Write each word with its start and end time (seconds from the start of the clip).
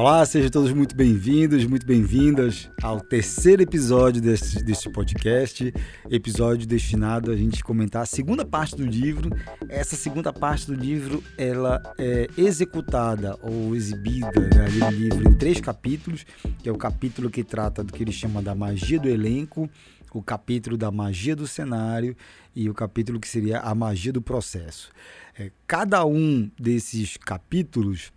Olá, 0.00 0.24
sejam 0.24 0.48
todos 0.48 0.72
muito 0.72 0.96
bem-vindos, 0.96 1.66
muito 1.66 1.84
bem-vindas 1.84 2.70
ao 2.82 3.02
terceiro 3.02 3.60
episódio 3.60 4.22
desse, 4.22 4.64
desse 4.64 4.88
podcast, 4.88 5.74
episódio 6.08 6.66
destinado 6.66 7.30
a 7.30 7.36
gente 7.36 7.62
comentar 7.62 8.04
a 8.04 8.06
segunda 8.06 8.42
parte 8.42 8.74
do 8.74 8.86
livro. 8.86 9.28
Essa 9.68 9.96
segunda 9.96 10.32
parte 10.32 10.66
do 10.66 10.72
livro, 10.72 11.22
ela 11.36 11.82
é 11.98 12.26
executada 12.34 13.38
ou 13.42 13.76
exibida 13.76 14.40
né, 14.40 14.70
no 14.78 14.90
livro 14.90 15.28
em 15.28 15.34
três 15.34 15.60
capítulos, 15.60 16.24
que 16.62 16.66
é 16.66 16.72
o 16.72 16.78
capítulo 16.78 17.28
que 17.28 17.44
trata 17.44 17.84
do 17.84 17.92
que 17.92 18.02
ele 18.02 18.10
chama 18.10 18.40
da 18.40 18.54
magia 18.54 18.98
do 18.98 19.06
elenco, 19.06 19.68
o 20.14 20.22
capítulo 20.22 20.78
da 20.78 20.90
magia 20.90 21.36
do 21.36 21.46
cenário 21.46 22.16
e 22.56 22.70
o 22.70 22.74
capítulo 22.74 23.20
que 23.20 23.28
seria 23.28 23.60
a 23.60 23.74
magia 23.74 24.14
do 24.14 24.22
processo. 24.22 24.90
É, 25.38 25.50
cada 25.66 26.06
um 26.06 26.50
desses 26.58 27.18
capítulos 27.18 28.10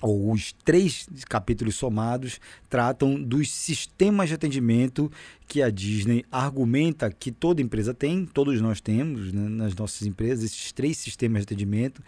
ou 0.00 0.32
os 0.32 0.52
três 0.64 1.06
capítulos 1.28 1.74
somados 1.74 2.40
tratam 2.68 3.20
dos 3.20 3.50
sistemas 3.50 4.28
de 4.28 4.34
atendimento 4.34 5.10
que 5.46 5.62
a 5.62 5.70
Disney 5.70 6.24
argumenta 6.30 7.10
que 7.10 7.30
toda 7.32 7.60
empresa 7.60 7.92
tem, 7.92 8.24
todos 8.24 8.60
nós 8.60 8.80
temos 8.80 9.32
né, 9.32 9.48
nas 9.48 9.74
nossas 9.74 10.06
empresas 10.06 10.44
esses 10.44 10.72
três 10.72 10.96
sistemas 10.96 11.40
de 11.40 11.52
atendimento. 11.52 12.02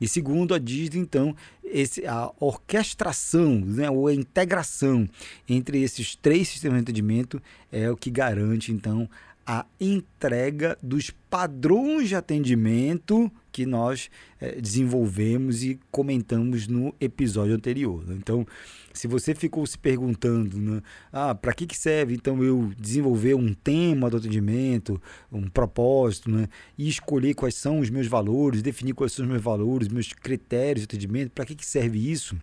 E 0.00 0.06
segundo 0.06 0.54
a 0.54 0.58
Disney, 0.58 1.00
então, 1.00 1.34
esse, 1.64 2.06
a 2.06 2.30
orquestração 2.38 3.60
né, 3.60 3.90
ou 3.90 4.06
a 4.06 4.14
integração 4.14 5.08
entre 5.48 5.82
esses 5.82 6.14
três 6.14 6.48
sistemas 6.48 6.78
de 6.78 6.82
atendimento 6.84 7.42
é 7.70 7.90
o 7.90 7.96
que 7.96 8.10
garante 8.10 8.72
então 8.72 9.08
a 9.46 9.66
entrega 9.78 10.78
dos 10.82 11.10
padrões 11.28 12.08
de 12.08 12.16
atendimento 12.16 13.30
que 13.54 13.64
nós 13.64 14.10
é, 14.40 14.60
desenvolvemos 14.60 15.62
e 15.62 15.78
comentamos 15.92 16.66
no 16.66 16.92
episódio 17.00 17.54
anterior. 17.54 18.04
Né? 18.04 18.16
Então, 18.18 18.44
se 18.92 19.06
você 19.06 19.32
ficou 19.32 19.64
se 19.64 19.78
perguntando, 19.78 20.58
né, 20.58 20.82
ah, 21.12 21.36
para 21.36 21.54
que, 21.54 21.64
que 21.64 21.78
serve 21.78 22.14
então 22.14 22.42
eu 22.42 22.72
desenvolver 22.76 23.34
um 23.34 23.54
tema 23.54 24.10
do 24.10 24.16
atendimento, 24.16 25.00
um 25.30 25.48
propósito, 25.48 26.28
né, 26.28 26.48
e 26.76 26.88
escolher 26.88 27.34
quais 27.34 27.54
são 27.54 27.78
os 27.78 27.90
meus 27.90 28.08
valores, 28.08 28.60
definir 28.60 28.92
quais 28.92 29.12
são 29.12 29.24
os 29.24 29.30
meus 29.30 29.42
valores, 29.42 29.86
meus 29.86 30.12
critérios 30.12 30.80
de 30.80 30.86
atendimento, 30.86 31.30
para 31.30 31.44
que, 31.44 31.54
que 31.54 31.64
serve 31.64 32.10
isso? 32.10 32.36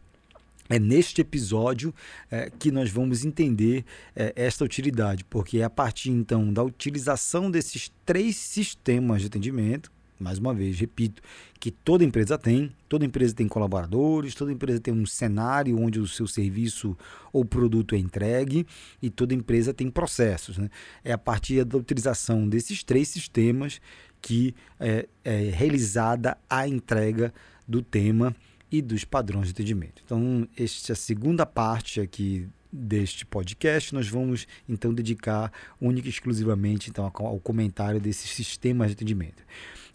É 0.70 0.80
neste 0.80 1.20
episódio 1.20 1.94
é, 2.31 2.50
que 2.50 2.72
nós 2.72 2.90
vamos 2.90 3.25
entender 3.25 3.84
é, 4.16 4.31
esta 4.38 4.64
utilidade, 4.64 5.25
porque 5.25 5.58
é 5.58 5.64
a 5.66 5.70
partir 5.70 6.12
então 6.12 6.53
da 6.53 6.64
utilização 6.64 7.52
desses 7.52 7.92
três 8.06 8.38
sistemas 8.38 9.20
de 9.20 9.28
atendimento, 9.28 9.92
mais 10.22 10.38
uma 10.38 10.54
vez, 10.54 10.80
repito, 10.80 11.22
que 11.60 11.72
toda 11.72 12.04
empresa 12.04 12.38
tem, 12.38 12.72
toda 12.88 13.06
empresa 13.06 13.36
tem 13.36 13.48
colaboradores, 13.48 14.36
toda 14.36 14.52
empresa 14.52 14.80
tem 14.80 14.94
um 14.94 15.06
cenário 15.06 15.80
onde 15.80 16.00
o 16.00 16.08
seu 16.08 16.28
serviço 16.28 16.98
ou 17.34 17.44
produto 17.44 17.96
é 17.96 17.98
entregue 17.98 18.66
e 19.02 19.10
toda 19.10 19.34
empresa 19.34 19.74
tem 19.74 19.90
processos. 19.90 20.58
Né? 20.58 20.70
É 21.04 21.12
a 21.12 21.18
partir 21.18 21.64
da 21.66 21.78
utilização 21.78 22.48
desses 22.48 22.84
três 22.84 23.08
sistemas 23.08 23.82
que 24.22 24.54
é, 24.80 25.08
é 25.24 25.50
realizada 25.50 26.38
a 26.50 26.68
entrega 26.68 27.34
do 27.68 27.82
tema 27.82 28.36
e 28.72 28.82
dos 28.82 29.04
padrões 29.04 29.48
de 29.48 29.52
atendimento. 29.52 30.02
Então, 30.06 30.48
esta 30.56 30.96
segunda 30.96 31.46
parte 31.46 32.00
aqui 32.00 32.48
deste 32.72 33.26
podcast, 33.26 33.94
nós 33.94 34.08
vamos 34.08 34.48
então 34.70 34.94
dedicar 34.94 35.52
única 35.80 36.08
e 36.08 36.10
exclusivamente 36.10 36.90
então, 36.90 37.04
ao 37.14 37.40
comentário 37.40 38.00
desses 38.00 38.32
sistemas 38.32 38.88
de 38.88 38.94
atendimento. 38.94 39.44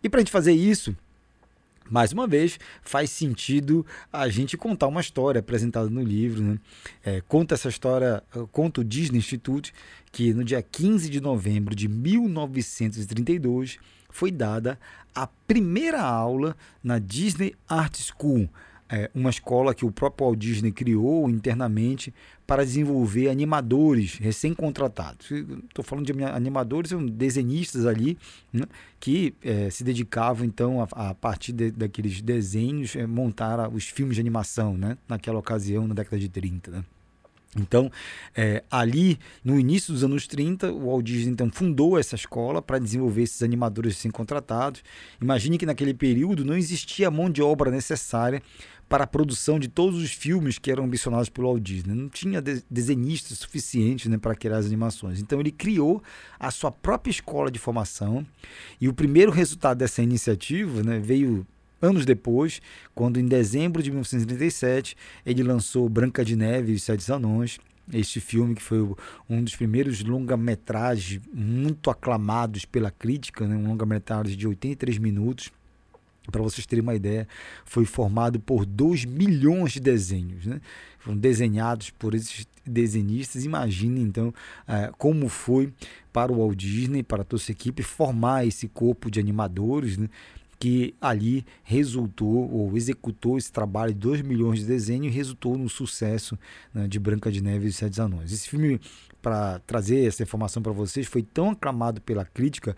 E 0.06 0.08
para 0.08 0.18
a 0.18 0.22
gente 0.22 0.30
fazer 0.30 0.52
isso, 0.52 0.94
mais 1.90 2.12
uma 2.12 2.28
vez, 2.28 2.60
faz 2.80 3.10
sentido 3.10 3.84
a 4.12 4.28
gente 4.28 4.56
contar 4.56 4.86
uma 4.86 5.00
história 5.00 5.40
apresentada 5.40 5.90
no 5.90 6.00
livro. 6.00 6.44
Né? 6.44 6.60
É, 7.04 7.20
conta 7.22 7.56
essa 7.56 7.68
história, 7.68 8.22
conta 8.52 8.82
o 8.82 8.84
Disney 8.84 9.18
Institute, 9.18 9.74
que 10.12 10.32
no 10.32 10.44
dia 10.44 10.62
15 10.62 11.10
de 11.10 11.20
novembro 11.20 11.74
de 11.74 11.88
1932 11.88 13.78
foi 14.08 14.30
dada 14.30 14.78
a 15.12 15.26
primeira 15.26 16.00
aula 16.02 16.56
na 16.84 17.00
Disney 17.00 17.56
Art 17.68 17.98
School, 17.98 18.48
é, 18.88 19.10
uma 19.14 19.30
escola 19.30 19.74
que 19.74 19.84
o 19.84 19.90
próprio 19.90 20.26
Walt 20.26 20.38
Disney 20.38 20.72
criou 20.72 21.28
internamente 21.28 22.14
para 22.46 22.64
desenvolver 22.64 23.28
animadores 23.28 24.14
recém-contratados. 24.14 25.30
Estou 25.30 25.84
falando 25.84 26.06
de 26.06 26.24
animadores, 26.24 26.92
desenhistas 27.12 27.86
ali, 27.86 28.16
né, 28.52 28.62
que 29.00 29.34
é, 29.42 29.68
se 29.70 29.82
dedicavam 29.82 30.44
então 30.44 30.80
a, 30.80 31.10
a 31.10 31.14
partir 31.14 31.52
de, 31.52 31.72
daqueles 31.72 32.22
desenhos 32.22 32.94
é, 32.94 33.06
montar 33.06 33.68
os 33.68 33.88
filmes 33.88 34.14
de 34.14 34.20
animação, 34.20 34.76
né, 34.76 34.96
naquela 35.08 35.38
ocasião, 35.38 35.88
na 35.88 35.94
década 35.94 36.18
de 36.18 36.28
30. 36.28 36.70
Né. 36.70 36.84
Então, 37.60 37.90
é, 38.34 38.62
ali 38.70 39.18
no 39.44 39.58
início 39.58 39.92
dos 39.92 40.04
anos 40.04 40.26
30, 40.26 40.72
o 40.72 40.86
Walt 40.86 41.04
Disney 41.04 41.32
então, 41.32 41.50
fundou 41.50 41.98
essa 41.98 42.14
escola 42.14 42.60
para 42.60 42.78
desenvolver 42.78 43.22
esses 43.22 43.42
animadores 43.42 43.96
sem 43.96 44.10
contratados. 44.10 44.82
Imagine 45.20 45.58
que 45.58 45.66
naquele 45.66 45.94
período 45.94 46.44
não 46.44 46.56
existia 46.56 47.08
a 47.08 47.10
mão 47.10 47.30
de 47.30 47.42
obra 47.42 47.70
necessária 47.70 48.42
para 48.88 49.04
a 49.04 49.06
produção 49.06 49.58
de 49.58 49.68
todos 49.68 50.00
os 50.00 50.12
filmes 50.12 50.58
que 50.58 50.70
eram 50.70 50.84
ambicionados 50.84 51.28
pelo 51.28 51.48
Walt 51.48 51.62
Disney. 51.62 51.94
Não 51.94 52.08
tinha 52.08 52.40
desenhistas 52.70 53.38
suficientes 53.38 54.06
né, 54.06 54.16
para 54.16 54.34
criar 54.34 54.58
as 54.58 54.66
animações. 54.66 55.20
Então 55.20 55.40
ele 55.40 55.50
criou 55.50 56.02
a 56.38 56.50
sua 56.50 56.70
própria 56.70 57.10
escola 57.10 57.50
de 57.50 57.58
formação 57.58 58.24
e 58.80 58.88
o 58.88 58.92
primeiro 58.92 59.32
resultado 59.32 59.78
dessa 59.78 60.02
iniciativa 60.02 60.82
né, 60.82 60.98
veio 60.98 61.46
anos 61.80 62.04
depois, 62.04 62.60
quando 62.94 63.18
em 63.18 63.26
dezembro 63.26 63.82
de 63.82 63.90
1937 63.90 64.96
ele 65.24 65.42
lançou 65.42 65.88
Branca 65.88 66.24
de 66.24 66.36
Neve 66.36 66.72
e 66.72 66.74
os 66.76 66.82
Sete 66.82 67.10
Anões, 67.12 67.58
este 67.92 68.18
filme 68.20 68.54
que 68.54 68.62
foi 68.62 68.80
um 69.28 69.42
dos 69.42 69.54
primeiros 69.54 70.02
longa-metragens 70.02 71.20
muito 71.32 71.90
aclamados 71.90 72.64
pela 72.64 72.90
crítica, 72.90 73.46
né? 73.46 73.56
um 73.56 73.68
longa-metragem 73.68 74.36
de 74.36 74.46
83 74.46 74.98
minutos, 74.98 75.52
para 76.30 76.42
vocês 76.42 76.66
terem 76.66 76.82
uma 76.82 76.94
ideia, 76.94 77.26
foi 77.64 77.84
formado 77.84 78.38
por 78.40 78.64
2 78.64 79.04
milhões 79.04 79.72
de 79.72 79.80
desenhos. 79.80 80.46
Né? 80.46 80.60
Foram 80.98 81.16
desenhados 81.16 81.90
por 81.90 82.14
esses 82.14 82.46
desenhistas. 82.64 83.44
Imagine 83.44 84.00
então 84.00 84.32
é, 84.66 84.90
como 84.98 85.28
foi 85.28 85.72
para 86.12 86.32
o 86.32 86.36
Walt 86.36 86.56
Disney, 86.56 87.02
para 87.02 87.24
toda 87.24 87.42
essa 87.42 87.52
equipe, 87.52 87.82
formar 87.82 88.46
esse 88.46 88.68
corpo 88.68 89.10
de 89.10 89.20
animadores. 89.20 89.96
Né? 89.96 90.08
que 90.58 90.94
ali 91.00 91.44
resultou 91.62 92.50
ou 92.50 92.76
executou 92.76 93.36
esse 93.36 93.52
trabalho 93.52 93.92
de 93.92 94.00
2 94.00 94.22
milhões 94.22 94.60
de 94.60 94.64
desenhos 94.64 95.08
e 95.08 95.10
resultou 95.10 95.56
no 95.58 95.68
sucesso 95.68 96.38
né, 96.72 96.88
de 96.88 96.98
Branca 96.98 97.30
de 97.30 97.42
Neve 97.42 97.66
e 97.66 97.68
os 97.68 97.76
Sete 97.76 98.00
Anões. 98.00 98.32
Esse 98.32 98.48
filme, 98.48 98.80
para 99.20 99.58
trazer 99.60 100.06
essa 100.06 100.22
informação 100.22 100.62
para 100.62 100.72
vocês, 100.72 101.06
foi 101.06 101.22
tão 101.22 101.50
aclamado 101.50 102.00
pela 102.00 102.24
crítica 102.24 102.76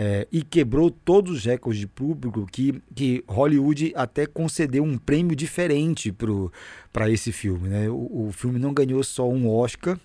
é, 0.00 0.28
e 0.30 0.44
quebrou 0.44 0.92
todos 0.92 1.38
os 1.38 1.44
recordes 1.44 1.80
de 1.80 1.88
público 1.88 2.46
que, 2.46 2.80
que 2.94 3.24
Hollywood 3.26 3.92
até 3.96 4.26
concedeu 4.26 4.84
um 4.84 4.96
prêmio 4.96 5.34
diferente 5.34 6.14
para 6.92 7.10
esse 7.10 7.32
filme. 7.32 7.68
Né? 7.68 7.90
O, 7.90 8.28
o 8.28 8.32
filme 8.32 8.60
não 8.60 8.72
ganhou 8.72 9.02
só 9.02 9.28
um 9.28 9.50
Oscar, 9.50 9.98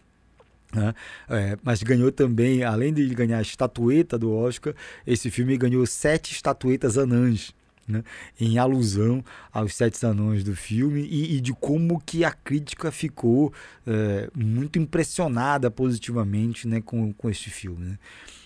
né? 0.74 0.96
É, 1.30 1.56
mas 1.62 1.84
ganhou 1.84 2.12
também, 2.12 2.64
além 2.64 2.92
de 2.92 3.08
ganhar 3.14 3.38
a 3.38 3.44
estatueta 3.44 4.18
do 4.18 4.34
Oscar, 4.34 4.74
esse 5.06 5.30
filme 5.30 5.56
ganhou 5.56 5.86
sete 5.86 6.34
estatuetas 6.34 6.98
anãs. 6.98 7.53
Né, 7.86 8.02
em 8.40 8.58
alusão 8.58 9.22
aos 9.52 9.76
sete 9.76 10.06
anões 10.06 10.42
do 10.42 10.56
filme 10.56 11.02
e, 11.02 11.36
e, 11.36 11.42
de 11.42 11.52
como 11.52 12.00
que 12.00 12.24
a 12.24 12.32
crítica 12.32 12.94
ficou 12.94 13.52
é, 13.86 14.30
muito 14.34 14.80
impressionada 14.80 15.70
positivamente 15.70 16.66
né, 16.66 16.80
com, 16.80 17.12
com 17.12 17.30
este 17.30 17.50
filme. 17.50 17.86
Né. 17.86 18.00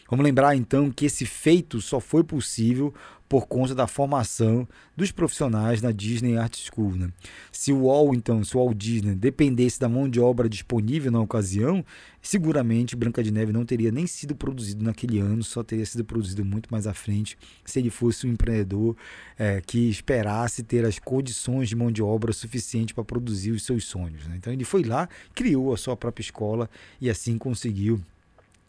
Vamos 0.09 0.25
lembrar 0.25 0.55
então 0.55 0.89
que 0.89 1.05
esse 1.05 1.25
feito 1.25 1.81
só 1.81 1.99
foi 1.99 2.23
possível 2.23 2.93
por 3.27 3.45
conta 3.45 3.75
da 3.75 3.87
formação 3.87 4.67
dos 4.95 5.11
profissionais 5.11 5.81
na 5.81 5.91
Disney 5.91 6.37
Art 6.37 6.57
School. 6.57 6.95
Né? 6.95 7.09
Se 7.51 7.73
o 7.73 7.85
Walt, 7.85 8.15
então, 8.15 8.43
se 8.43 8.55
o 8.55 8.63
Walt 8.63 8.77
Disney 8.77 9.15
dependesse 9.15 9.79
da 9.79 9.89
mão 9.89 10.09
de 10.09 10.19
obra 10.19 10.47
disponível 10.47 11.11
na 11.11 11.19
ocasião, 11.19 11.83
seguramente 12.21 12.95
Branca 12.95 13.21
de 13.21 13.31
Neve 13.31 13.51
não 13.51 13.65
teria 13.65 13.91
nem 13.91 14.07
sido 14.07 14.35
produzido 14.35 14.83
naquele 14.83 15.19
ano, 15.19 15.43
só 15.43 15.61
teria 15.61 15.85
sido 15.85 16.05
produzido 16.05 16.45
muito 16.45 16.69
mais 16.71 16.87
à 16.87 16.93
frente, 16.93 17.37
se 17.65 17.79
ele 17.79 17.89
fosse 17.89 18.25
um 18.25 18.31
empreendedor 18.31 18.95
é, 19.37 19.61
que 19.61 19.89
esperasse 19.89 20.63
ter 20.63 20.85
as 20.85 20.97
condições 20.97 21.67
de 21.67 21.75
mão 21.75 21.91
de 21.91 22.01
obra 22.01 22.31
suficiente 22.31 22.93
para 22.93 23.03
produzir 23.03 23.51
os 23.51 23.63
seus 23.63 23.85
sonhos. 23.85 24.25
Né? 24.27 24.35
Então 24.37 24.53
ele 24.53 24.63
foi 24.63 24.83
lá, 24.83 25.09
criou 25.35 25.73
a 25.73 25.77
sua 25.77 25.97
própria 25.97 26.23
escola 26.23 26.69
e 27.01 27.09
assim 27.09 27.37
conseguiu 27.37 28.01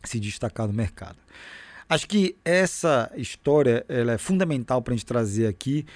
se 0.04 0.18
destacar 0.20 0.66
no 0.66 0.72
mercado. 0.72 1.16
Acho 1.88 2.06
que 2.06 2.36
essa 2.44 3.10
história 3.16 3.84
ela 3.88 4.12
é 4.12 4.18
fundamental 4.18 4.82
para 4.82 4.92
a 4.92 4.96
gente 4.96 5.06
trazer 5.06 5.46
aqui, 5.46 5.86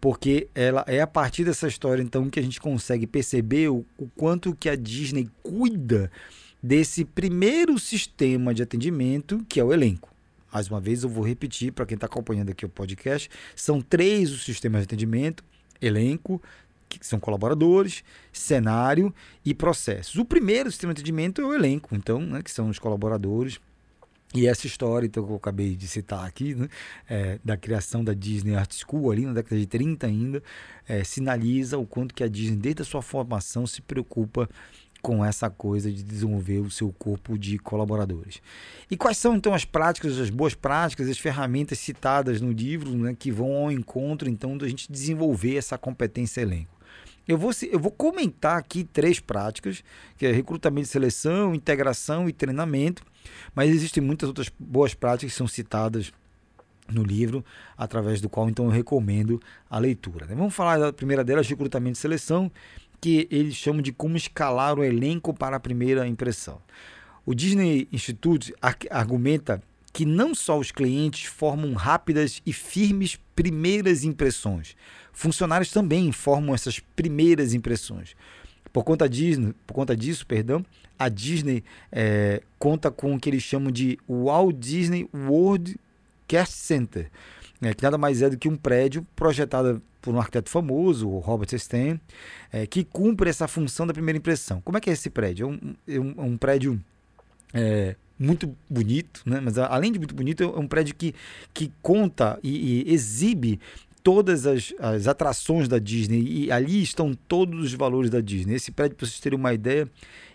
porque 0.00 0.48
ela 0.54 0.84
é 0.86 1.00
a 1.00 1.06
partir 1.06 1.44
dessa 1.44 1.66
história 1.66 2.02
então 2.02 2.30
que 2.30 2.38
a 2.38 2.42
gente 2.42 2.60
consegue 2.60 3.06
perceber 3.06 3.68
o, 3.68 3.84
o 3.98 4.08
quanto 4.16 4.54
que 4.54 4.68
a 4.68 4.76
Disney 4.76 5.28
cuida 5.42 6.10
desse 6.62 7.04
primeiro 7.04 7.78
sistema 7.78 8.54
de 8.54 8.62
atendimento 8.62 9.44
que 9.48 9.58
é 9.58 9.64
o 9.64 9.72
elenco. 9.72 10.10
Mais 10.52 10.68
uma 10.68 10.80
vez 10.80 11.02
eu 11.02 11.08
vou 11.08 11.24
repetir 11.24 11.72
para 11.72 11.86
quem 11.86 11.94
está 11.94 12.06
acompanhando 12.06 12.50
aqui 12.50 12.64
o 12.64 12.68
podcast, 12.68 13.30
são 13.54 13.80
três 13.80 14.30
os 14.30 14.44
sistemas 14.44 14.82
de 14.82 14.84
atendimento: 14.84 15.44
elenco, 15.80 16.42
que 16.98 17.06
são 17.06 17.20
colaboradores, 17.20 18.02
cenário 18.32 19.14
e 19.44 19.54
processos. 19.54 20.16
O 20.16 20.24
primeiro 20.24 20.70
sistema 20.70 20.92
de 20.92 21.00
atendimento 21.00 21.40
é 21.40 21.44
o 21.44 21.54
elenco, 21.54 21.94
então, 21.94 22.20
né, 22.20 22.42
que 22.42 22.50
são 22.50 22.68
os 22.68 22.78
colaboradores. 22.78 23.60
E 24.32 24.46
essa 24.46 24.66
história 24.66 25.06
então, 25.06 25.24
que 25.24 25.32
eu 25.32 25.36
acabei 25.36 25.74
de 25.74 25.88
citar 25.88 26.24
aqui, 26.24 26.54
né, 26.54 26.68
é, 27.08 27.38
da 27.44 27.56
criação 27.56 28.04
da 28.04 28.14
Disney 28.14 28.54
Art 28.54 28.72
School 28.72 29.10
ali 29.10 29.26
na 29.26 29.32
década 29.32 29.58
de 29.58 29.66
30 29.66 30.06
ainda, 30.06 30.42
é, 30.88 31.02
sinaliza 31.02 31.78
o 31.78 31.86
quanto 31.86 32.14
que 32.14 32.22
a 32.22 32.28
Disney, 32.28 32.56
desde 32.56 32.82
a 32.82 32.84
sua 32.84 33.02
formação, 33.02 33.66
se 33.66 33.82
preocupa 33.82 34.48
com 35.00 35.24
essa 35.24 35.48
coisa 35.48 35.90
de 35.90 36.02
desenvolver 36.02 36.58
o 36.58 36.70
seu 36.70 36.92
corpo 36.92 37.38
de 37.38 37.58
colaboradores. 37.58 38.40
E 38.90 38.96
quais 38.96 39.16
são 39.16 39.34
então 39.34 39.54
as 39.54 39.64
práticas, 39.64 40.18
as 40.18 40.30
boas 40.30 40.54
práticas, 40.54 41.08
as 41.08 41.18
ferramentas 41.18 41.78
citadas 41.78 42.40
no 42.40 42.52
livro 42.52 42.90
né, 42.96 43.16
que 43.18 43.32
vão 43.32 43.52
ao 43.56 43.72
encontro 43.72 44.28
então 44.28 44.56
da 44.56 44.68
gente 44.68 44.90
desenvolver 44.90 45.56
essa 45.56 45.78
competência 45.78 46.40
elenco? 46.40 46.79
Eu 47.26 47.38
vou, 47.38 47.52
eu 47.70 47.78
vou 47.78 47.90
comentar 47.92 48.58
aqui 48.58 48.84
três 48.84 49.20
práticas, 49.20 49.84
que 50.16 50.26
é 50.26 50.32
recrutamento 50.32 50.88
e 50.88 50.90
seleção, 50.90 51.54
integração 51.54 52.28
e 52.28 52.32
treinamento, 52.32 53.04
mas 53.54 53.70
existem 53.70 54.02
muitas 54.02 54.28
outras 54.28 54.50
boas 54.58 54.94
práticas 54.94 55.32
que 55.32 55.38
são 55.38 55.46
citadas 55.46 56.12
no 56.88 57.04
livro, 57.04 57.44
através 57.76 58.20
do 58.20 58.28
qual 58.28 58.48
então 58.48 58.64
eu 58.64 58.70
recomendo 58.70 59.40
a 59.68 59.78
leitura. 59.78 60.26
Vamos 60.26 60.54
falar 60.54 60.78
da 60.78 60.92
primeira 60.92 61.22
delas, 61.22 61.48
recrutamento 61.48 61.96
e 61.96 62.00
seleção, 62.00 62.50
que 63.00 63.28
eles 63.30 63.54
chamam 63.54 63.80
de 63.80 63.92
como 63.92 64.16
escalar 64.16 64.78
o 64.78 64.84
elenco 64.84 65.32
para 65.32 65.56
a 65.56 65.60
primeira 65.60 66.06
impressão. 66.06 66.60
O 67.24 67.34
Disney 67.34 67.88
Institute 67.92 68.52
argumenta 68.90 69.62
que 69.92 70.04
não 70.04 70.34
só 70.34 70.58
os 70.58 70.70
clientes 70.70 71.24
formam 71.24 71.72
rápidas 71.74 72.40
e 72.46 72.52
firmes 72.52 73.18
primeiras 73.34 74.04
impressões, 74.04 74.76
funcionários 75.12 75.70
também 75.70 76.12
formam 76.12 76.54
essas 76.54 76.78
primeiras 76.78 77.54
impressões. 77.54 78.14
Por 78.72 78.84
conta, 78.84 79.08
Disney, 79.08 79.52
por 79.66 79.74
conta 79.74 79.96
disso, 79.96 80.26
perdão, 80.26 80.64
a 80.98 81.08
Disney 81.08 81.64
é, 81.90 82.40
conta 82.58 82.90
com 82.90 83.14
o 83.14 83.20
que 83.20 83.28
eles 83.28 83.42
chamam 83.42 83.72
de 83.72 83.98
Walt 84.08 84.56
Disney 84.58 85.08
World 85.12 85.76
Cast 86.28 86.54
Center, 86.54 87.10
né, 87.60 87.74
que 87.74 87.82
nada 87.82 87.98
mais 87.98 88.22
é 88.22 88.30
do 88.30 88.38
que 88.38 88.48
um 88.48 88.56
prédio 88.56 89.04
projetado 89.16 89.82
por 90.00 90.14
um 90.14 90.18
arquiteto 90.18 90.48
famoso, 90.48 91.08
o 91.08 91.18
Robert 91.18 91.58
Stein, 91.58 92.00
é, 92.52 92.66
que 92.66 92.84
cumpre 92.84 93.28
essa 93.28 93.48
função 93.48 93.86
da 93.86 93.92
primeira 93.92 94.18
impressão. 94.18 94.60
Como 94.60 94.78
é 94.78 94.80
que 94.80 94.88
é 94.88 94.92
esse 94.92 95.10
prédio? 95.10 95.46
É 95.46 95.48
um, 95.48 95.76
é 95.86 96.00
um, 96.00 96.14
é 96.16 96.22
um 96.22 96.36
prédio 96.36 96.80
é, 97.52 97.96
muito 98.20 98.54
bonito, 98.68 99.22
né? 99.24 99.40
mas 99.40 99.56
além 99.56 99.90
de 99.90 99.98
muito 99.98 100.14
bonito, 100.14 100.42
é 100.42 100.46
um 100.46 100.68
prédio 100.68 100.94
que, 100.94 101.14
que 101.54 101.72
conta 101.80 102.38
e, 102.42 102.84
e 102.86 102.92
exibe 102.92 103.58
todas 104.02 104.46
as, 104.46 104.74
as, 104.78 105.08
atrações 105.08 105.68
da 105.68 105.78
Disney 105.78 106.20
e 106.20 106.52
ali 106.52 106.82
estão 106.82 107.14
todos 107.14 107.64
os 107.64 107.74
valores 107.74 108.10
da 108.10 108.20
Disney. 108.20 108.54
Esse 108.54 108.70
prédio, 108.70 108.96
para 108.96 109.06
vocês 109.06 109.20
terem 109.20 109.38
uma 109.38 109.54
ideia, 109.54 109.88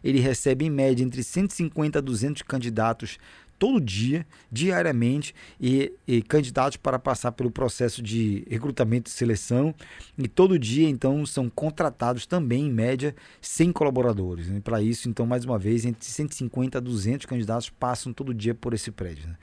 ele 0.03 0.19
recebe 0.19 0.65
em 0.65 0.69
média 0.69 1.03
entre 1.03 1.23
150 1.23 1.99
a 1.99 2.01
200 2.01 2.41
candidatos 2.41 3.19
todo 3.57 3.79
dia, 3.79 4.25
diariamente, 4.51 5.33
e, 5.59 5.91
e, 6.07 6.21
candidatos 6.21 6.77
para 6.77 6.99
passar 6.99 7.31
pelo 7.31 7.49
processo 7.49 8.01
de 8.01 8.45
recrutamento 8.49 9.09
e 9.09 9.13
seleção. 9.13 9.73
E 10.17 10.27
todo 10.27 10.59
dia, 10.59 10.87
então, 10.87 11.25
são 11.25 11.49
contratados 11.49 12.25
também, 12.25 12.67
em 12.67 12.71
média, 12.71 13.15
100 13.41 13.71
colaboradores. 13.71 14.47
Né? 14.47 14.59
Para 14.63 14.81
isso, 14.81 15.09
então, 15.09 15.25
mais 15.25 15.45
uma 15.45 15.57
vez, 15.57 15.85
entre 15.85 16.05
150 16.05 16.77
a 16.77 16.81
200 16.81 17.25
candidatos 17.25 17.69
passam 17.69 18.13
todo 18.13 18.33
dia 18.33 18.53
por 18.53 18.73
esse 18.73 18.91
prédio. 18.91 19.27
Né? 19.27 19.35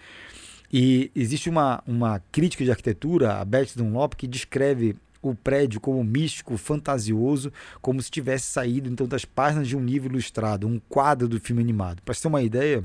E 0.73 1.11
existe 1.15 1.51
uma, 1.51 1.83
uma 1.87 2.21
crítica 2.33 2.65
de 2.65 2.71
arquitetura, 2.71 3.35
a 3.35 3.45
Beth 3.45 3.69
Dunlop, 3.77 4.15
que 4.15 4.27
descreve 4.27 4.97
o 5.23 5.35
prédio 5.35 5.81
como 5.81 6.03
místico, 6.03 6.57
fantasioso, 6.57 7.53
como 7.81 8.03
se 8.03 8.11
tivesse 8.11 8.47
saído 8.47 8.91
então 8.91 9.07
das 9.07 9.25
páginas 9.25 9.69
de 9.69 9.77
um 9.77 9.85
livro 9.85 10.13
ilustrado, 10.13 10.67
um 10.67 10.81
quadro 10.89 11.29
do 11.29 11.39
filme 11.39 11.63
animado. 11.63 12.03
Para 12.03 12.15
ter 12.15 12.27
uma 12.27 12.43
ideia, 12.43 12.85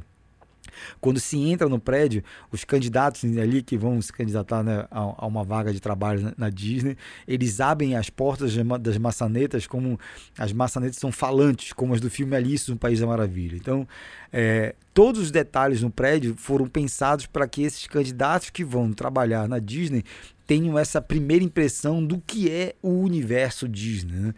quando 0.99 1.19
se 1.19 1.37
entra 1.37 1.67
no 1.67 1.79
prédio, 1.79 2.23
os 2.51 2.63
candidatos 2.63 3.23
ali 3.37 3.61
que 3.61 3.77
vão 3.77 4.01
se 4.01 4.11
candidatar 4.11 4.63
né, 4.63 4.85
a, 4.89 4.99
a, 4.99 5.25
uma 5.25 5.43
vaga 5.43 5.73
de 5.73 5.79
trabalho 5.79 6.21
na, 6.21 6.33
na, 6.37 6.49
Disney, 6.49 6.97
eles 7.27 7.59
abrem 7.59 7.95
as 7.95 8.09
portas 8.09 8.55
das 8.81 8.97
maçanetas 8.97 9.67
como 9.67 9.99
as 10.37 10.51
maçanetas 10.51 10.97
são 10.97 11.11
falantes, 11.11 11.73
como 11.73 11.93
as 11.93 12.01
do 12.01 12.09
filme 12.09 12.35
Alice 12.35 12.69
no 12.69 12.77
País 12.77 12.99
da 12.99 13.07
Maravilha. 13.07 13.55
Então, 13.55 13.87
é, 14.31 14.75
todos 14.93 15.21
os 15.21 15.31
detalhes 15.31 15.81
no 15.81 15.89
prédio 15.89 16.35
foram 16.37 16.67
pensados 16.67 17.25
para 17.25 17.47
que 17.47 17.63
esses 17.63 17.85
candidatos 17.87 18.49
que 18.49 18.63
vão 18.63 18.91
trabalhar 18.91 19.47
na 19.47 19.59
Disney 19.59 20.03
tenham 20.47 20.79
essa 20.79 21.01
primeira 21.01 21.43
impressão 21.43 22.03
do 22.03 22.21
que 22.25 22.49
é 22.49 22.73
o 22.81 22.89
universo 23.01 23.67
Disney. 23.67 24.15
Né? 24.15 24.33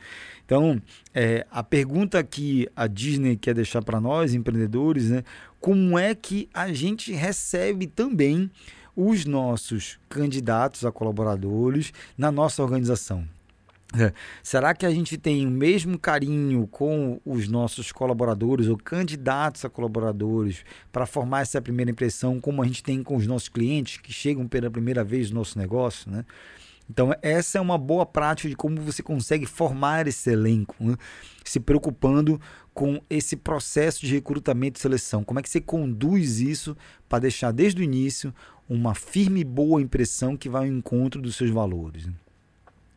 Então, 0.49 0.81
é, 1.13 1.45
a 1.51 1.61
pergunta 1.61 2.23
que 2.23 2.67
a 2.75 2.87
Disney 2.87 3.37
quer 3.37 3.53
deixar 3.53 3.83
para 3.83 4.01
nós, 4.01 4.33
empreendedores, 4.33 5.11
né? 5.11 5.23
como 5.59 5.95
é 5.95 6.15
que 6.15 6.49
a 6.51 6.73
gente 6.73 7.11
recebe 7.13 7.85
também 7.85 8.49
os 8.95 9.25
nossos 9.25 9.99
candidatos 10.09 10.83
a 10.83 10.91
colaboradores 10.91 11.93
na 12.17 12.31
nossa 12.31 12.63
organização? 12.63 13.27
É. 13.95 14.11
Será 14.41 14.73
que 14.73 14.87
a 14.87 14.89
gente 14.89 15.19
tem 15.19 15.45
o 15.45 15.51
mesmo 15.51 15.99
carinho 15.99 16.65
com 16.65 17.21
os 17.23 17.47
nossos 17.47 17.91
colaboradores 17.91 18.65
ou 18.67 18.75
candidatos 18.75 19.63
a 19.65 19.69
colaboradores 19.69 20.63
para 20.91 21.05
formar 21.05 21.41
essa 21.41 21.61
primeira 21.61 21.91
impressão, 21.91 22.39
como 22.39 22.63
a 22.63 22.65
gente 22.65 22.81
tem 22.81 23.03
com 23.03 23.15
os 23.15 23.27
nossos 23.27 23.49
clientes 23.49 23.97
que 23.97 24.11
chegam 24.11 24.47
pela 24.47 24.71
primeira 24.71 25.03
vez 25.03 25.29
no 25.29 25.37
nosso 25.37 25.59
negócio? 25.59 26.09
Né? 26.09 26.25
Então, 26.89 27.13
essa 27.21 27.59
é 27.59 27.61
uma 27.61 27.77
boa 27.77 28.05
prática 28.05 28.49
de 28.49 28.55
como 28.55 28.81
você 28.81 29.03
consegue 29.03 29.45
formar 29.45 30.07
esse 30.07 30.31
elenco, 30.31 30.75
né? 30.79 30.97
se 31.43 31.59
preocupando 31.59 32.41
com 32.73 32.99
esse 33.09 33.35
processo 33.35 34.05
de 34.05 34.13
recrutamento 34.13 34.79
e 34.79 34.81
seleção. 34.81 35.23
Como 35.23 35.39
é 35.39 35.43
que 35.43 35.49
você 35.49 35.61
conduz 35.61 36.39
isso 36.39 36.75
para 37.07 37.19
deixar 37.19 37.51
desde 37.51 37.81
o 37.81 37.83
início 37.83 38.33
uma 38.67 38.95
firme 38.95 39.41
e 39.41 39.43
boa 39.43 39.81
impressão 39.81 40.35
que 40.35 40.49
vai 40.49 40.67
ao 40.67 40.73
encontro 40.73 41.21
dos 41.21 41.35
seus 41.35 41.51
valores? 41.51 42.07
Né? 42.07 42.13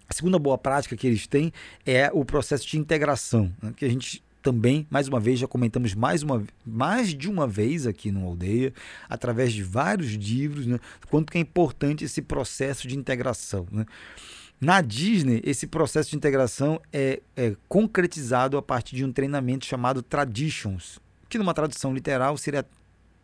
A 0.09 0.15
segunda 0.15 0.39
boa 0.39 0.57
prática 0.57 0.97
que 0.97 1.07
eles 1.07 1.27
têm 1.27 1.53
é 1.85 2.11
o 2.13 2.25
processo 2.25 2.67
de 2.67 2.79
integração, 2.79 3.53
né? 3.63 3.75
que 3.77 3.85
a 3.85 3.89
gente 3.89 4.23
também, 4.43 4.87
mais 4.91 5.09
uma 5.09 5.21
vez, 5.21 5.39
já 5.39 5.47
comentamos 5.47 5.95
mais, 5.95 6.23
uma, 6.23 6.45
mais 6.67 7.15
de 7.15 7.31
uma 7.31 7.47
vez 7.47 7.87
aqui 7.87 8.11
no 8.11 8.27
Aldeia, 8.27 8.75
através 9.09 9.53
de 9.53 9.63
vários 9.63 10.11
livros, 10.13 10.67
né? 10.67 10.79
quanto 11.09 11.31
que 11.31 11.39
é 11.39 11.41
importante 11.41 12.05
esse 12.05 12.21
processo 12.21 12.89
de 12.89 12.97
integração. 12.97 13.67
Né? 13.71 13.87
Na 14.61 14.81
Disney, 14.81 15.41
esse 15.45 15.67
processo 15.67 16.11
de 16.11 16.17
integração 16.17 16.81
é, 16.93 17.21
é, 17.37 17.55
concretizado 17.69 18.57
a 18.57 18.63
partir 18.63 18.97
de 18.97 19.05
um 19.05 19.13
treinamento 19.13 19.65
chamado 19.65 20.03
Traditions, 20.03 20.99
que 21.29 21.39
numa 21.39 21.55
tradução 21.55 21.95
literal 21.95 22.37
seria 22.37 22.67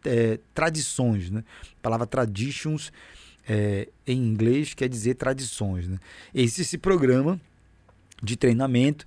é, 0.05 0.39
tradições. 0.55 1.31
Né? 1.31 1.45
A 1.79 1.83
palavra 1.83 2.07
Traditions 2.07 2.93
é, 3.49 3.89
em 4.07 4.19
inglês 4.19 4.73
quer 4.73 4.89
dizer 4.89 5.15
tradições. 5.15 5.89
Né? 5.89 5.99
Esse 6.33 6.79
programa 6.79 7.41
de 8.23 8.37
treinamento 8.37 9.07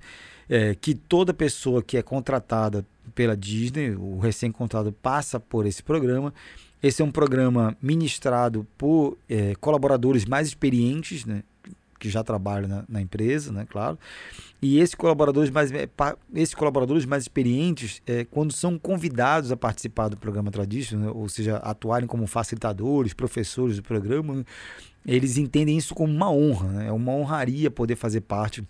é, 0.51 0.75
que 0.75 0.93
toda 0.93 1.33
pessoa 1.33 1.81
que 1.81 1.95
é 1.95 2.01
contratada 2.03 2.85
pela 3.15 3.37
Disney, 3.37 3.91
o 3.91 4.19
recém-contratado 4.19 4.91
passa 4.91 5.39
por 5.39 5.65
esse 5.65 5.81
programa. 5.81 6.33
Esse 6.83 7.01
é 7.01 7.05
um 7.05 7.11
programa 7.11 7.77
ministrado 7.81 8.67
por 8.77 9.17
é, 9.29 9.55
colaboradores 9.55 10.25
mais 10.25 10.49
experientes, 10.49 11.25
né? 11.25 11.41
que 11.97 12.09
já 12.09 12.23
trabalham 12.23 12.67
na, 12.67 12.83
na, 12.89 12.99
empresa, 12.99 13.51
né, 13.51 13.63
claro. 13.69 13.95
E 14.59 14.79
esses 14.79 14.95
colaboradores 14.95 15.51
mais, 15.51 15.71
é, 15.71 15.87
esses 16.33 16.55
colaboradores 16.55 17.05
mais 17.05 17.25
experientes, 17.25 18.01
é, 18.07 18.25
quando 18.25 18.51
são 18.51 18.79
convidados 18.79 19.51
a 19.51 19.55
participar 19.55 20.07
do 20.07 20.17
programa 20.17 20.49
Tradition, 20.49 20.97
né, 20.97 21.11
ou 21.13 21.29
seja, 21.29 21.57
atuarem 21.57 22.07
como 22.07 22.25
facilitadores, 22.25 23.13
professores 23.13 23.75
do 23.75 23.83
programa, 23.83 24.33
né, 24.33 24.43
eles 25.05 25.37
entendem 25.37 25.77
isso 25.77 25.93
como 25.93 26.11
uma 26.11 26.31
honra, 26.31 26.69
né, 26.69 26.87
é 26.87 26.91
uma 26.91 27.11
honraria 27.11 27.69
poder 27.69 27.95
fazer 27.95 28.21
parte 28.21 28.63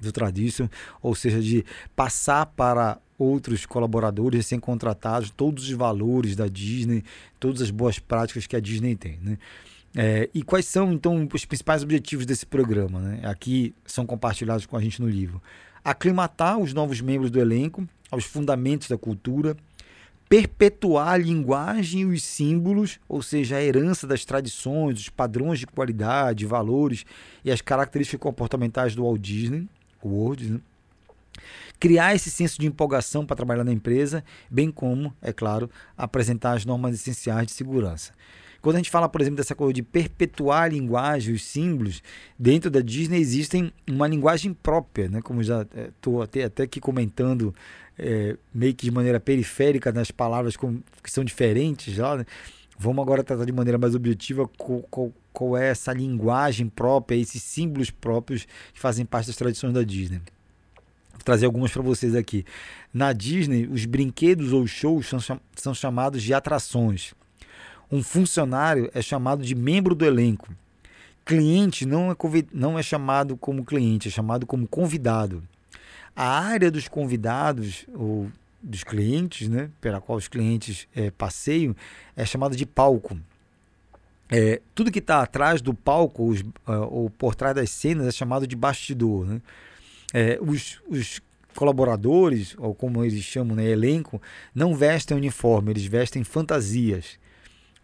do 0.00 0.12
Tradition, 0.12 0.68
ou 1.02 1.14
seja, 1.14 1.40
de 1.40 1.64
passar 1.94 2.46
para 2.46 2.98
outros 3.18 3.66
colaboradores 3.66 4.38
recém-contratados 4.38 5.30
todos 5.30 5.64
os 5.64 5.70
valores 5.72 6.36
da 6.36 6.46
Disney, 6.46 7.02
todas 7.40 7.60
as 7.60 7.70
boas 7.70 7.98
práticas 7.98 8.46
que 8.46 8.54
a 8.54 8.60
Disney 8.60 8.94
tem, 8.94 9.18
né? 9.20 9.38
É, 9.96 10.28
e 10.34 10.42
quais 10.42 10.66
são, 10.66 10.92
então, 10.92 11.26
os 11.32 11.44
principais 11.44 11.82
objetivos 11.82 12.26
desse 12.26 12.46
programa? 12.46 13.00
Né? 13.00 13.20
Aqui 13.24 13.74
são 13.86 14.04
compartilhados 14.04 14.66
com 14.66 14.76
a 14.76 14.82
gente 14.82 15.00
no 15.00 15.08
livro. 15.08 15.42
Aclimatar 15.82 16.58
os 16.58 16.74
novos 16.74 17.00
membros 17.00 17.30
do 17.30 17.40
elenco 17.40 17.88
aos 18.10 18.24
fundamentos 18.24 18.86
da 18.86 18.98
cultura, 18.98 19.56
perpetuar 20.28 21.14
a 21.14 21.16
linguagem 21.16 22.02
e 22.02 22.04
os 22.04 22.22
símbolos, 22.22 23.00
ou 23.08 23.22
seja, 23.22 23.56
a 23.56 23.62
herança 23.62 24.06
das 24.06 24.24
tradições, 24.24 25.00
os 25.00 25.08
padrões 25.08 25.58
de 25.58 25.66
qualidade, 25.66 26.44
valores 26.44 27.04
e 27.44 27.50
as 27.50 27.62
características 27.62 28.20
comportamentais 28.20 28.94
do 28.94 29.02
Walt 29.02 29.20
Disney 29.20 29.66
World, 30.04 30.50
né? 30.50 30.60
criar 31.78 32.14
esse 32.14 32.30
senso 32.30 32.60
de 32.60 32.66
empolgação 32.66 33.24
para 33.24 33.36
trabalhar 33.36 33.64
na 33.64 33.72
empresa, 33.72 34.24
bem 34.50 34.70
como, 34.70 35.14
é 35.22 35.32
claro, 35.32 35.70
apresentar 35.96 36.52
as 36.52 36.64
normas 36.64 36.94
essenciais 36.94 37.46
de 37.46 37.52
segurança. 37.52 38.12
Quando 38.60 38.74
a 38.74 38.78
gente 38.78 38.90
fala, 38.90 39.08
por 39.08 39.20
exemplo, 39.20 39.36
dessa 39.36 39.54
coisa 39.54 39.72
de 39.72 39.82
perpetuar 39.82 40.64
a 40.64 40.68
linguagem, 40.68 41.32
os 41.32 41.44
símbolos, 41.44 42.02
dentro 42.36 42.68
da 42.70 42.80
Disney 42.80 43.20
existem 43.20 43.72
uma 43.88 44.08
linguagem 44.08 44.52
própria, 44.52 45.08
né? 45.08 45.22
como 45.22 45.42
já 45.44 45.62
estou 45.62 46.20
é, 46.20 46.24
até, 46.24 46.44
até 46.44 46.62
aqui 46.64 46.80
comentando, 46.80 47.54
é, 47.96 48.36
meio 48.52 48.74
que 48.74 48.84
de 48.84 48.90
maneira 48.90 49.20
periférica 49.20 49.92
nas 49.92 50.10
palavras 50.10 50.56
com, 50.56 50.80
que 51.02 51.10
são 51.10 51.22
diferentes 51.22 51.94
já. 51.94 52.16
Né? 52.16 52.26
Vamos 52.78 53.02
agora 53.02 53.24
tratar 53.24 53.44
de 53.44 53.52
maneira 53.52 53.76
mais 53.76 53.94
objetiva 53.96 54.48
qual, 54.56 54.82
qual, 54.88 55.12
qual 55.32 55.56
é 55.56 55.68
essa 55.68 55.92
linguagem 55.92 56.68
própria, 56.68 57.16
esses 57.16 57.42
símbolos 57.42 57.90
próprios 57.90 58.46
que 58.72 58.78
fazem 58.78 59.04
parte 59.04 59.26
das 59.26 59.36
tradições 59.36 59.74
da 59.74 59.82
Disney. 59.82 60.20
Vou 61.12 61.24
trazer 61.24 61.46
algumas 61.46 61.72
para 61.72 61.82
vocês 61.82 62.14
aqui. 62.14 62.44
Na 62.94 63.12
Disney, 63.12 63.66
os 63.66 63.84
brinquedos 63.84 64.52
ou 64.52 64.64
shows 64.66 65.08
são, 65.08 65.40
são 65.56 65.74
chamados 65.74 66.22
de 66.22 66.32
atrações. 66.32 67.14
Um 67.90 68.00
funcionário 68.00 68.88
é 68.94 69.02
chamado 69.02 69.42
de 69.42 69.56
membro 69.56 69.94
do 69.94 70.04
elenco. 70.04 70.48
Cliente 71.24 71.84
não 71.84 72.12
é, 72.12 72.16
não 72.52 72.78
é 72.78 72.82
chamado 72.82 73.36
como 73.36 73.64
cliente, 73.64 74.08
é 74.08 74.10
chamado 74.10 74.46
como 74.46 74.68
convidado. 74.68 75.42
A 76.14 76.38
área 76.40 76.70
dos 76.70 76.86
convidados 76.86 77.86
ou 77.92 78.30
dos 78.62 78.82
clientes, 78.82 79.48
né, 79.48 79.70
pela 79.80 80.00
qual 80.00 80.18
os 80.18 80.28
clientes 80.28 80.88
é, 80.94 81.10
passeiam, 81.10 81.74
é 82.16 82.24
chamada 82.24 82.56
de 82.56 82.66
palco. 82.66 83.18
É, 84.30 84.60
tudo 84.74 84.90
que 84.90 84.98
está 84.98 85.22
atrás 85.22 85.62
do 85.62 85.72
palco 85.72 86.28
os, 86.28 86.40
uh, 86.40 86.86
ou 86.90 87.08
por 87.08 87.34
trás 87.34 87.54
das 87.54 87.70
cenas 87.70 88.06
é 88.06 88.10
chamado 88.10 88.46
de 88.46 88.54
bastidor. 88.54 89.26
Né? 89.26 89.40
É, 90.12 90.38
os, 90.40 90.80
os, 90.88 91.20
colaboradores, 91.54 92.54
ou 92.56 92.72
como 92.72 93.04
eles 93.04 93.20
chamam, 93.24 93.56
né, 93.56 93.64
elenco, 93.64 94.22
não 94.54 94.76
vestem 94.76 95.16
uniforme, 95.16 95.72
eles 95.72 95.86
vestem 95.86 96.22
fantasias. 96.22 97.18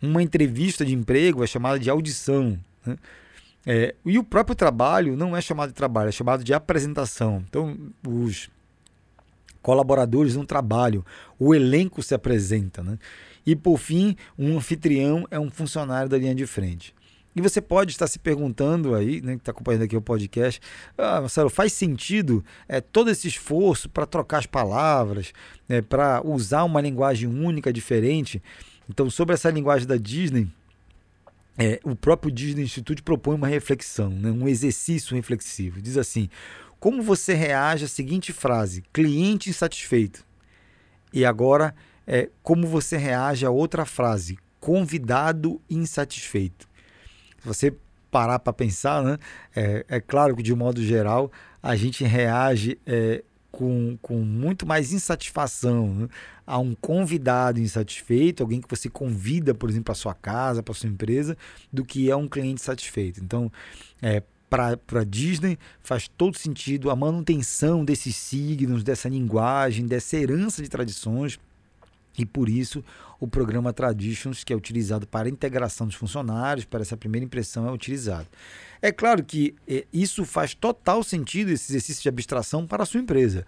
Uma 0.01 0.23
entrevista 0.23 0.85
de 0.85 0.95
emprego 0.95 1.43
é 1.43 1.47
chamada 1.47 1.77
de 1.77 1.91
audição. 1.91 2.57
Né? 2.87 2.97
É, 3.67 3.95
e 4.05 4.17
o 4.17 4.23
próprio 4.23 4.55
trabalho 4.55 5.17
não 5.17 5.37
é 5.37 5.41
chamado 5.41 5.71
de 5.71 5.75
trabalho, 5.75 6.09
é 6.09 6.13
chamado 6.13 6.45
de 6.45 6.55
apresentação. 6.55 7.43
Então, 7.49 7.77
os 8.07 8.49
colaboradores 9.65 10.37
não 10.37 10.45
trabalham, 10.45 11.03
o 11.39 11.55
elenco 11.55 12.03
se 12.03 12.15
apresenta. 12.15 12.83
Né? 12.83 12.99
E, 13.47 13.57
por 13.57 13.79
fim, 13.79 14.15
um 14.39 14.59
anfitrião 14.59 15.27
é 15.31 15.41
um 15.41 15.51
funcionário 15.51 16.09
da 16.09 16.19
linha 16.19 16.35
de 16.35 16.47
frente. 16.47 16.95
E 17.35 17.41
você 17.41 17.61
pode 17.63 17.91
estar 17.91 18.07
se 18.07 18.19
perguntando 18.19 18.95
aí, 18.95 19.23
né, 19.23 19.33
que 19.33 19.41
está 19.41 19.51
acompanhando 19.51 19.83
aqui 19.83 19.97
o 19.97 20.03
podcast, 20.03 20.61
ah, 20.97 21.23
Marcelo, 21.23 21.51
faz 21.51 21.73
sentido 21.73 22.45
é, 22.69 22.81
todo 22.81 23.11
esse 23.11 23.27
esforço 23.27 23.89
para 23.89 24.07
trocar 24.07 24.39
as 24.39 24.47
palavras, 24.47 25.33
é, 25.69 25.81
para 25.81 26.21
usar 26.25 26.63
uma 26.63 26.81
linguagem 26.81 27.29
única, 27.29 27.73
diferente? 27.73 28.41
Então, 28.89 29.11
sobre 29.11 29.35
essa 29.35 29.51
linguagem 29.51 29.89
da 29.89 29.97
Disney, 29.97 30.47
é, 31.57 31.81
o 31.83 31.97
próprio 31.97 32.31
Disney 32.31 32.65
Institute 32.65 33.03
propõe 33.03 33.35
uma 33.35 33.49
reflexão, 33.49 34.11
né, 34.11 34.31
um 34.31 34.47
exercício 34.47 35.17
reflexivo. 35.17 35.81
Diz 35.81 35.97
assim: 35.97 36.29
como 36.85 37.03
você 37.03 37.33
reage 37.33 37.87
à 37.87 37.89
seguinte 37.89 38.31
frase, 38.31 38.85
cliente 38.93 39.49
insatisfeito? 39.49 40.23
E 41.15 41.25
agora, 41.25 41.75
é, 42.07 42.29
como 42.43 42.67
você 42.67 42.99
reage 42.99 43.47
a 43.47 43.51
outra 43.51 43.87
frase, 43.87 44.37
convidado 44.61 45.63
insatisfeito? 45.71 46.69
Se 47.39 47.49
você 47.49 47.75
parar 48.11 48.39
para 48.39 48.53
pensar, 48.53 49.03
né, 49.03 49.17
é, 49.57 49.87
é, 49.89 49.99
claro 49.99 50.37
que 50.37 50.43
de 50.43 50.55
modo 50.55 50.85
geral 50.85 51.33
a 51.63 51.75
gente 51.75 52.05
reage 52.05 52.79
é, 52.85 53.25
com, 53.51 53.97
com 54.03 54.19
muito 54.19 54.67
mais 54.67 54.93
insatisfação 54.93 55.87
né, 55.95 56.09
a 56.47 56.59
um 56.59 56.75
convidado 56.75 57.61
insatisfeito, 57.61 58.43
alguém 58.43 58.61
que 58.61 58.69
você 58.69 58.91
convida, 58.91 59.55
por 59.55 59.71
exemplo, 59.71 59.87
para 59.87 59.95
sua 59.95 60.13
casa, 60.13 60.63
para 60.63 60.75
sua 60.75 60.91
empresa, 60.91 61.35
do 61.73 61.83
que 61.83 62.11
é 62.11 62.17
um 62.17 62.29
cliente 62.29 62.61
satisfeito. 62.61 63.25
Então, 63.25 63.51
é, 64.03 64.23
para 64.55 65.05
Disney 65.05 65.59
faz 65.83 66.07
todo 66.07 66.39
sentido 66.39 66.89
a 66.89 66.95
manutenção 66.95 67.85
desses 67.85 68.15
signos, 68.15 68.85
dessa 68.85 69.09
linguagem, 69.09 69.85
dessa 69.85 70.17
herança 70.17 70.63
de 70.63 70.69
tradições. 70.69 71.41
E 72.17 72.25
por 72.25 72.49
isso 72.49 72.85
o 73.19 73.27
programa 73.27 73.73
Traditions, 73.73 74.45
que 74.45 74.53
é 74.53 74.57
utilizado 74.57 75.09
para 75.09 75.27
a 75.27 75.31
integração 75.31 75.89
dos 75.89 75.97
funcionários, 75.97 76.65
para 76.65 76.83
essa 76.83 76.97
primeira 76.97 77.25
impressão, 77.25 77.67
é 77.67 77.73
utilizado. 77.73 78.29
É 78.81 78.93
claro 78.93 79.25
que 79.25 79.57
é, 79.67 79.85
isso 79.93 80.25
faz 80.25 80.55
total 80.55 81.03
sentido, 81.03 81.51
esse 81.51 81.73
exercício 81.73 82.05
de 82.05 82.09
abstração, 82.09 82.65
para 82.65 82.85
a 82.85 82.87
sua 82.87 83.01
empresa 83.01 83.45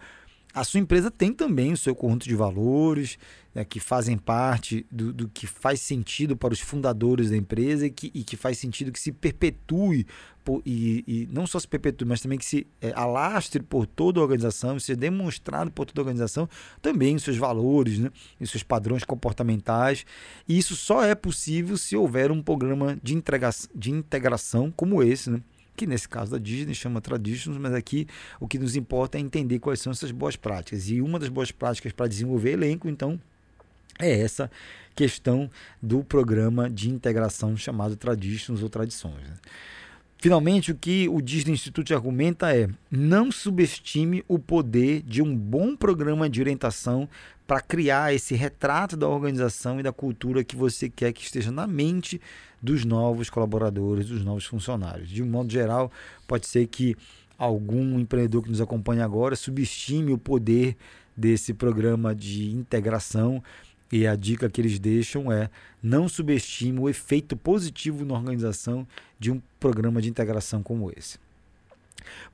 a 0.57 0.65
sua 0.65 0.81
empresa 0.81 1.11
tem 1.11 1.35
também 1.35 1.75
o 1.75 1.77
seu 1.77 1.95
conjunto 1.95 2.27
de 2.27 2.35
valores 2.35 3.19
né, 3.55 3.63
que 3.63 3.79
fazem 3.79 4.17
parte 4.17 4.87
do, 4.91 5.13
do, 5.13 5.29
que 5.29 5.47
faz 5.47 5.83
sentido 5.83 6.35
para 6.35 6.55
os 6.55 6.61
fundadores 6.61 7.29
da 7.29 7.37
empresa 7.37 7.87
e 7.87 7.91
que, 7.91 8.11
e 8.15 8.25
que 8.25 8.39
faz 8.39 8.57
sentido 8.57 8.91
que 8.91 8.99
se 8.99 9.13
perpetue 9.13 10.07
por, 10.43 10.63
e, 10.65 11.05
e, 11.07 11.29
não 11.31 11.47
só 11.47 11.61
se 11.61 11.69
perpetue, 11.69 12.07
mas 12.07 12.23
também 12.23 12.39
que 12.39 12.45
se 12.47 12.67
é, 12.81 12.91
alastre 12.97 13.63
por 13.63 13.87
toda 13.87 14.19
a 14.19 14.23
organização, 14.23 14.81
seja 14.81 14.97
demonstrado 14.97 15.71
por 15.71 15.85
toda 15.85 16.01
a 16.01 16.05
organização 16.05 16.49
também 16.81 17.17
os 17.17 17.23
seus 17.23 17.37
valores 17.37 17.99
né, 17.99 18.11
e 18.41 18.47
seus 18.47 18.63
padrões 18.63 19.05
comportamentais. 19.05 20.07
E 20.49 20.57
isso 20.57 20.75
só 20.75 21.05
é 21.05 21.15
possível 21.15 21.77
se 21.77 21.95
houver 21.95 22.33
um 22.33 22.43
programa 22.43 22.99
de, 23.03 23.15
entrega, 23.15 23.51
de 23.75 23.91
integração 23.91 24.73
como 24.75 25.03
esse, 25.03 25.29
né? 25.29 25.43
Que 25.77 25.87
nesse 25.87 26.09
caso 26.09 26.33
da 26.33 26.39
Disney 26.39 26.75
chama 26.75 27.01
Traditions, 27.01 27.57
mas 27.59 27.75
aqui 27.75 28.07
o 28.41 28.49
que 28.49 28.59
nos 28.59 28.75
importa 28.75 29.19
é 29.19 29.21
entender 29.21 29.59
quais 29.59 29.81
são 29.81 29.93
essas 29.93 30.11
boas 30.11 30.35
práticas. 30.35 30.89
E 30.89 31.01
uma 31.01 31.19
das 31.19 31.29
boas 31.29 31.53
práticas 31.53 31.93
para 31.93 32.09
desenvolver 32.09 32.53
elenco, 32.53 32.89
então, 32.89 33.21
é 33.99 34.21
essa 34.21 34.51
questão 34.95 35.51
do 35.81 36.03
programa 36.03 36.69
de 36.69 36.91
integração 36.91 37.57
chamado 37.57 37.97
Traditions 37.97 38.63
ou 38.63 38.69
Tradições. 38.69 39.23
Né? 39.23 39.35
Finalmente, 40.19 40.73
o 40.73 40.75
que 40.75 41.09
o 41.09 41.21
Disney 41.21 41.53
Institute 41.53 41.93
argumenta 41.95 42.55
é: 42.55 42.69
não 42.91 43.31
subestime 43.31 44.25
o 44.27 44.39
poder 44.39 45.03
de 45.03 45.23
um 45.23 45.37
bom 45.37 45.77
programa 45.77 46.29
de 46.29 46.41
orientação 46.41 47.09
para 47.47 47.61
criar 47.61 48.13
esse 48.13 48.35
retrato 48.35 48.97
da 48.97 49.09
organização 49.09 49.79
e 49.79 49.83
da 49.83 49.93
cultura 49.93 50.43
que 50.43 50.57
você 50.57 50.89
quer 50.89 51.13
que 51.13 51.23
esteja 51.23 51.53
na 51.53 51.67
mente 51.67 52.21
dos 52.63 52.85
novos 52.85 53.31
colaboradores, 53.31 54.09
dos 54.09 54.25
novos 54.25 54.45
funcionários. 54.45 55.09
De 55.09 55.23
um 55.23 55.27
modo 55.27 55.51
geral, 55.51 55.91
pode 56.27 56.47
ser 56.47 56.67
que 56.67 56.97
algum 57.39 57.99
empreendedor 57.99 58.43
que 58.43 58.51
nos 58.51 58.61
acompanha 58.61 59.05
agora 59.05 59.37
subestime 59.37 60.13
o 60.13 60.19
poder 60.19 60.77
desse 61.17 61.55
programa 61.55 62.15
de 62.15 62.51
integração 62.51 63.43
e 63.91 64.07
a 64.07 64.17
dica 64.17 64.51
que 64.51 64.61
eles 64.61 64.79
deixam 64.79 65.31
é 65.31 65.49
não 65.83 66.09
subestime 66.09 66.79
o 66.81 66.89
efeito 66.89 67.37
positivo 67.37 68.05
na 68.05 68.15
organização 68.15 68.87
de 69.19 69.31
um 69.31 69.41
programa 69.61 70.03
de 70.03 70.09
integração 70.09 70.63
como 70.63 70.91
esse. 70.97 71.19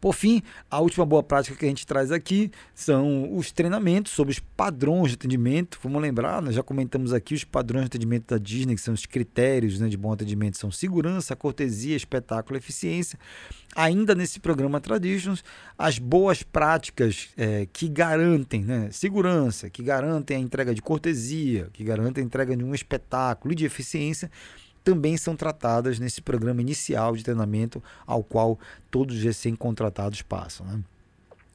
Por 0.01 0.15
fim, 0.15 0.43
a 0.71 0.81
última 0.81 1.05
boa 1.07 1.23
prática 1.23 1.57
que 1.57 1.65
a 1.65 1.69
gente 1.69 1.87
traz 1.87 2.11
aqui 2.11 2.51
são 2.75 3.37
os 3.37 3.53
treinamentos 3.53 4.13
sobre 4.13 4.33
os 4.33 4.39
padrões 4.39 5.11
de 5.11 5.15
atendimento. 5.15 5.79
Vamos 5.83 6.01
lembrar, 6.01 6.43
nós 6.43 6.55
já 6.55 6.63
comentamos 6.63 7.13
aqui 7.13 7.35
os 7.35 7.45
padrões 7.45 7.85
de 7.85 7.87
atendimento 7.89 8.35
da 8.35 8.39
Disney, 8.39 8.75
que 8.75 8.81
são 8.81 8.95
os 8.95 9.07
critérios 9.07 9.79
né, 9.79 9.89
de 9.89 9.97
bom 9.97 10.13
atendimento, 10.13 10.59
são 10.59 10.71
segurança, 10.71 11.37
cortesia, 11.37 11.97
espetáculo, 11.97 12.57
eficiência. 12.57 13.19
Ainda 13.75 14.15
nesse 14.15 14.39
programa 14.39 14.81
Traditions, 14.81 15.43
as 15.79 15.99
boas 15.99 16.43
práticas 16.43 17.31
é, 17.37 17.67
que 17.73 17.89
garantem 17.89 18.63
né, 18.63 18.89
segurança, 18.91 19.71
que 19.71 19.83
garantem 19.83 20.37
a 20.37 20.41
entrega 20.41 20.75
de 20.75 20.83
cortesia, 20.83 21.71
que 21.73 21.83
garantem 21.83 22.23
a 22.23 22.27
entrega 22.27 22.57
de 22.57 22.65
um 22.65 22.75
espetáculo 22.75 23.53
e 23.53 23.57
de 23.57 23.65
eficiência 23.65 24.31
também 24.83 25.17
são 25.17 25.37
tratadas 25.37 25.99
nesse 25.99 26.21
programa 26.21 26.61
inicial 26.61 27.17
de 27.17 27.23
treinamento 27.23 27.83
ao 28.07 28.23
qual 28.23 28.59
todos 28.91 29.17
os 29.17 29.23
recém-contratados 29.23 30.23
passam. 30.23 30.67
Né? 30.67 30.81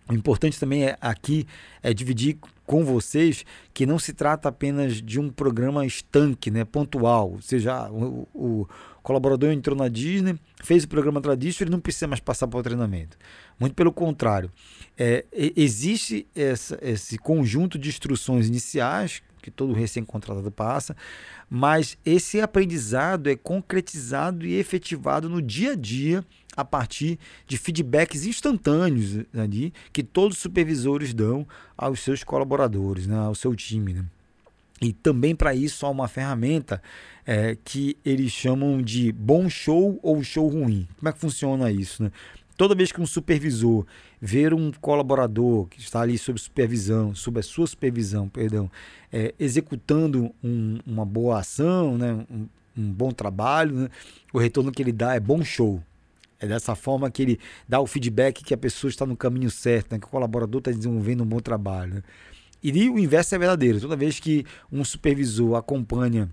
O 0.10 0.14
importante 0.14 0.60
também 0.60 0.86
é, 0.86 0.98
aqui 1.02 1.46
é 1.84 1.94
dividir 1.94 2.38
com 2.66 2.86
vocês 2.86 3.46
que 3.74 3.86
não 3.86 4.00
se 4.00 4.14
trata 4.14 4.50
apenas 4.50 5.02
de 5.02 5.20
um 5.20 5.30
programa 5.30 5.86
estanque, 5.86 6.50
né, 6.50 6.64
pontual. 6.64 7.32
Ou 7.32 7.42
seja, 7.42 7.90
o, 7.90 8.28
o 8.34 8.68
colaborador 9.04 9.52
entrou 9.52 9.76
na 9.76 9.88
Disney, 9.88 10.38
fez 10.64 10.86
o 10.86 10.88
programa 10.88 11.22
Tradition, 11.22 11.66
ele 11.66 11.72
não 11.72 11.80
precisa 11.80 12.08
mais 12.08 12.20
passar 12.20 12.48
para 12.48 12.60
o 12.60 12.64
treinamento. 12.64 13.18
Muito 13.60 13.74
pelo 13.74 13.92
contrário. 13.92 14.52
É, 14.98 15.26
existe 15.34 16.26
essa, 16.36 16.78
esse 16.82 17.18
conjunto 17.18 17.78
de 17.78 17.90
instruções 17.90 18.48
iniciais 18.48 19.22
que 19.48 19.52
todo 19.52 19.72
recém-contratado 19.72 20.52
passa, 20.52 20.94
mas 21.50 21.98
esse 22.06 22.42
aprendizado 22.42 23.30
é 23.30 23.36
concretizado 23.38 24.46
e 24.46 24.56
efetivado 24.56 25.30
no 25.30 25.42
dia 25.42 25.72
a 25.72 25.76
dia 25.76 26.26
a 26.58 26.66
partir 26.66 27.18
de 27.48 27.58
feedbacks 27.58 28.26
instantâneos 28.26 29.20
ali 29.34 29.74
que 29.94 30.04
todos 30.04 30.36
os 30.36 30.44
supervisores 30.44 31.14
dão 31.14 31.48
aos 31.78 32.02
seus 32.02 32.26
colaboradores, 32.26 33.08
né, 33.08 33.16
ao 33.16 33.34
seu 33.34 33.56
time. 33.56 33.94
Né? 33.94 34.06
E 34.82 34.92
também 34.92 35.34
para 35.34 35.56
isso 35.56 35.86
há 35.86 35.90
uma 35.90 36.10
ferramenta 36.10 36.82
é, 37.26 37.58
que 37.64 37.98
eles 38.04 38.34
chamam 38.34 38.82
de 38.82 39.14
bom 39.14 39.50
show 39.50 39.98
ou 40.04 40.22
show 40.24 40.46
ruim. 40.50 40.90
Como 40.98 41.08
é 41.08 41.14
que 41.14 41.20
funciona 41.20 41.72
isso? 41.72 42.04
Né? 42.04 42.12
Toda 42.58 42.74
vez 42.74 42.92
que 42.92 43.00
um 43.00 43.06
supervisor 43.06 43.86
ver 44.20 44.52
um 44.52 44.72
colaborador 44.72 45.68
que 45.68 45.80
está 45.80 46.02
ali 46.02 46.18
sob 46.18 46.40
supervisão, 46.40 47.14
sob 47.14 47.40
a 47.40 47.44
sua 47.44 47.68
supervisão, 47.68 48.28
perdão, 48.28 48.70
é, 49.14 49.34
executando 49.40 50.34
um, 50.44 50.80
uma 50.86 51.06
boa 51.06 51.40
ação, 51.40 51.96
né, 52.00 52.26
um, 52.30 52.48
um 52.76 52.92
bom 52.92 53.12
trabalho, 53.12 53.76
né? 53.76 53.90
o 54.34 54.40
retorno 54.40 54.72
que 54.72 54.82
ele 54.82 54.92
dá 54.92 55.14
é 55.14 55.20
bom 55.20 55.44
show. 55.44 55.82
É 56.40 56.48
dessa 56.48 56.76
forma 56.76 57.10
que 57.10 57.22
ele 57.22 57.40
dá 57.68 57.80
o 57.80 57.88
feedback 57.88 58.44
que 58.44 58.54
a 58.54 58.58
pessoa 58.58 58.90
está 58.90 59.06
no 59.06 59.16
caminho 59.16 59.50
certo, 59.50 59.92
né? 59.92 60.00
que 60.00 60.06
o 60.06 60.10
colaborador 60.10 60.60
está 60.60 60.72
desenvolvendo 60.72 61.22
um 61.22 61.26
bom 61.26 61.40
trabalho. 61.40 61.96
Né? 61.96 62.04
E 62.64 62.90
o 62.90 62.98
inverso 62.98 63.36
é 63.36 63.38
verdadeiro. 63.38 63.80
Toda 63.80 63.96
vez 63.96 64.20
que 64.20 64.46
um 64.72 64.84
supervisor 64.84 65.56
acompanha 65.56 66.30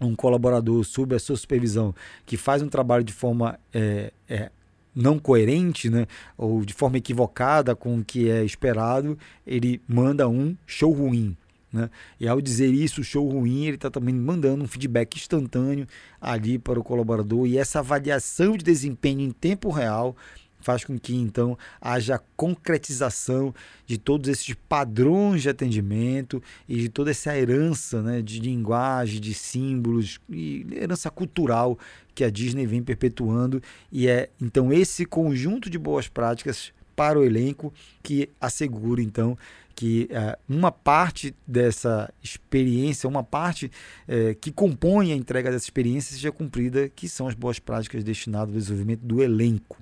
um 0.00 0.14
colaborador 0.14 0.82
sob 0.84 1.14
a 1.14 1.18
sua 1.18 1.36
supervisão 1.36 1.94
que 2.26 2.36
faz 2.36 2.62
um 2.62 2.68
trabalho 2.68 3.04
de 3.04 3.12
forma 3.12 3.58
é, 3.72 4.12
é, 4.28 4.50
não 4.94 5.18
coerente, 5.18 5.88
né, 5.88 6.06
ou 6.36 6.64
de 6.64 6.74
forma 6.74 6.98
equivocada 6.98 7.74
com 7.74 7.98
o 7.98 8.04
que 8.04 8.30
é 8.30 8.44
esperado, 8.44 9.18
ele 9.46 9.80
manda 9.88 10.28
um 10.28 10.56
show 10.66 10.92
ruim. 10.92 11.36
Né? 11.72 11.88
E 12.20 12.28
ao 12.28 12.40
dizer 12.40 12.72
isso, 12.72 13.02
show 13.02 13.26
ruim, 13.26 13.64
ele 13.64 13.76
está 13.76 13.90
também 13.90 14.14
mandando 14.14 14.62
um 14.62 14.68
feedback 14.68 15.16
instantâneo 15.16 15.86
ali 16.20 16.58
para 16.58 16.78
o 16.78 16.84
colaborador 16.84 17.46
e 17.46 17.56
essa 17.56 17.78
avaliação 17.78 18.56
de 18.56 18.64
desempenho 18.64 19.20
em 19.20 19.30
tempo 19.30 19.70
real 19.70 20.14
faz 20.62 20.84
com 20.84 20.98
que 20.98 21.14
então 21.14 21.58
haja 21.80 22.20
concretização 22.36 23.54
de 23.86 23.98
todos 23.98 24.28
esses 24.28 24.54
padrões 24.68 25.42
de 25.42 25.48
atendimento 25.48 26.42
e 26.68 26.76
de 26.76 26.88
toda 26.88 27.10
essa 27.10 27.36
herança 27.36 28.02
né, 28.02 28.22
de 28.22 28.40
linguagem, 28.40 29.20
de 29.20 29.34
símbolos 29.34 30.18
e 30.30 30.66
herança 30.72 31.10
cultural 31.10 31.78
que 32.14 32.24
a 32.24 32.30
Disney 32.30 32.66
vem 32.66 32.82
perpetuando 32.82 33.62
e 33.90 34.08
é 34.08 34.30
então 34.40 34.72
esse 34.72 35.04
conjunto 35.04 35.68
de 35.68 35.78
boas 35.78 36.08
práticas 36.08 36.72
para 36.94 37.18
o 37.18 37.24
elenco 37.24 37.72
que 38.02 38.28
assegura 38.40 39.02
então 39.02 39.36
que 39.74 40.08
é, 40.10 40.38
uma 40.48 40.70
parte 40.70 41.34
dessa 41.46 42.12
experiência, 42.22 43.08
uma 43.08 43.24
parte 43.24 43.70
é, 44.06 44.34
que 44.34 44.52
compõe 44.52 45.12
a 45.12 45.16
entrega 45.16 45.50
dessa 45.50 45.64
experiência 45.64 46.14
seja 46.14 46.30
cumprida, 46.30 46.88
que 46.88 47.08
são 47.08 47.26
as 47.26 47.34
boas 47.34 47.58
práticas 47.58 48.04
destinadas 48.04 48.54
ao 48.54 48.60
desenvolvimento 48.60 49.00
do 49.00 49.22
elenco. 49.22 49.78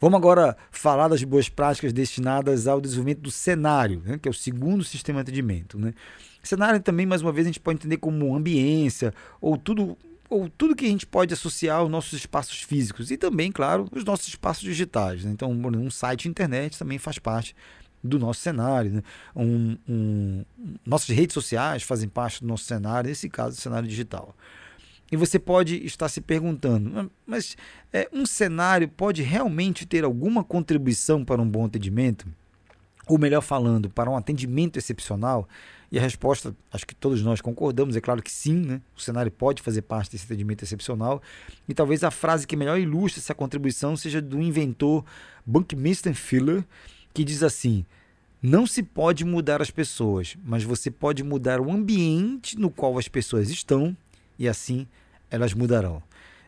Vamos 0.00 0.16
agora 0.18 0.56
falar 0.70 1.08
das 1.08 1.22
boas 1.22 1.48
práticas 1.48 1.92
destinadas 1.92 2.66
ao 2.66 2.80
desenvolvimento 2.80 3.20
do 3.20 3.30
cenário, 3.30 4.02
né, 4.04 4.18
que 4.18 4.28
é 4.28 4.30
o 4.30 4.34
segundo 4.34 4.84
sistema 4.84 5.22
de 5.22 5.30
atendimento. 5.30 5.78
Né? 5.78 5.94
Cenário 6.42 6.80
também, 6.80 7.06
mais 7.06 7.22
uma 7.22 7.32
vez, 7.32 7.46
a 7.46 7.50
gente 7.50 7.60
pode 7.60 7.78
entender 7.78 7.96
como 7.96 8.34
ambiência 8.34 9.12
ou 9.40 9.56
tudo 9.56 9.96
ou 10.28 10.48
tudo 10.48 10.74
que 10.74 10.86
a 10.86 10.88
gente 10.88 11.06
pode 11.06 11.32
associar 11.32 11.78
aos 11.78 11.90
nossos 11.90 12.12
espaços 12.14 12.62
físicos 12.62 13.10
e 13.10 13.16
também, 13.16 13.52
claro, 13.52 13.86
os 13.92 14.04
nossos 14.04 14.26
espaços 14.26 14.64
digitais. 14.64 15.24
Né? 15.24 15.30
Então, 15.30 15.52
um 15.52 15.90
site 15.90 16.28
internet 16.28 16.78
também 16.78 16.98
faz 16.98 17.18
parte 17.18 17.54
do 18.02 18.18
nosso 18.18 18.40
cenário. 18.40 18.90
Né? 18.94 19.02
Um, 19.36 19.76
um, 19.88 20.44
nossas 20.84 21.14
redes 21.14 21.34
sociais 21.34 21.82
fazem 21.82 22.08
parte 22.08 22.40
do 22.40 22.46
nosso 22.46 22.64
cenário, 22.64 23.08
nesse 23.08 23.28
caso, 23.28 23.60
cenário 23.60 23.88
digital. 23.88 24.34
E 25.12 25.16
você 25.16 25.38
pode 25.38 25.84
estar 25.84 26.08
se 26.08 26.20
perguntando, 26.20 27.10
mas 27.26 27.56
é, 27.92 28.08
um 28.12 28.24
cenário 28.26 28.88
pode 28.88 29.22
realmente 29.22 29.86
ter 29.86 30.04
alguma 30.04 30.42
contribuição 30.42 31.24
para 31.24 31.40
um 31.40 31.48
bom 31.48 31.66
atendimento? 31.66 32.26
Ou 33.06 33.18
melhor 33.18 33.42
falando, 33.42 33.90
para 33.90 34.10
um 34.10 34.16
atendimento 34.16 34.78
excepcional? 34.78 35.46
E 35.92 35.98
a 35.98 36.02
resposta, 36.02 36.56
acho 36.72 36.86
que 36.86 36.94
todos 36.94 37.22
nós 37.22 37.40
concordamos, 37.40 37.94
é 37.94 38.00
claro 38.00 38.22
que 38.22 38.32
sim, 38.32 38.54
né? 38.54 38.80
o 38.96 39.00
cenário 39.00 39.30
pode 39.30 39.62
fazer 39.62 39.82
parte 39.82 40.10
desse 40.10 40.24
atendimento 40.24 40.64
excepcional. 40.64 41.22
E 41.68 41.74
talvez 41.74 42.02
a 42.02 42.10
frase 42.10 42.46
que 42.46 42.56
melhor 42.56 42.80
ilustre 42.80 43.20
essa 43.20 43.34
contribuição 43.34 43.96
seja 43.96 44.20
do 44.20 44.40
inventor 44.40 45.04
Buckminster 45.46 46.14
Fuller, 46.14 46.64
que 47.12 47.22
diz 47.22 47.42
assim: 47.42 47.84
não 48.42 48.66
se 48.66 48.82
pode 48.82 49.24
mudar 49.24 49.62
as 49.62 49.70
pessoas, 49.70 50.36
mas 50.44 50.64
você 50.64 50.90
pode 50.90 51.22
mudar 51.22 51.60
o 51.60 51.70
ambiente 51.70 52.58
no 52.58 52.70
qual 52.70 52.98
as 52.98 53.06
pessoas 53.06 53.48
estão 53.48 53.96
e 54.38 54.48
assim 54.48 54.86
elas 55.30 55.52
mudarão. 55.52 56.02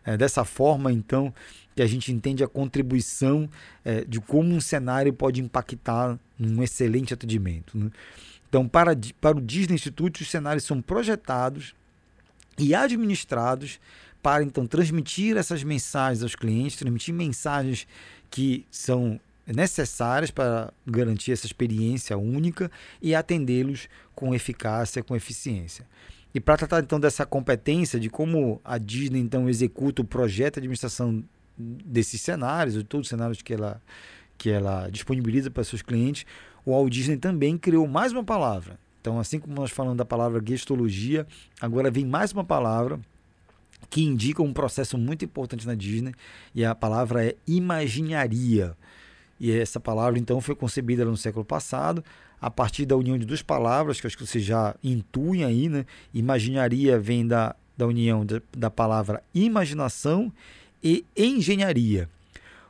É 0.05 0.17
dessa 0.17 0.45
forma, 0.45 0.93
então, 0.93 1.35
que 1.75 1.83
a 1.83 1.87
gente 1.87 2.13
entende 2.13 2.45
a 2.45 2.49
contribuição 2.49 3.51
é, 3.85 4.05
de 4.05 4.21
como 4.21 4.55
um 4.55 4.61
cenário 4.61 5.13
pode 5.13 5.41
impactar 5.41 6.19
num 6.39 6.63
excelente 6.63 7.13
atendimento. 7.13 7.77
Né? 7.77 7.91
Então, 8.49 8.69
para, 8.69 8.97
para 9.21 9.37
o 9.37 9.41
Disney 9.41 9.75
Institute, 9.75 10.23
os 10.23 10.31
cenários 10.31 10.65
são 10.65 10.81
projetados 10.81 11.75
e 12.57 12.75
administrados 12.75 13.81
para 14.23 14.43
então 14.43 14.67
transmitir 14.67 15.37
essas 15.37 15.63
mensagens 15.63 16.23
aos 16.23 16.35
clientes, 16.35 16.77
transmitir 16.77 17.15
mensagens 17.15 17.87
que 18.31 18.65
são 18.71 19.21
necessárias 19.47 20.31
para 20.31 20.73
garantir 20.87 21.33
essa 21.33 21.47
experiência 21.47 22.17
única 22.17 22.71
e 23.01 23.15
atendê-los 23.15 23.89
com 24.15 24.35
eficácia, 24.35 25.03
com 25.03 25.15
eficiência. 25.15 25.87
E 26.37 26.41
para 26.41 26.59
tratar 26.59 26.81
então 26.81 27.01
dessa 27.01 27.25
competência 27.25 27.99
de 27.99 28.11
como 28.11 28.61
a 28.63 28.77
Disney 28.77 29.21
então 29.21 29.49
executa 29.49 30.03
o 30.03 30.05
projeto 30.05 30.57
de 30.57 30.59
administração 30.61 31.25
desses 31.57 32.21
cenários, 32.21 32.75
de 32.75 32.85
todos 32.85 33.07
os 33.07 33.09
cenários 33.09 33.41
que 33.41 33.55
ela 33.55 33.81
que 34.37 34.51
ela 34.51 34.91
disponibiliza 34.91 35.51
para 35.51 35.65
seus 35.65 35.81
clientes, 35.81 36.27
o 36.63 36.73
Walt 36.73 36.93
Disney 36.93 37.17
também 37.17 37.57
criou 37.57 37.89
mais 37.89 38.13
uma 38.13 38.23
palavra. 38.23 38.79
Então, 39.01 39.19
assim 39.19 39.41
como 39.41 39.55
nós 39.55 39.71
falamos 39.71 39.97
da 39.97 40.05
palavra 40.05 40.43
gestologia, 40.47 41.27
agora 41.59 41.91
vem 41.91 42.05
mais 42.05 42.33
uma 42.33 42.45
palavra 42.45 43.01
que 43.89 44.03
indica 44.03 44.43
um 44.43 44.53
processo 44.53 44.99
muito 44.99 45.25
importante 45.25 45.67
na 45.67 45.75
Disney, 45.75 46.13
e 46.55 46.67
a 46.67 46.75
palavra 46.75 47.25
é 47.25 47.35
imaginaria. 47.47 48.77
E 49.41 49.51
essa 49.51 49.81
palavra, 49.81 50.19
então, 50.19 50.39
foi 50.43 50.55
concebida 50.55 51.03
no 51.03 51.17
século 51.17 51.47
passado, 51.47 52.05
a 52.41 52.51
partir 52.51 52.87
da 52.87 52.97
união 52.97 53.19
de 53.19 53.25
duas 53.25 53.43
palavras, 53.43 54.01
que 54.01 54.07
acho 54.07 54.17
que 54.17 54.27
você 54.27 54.41
já 54.41 54.75
intui 54.83 55.45
aí, 55.45 55.69
né? 55.69 55.87
Imaginaria 56.13 56.99
vem 56.99 57.27
da, 57.27 57.55
da 57.77 57.87
união 57.87 58.25
da, 58.25 58.41
da 58.57 58.71
palavra 58.71 59.23
imaginação 59.35 60.33
e 60.83 61.05
engenharia. 61.17 62.09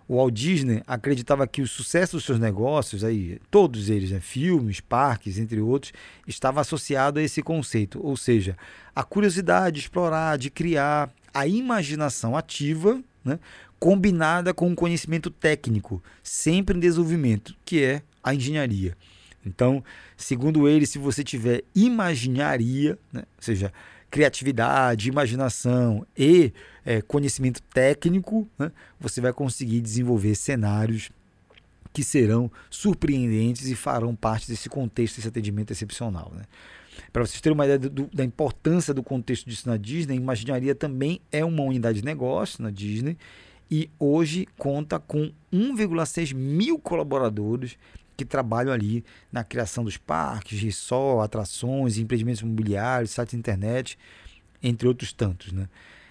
O 0.08 0.16
Walt 0.16 0.34
Disney 0.34 0.82
acreditava 0.86 1.48
que 1.48 1.60
o 1.60 1.66
sucesso 1.66 2.16
dos 2.16 2.24
seus 2.24 2.38
negócios, 2.38 3.02
aí, 3.02 3.40
todos 3.50 3.90
eles, 3.90 4.12
né, 4.12 4.20
filmes, 4.20 4.78
parques, 4.78 5.36
entre 5.36 5.60
outros, 5.60 5.92
estava 6.28 6.60
associado 6.60 7.18
a 7.18 7.22
esse 7.22 7.42
conceito, 7.42 8.00
ou 8.00 8.16
seja, 8.16 8.56
a 8.94 9.02
curiosidade 9.02 9.74
de 9.74 9.80
explorar, 9.80 10.38
de 10.38 10.48
criar, 10.48 11.10
a 11.34 11.46
imaginação 11.46 12.36
ativa, 12.36 13.02
né, 13.24 13.40
combinada 13.80 14.54
com 14.54 14.68
um 14.68 14.76
conhecimento 14.76 15.28
técnico, 15.28 16.00
sempre 16.22 16.76
em 16.76 16.80
desenvolvimento, 16.80 17.56
que 17.64 17.82
é 17.82 18.02
a 18.22 18.32
engenharia. 18.32 18.96
Então, 19.46 19.82
segundo 20.16 20.68
ele, 20.68 20.84
se 20.84 20.98
você 20.98 21.22
tiver 21.22 21.62
imaginaria, 21.74 22.98
né, 23.12 23.20
ou 23.20 23.42
seja, 23.42 23.72
criatividade, 24.10 25.08
imaginação 25.08 26.06
e 26.16 26.52
é, 26.84 27.00
conhecimento 27.00 27.62
técnico, 27.62 28.48
né, 28.58 28.72
você 28.98 29.20
vai 29.20 29.32
conseguir 29.32 29.80
desenvolver 29.80 30.34
cenários 30.34 31.10
que 31.92 32.04
serão 32.04 32.50
surpreendentes 32.68 33.68
e 33.68 33.74
farão 33.74 34.14
parte 34.14 34.48
desse 34.48 34.68
contexto, 34.68 35.16
desse 35.16 35.28
atendimento 35.28 35.70
excepcional. 35.70 36.30
Né? 36.34 36.42
Para 37.12 37.24
vocês 37.24 37.40
terem 37.40 37.54
uma 37.54 37.64
ideia 37.64 37.78
do, 37.78 38.08
da 38.12 38.24
importância 38.24 38.92
do 38.92 39.02
contexto 39.02 39.48
disso 39.48 39.68
na 39.68 39.76
Disney, 39.76 40.14
a 40.14 40.16
Imaginaria 40.16 40.74
também 40.74 41.20
é 41.32 41.44
uma 41.44 41.62
unidade 41.62 42.00
de 42.00 42.04
negócio 42.04 42.62
na 42.62 42.70
Disney 42.70 43.16
e 43.70 43.90
hoje 43.98 44.46
conta 44.58 44.98
com 44.98 45.32
1,6 45.52 46.34
mil 46.34 46.78
colaboradores 46.78 47.76
que 48.16 48.24
trabalham 48.24 48.72
ali 48.72 49.04
na 49.30 49.44
criação 49.44 49.84
dos 49.84 49.96
parques, 49.96 50.60
resort, 50.60 51.24
atrações, 51.24 51.98
empreendimentos 51.98 52.40
imobiliários, 52.40 53.10
sites 53.10 53.32
de 53.32 53.38
internet, 53.38 53.98
entre 54.62 54.88
outros 54.88 55.12
tantos. 55.12 55.52
Né? 55.52 55.68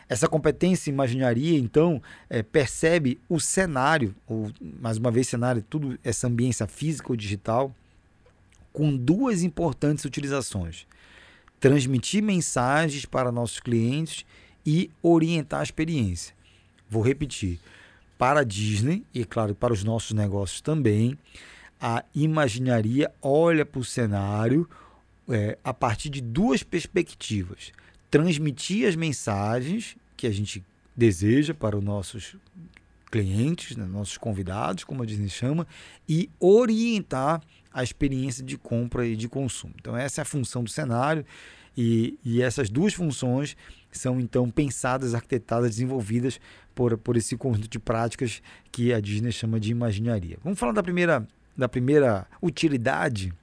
Essa 0.07 0.27
competência 0.27 0.89
imaginaria, 0.89 1.57
então, 1.57 2.01
é, 2.29 2.43
percebe 2.43 3.19
o 3.27 3.39
cenário, 3.39 4.15
ou 4.27 4.51
mais 4.61 4.97
uma 4.97 5.09
vez, 5.09 5.27
cenário, 5.27 5.65
tudo 5.67 5.97
essa 6.03 6.27
ambiência 6.27 6.67
física 6.67 7.11
ou 7.11 7.15
digital, 7.15 7.75
com 8.71 8.95
duas 8.95 9.41
importantes 9.41 10.05
utilizações: 10.05 10.85
transmitir 11.59 12.21
mensagens 12.21 13.05
para 13.05 13.31
nossos 13.31 13.59
clientes 13.59 14.25
e 14.65 14.91
orientar 15.01 15.61
a 15.61 15.63
experiência. 15.63 16.35
Vou 16.89 17.01
repetir. 17.01 17.59
Para 18.17 18.41
a 18.41 18.43
Disney, 18.43 19.03
e 19.13 19.25
claro, 19.25 19.53
para 19.53 19.73
os 19.73 19.83
nossos 19.83 20.11
negócios 20.11 20.61
também, 20.61 21.17
a 21.79 22.03
imaginaria 22.13 23.11
olha 23.21 23.65
para 23.65 23.79
o 23.79 23.85
cenário 23.85 24.69
é, 25.29 25.57
a 25.63 25.73
partir 25.73 26.09
de 26.09 26.21
duas 26.21 26.63
perspectivas: 26.63 27.71
transmitir 28.09 28.87
as 28.87 28.95
mensagens 28.95 29.95
que 30.15 30.27
a 30.27 30.31
gente 30.31 30.63
deseja 30.95 31.53
para 31.53 31.77
os 31.77 31.83
nossos 31.83 32.35
clientes, 33.11 33.77
né, 33.77 33.85
nossos 33.85 34.17
convidados, 34.17 34.83
como 34.83 35.03
a 35.03 35.05
Disney 35.05 35.29
chama, 35.29 35.67
e 36.07 36.29
orientar 36.39 37.41
a 37.73 37.83
experiência 37.83 38.43
de 38.43 38.57
compra 38.57 39.05
e 39.05 39.15
de 39.15 39.27
consumo. 39.27 39.73
Então, 39.79 39.95
essa 39.95 40.21
é 40.21 40.23
a 40.23 40.25
função 40.25 40.63
do 40.63 40.69
cenário, 40.69 41.25
e, 41.77 42.17
e 42.23 42.41
essas 42.41 42.69
duas 42.69 42.93
funções 42.93 43.55
são 43.91 44.19
então 44.19 44.49
pensadas, 44.49 45.13
arquitetadas, 45.13 45.71
desenvolvidas 45.71 46.39
por, 46.73 46.97
por 46.97 47.17
esse 47.17 47.37
conjunto 47.37 47.67
de 47.67 47.79
práticas 47.79 48.41
que 48.71 48.93
a 48.93 48.99
Disney 48.99 49.31
chama 49.31 49.59
de 49.59 49.71
imaginaria. 49.71 50.37
Vamos 50.43 50.59
falar 50.59 50.73
da 50.73 50.83
primeira, 50.83 51.27
da 51.57 51.69
primeira 51.69 52.27
utilidade 52.41 53.33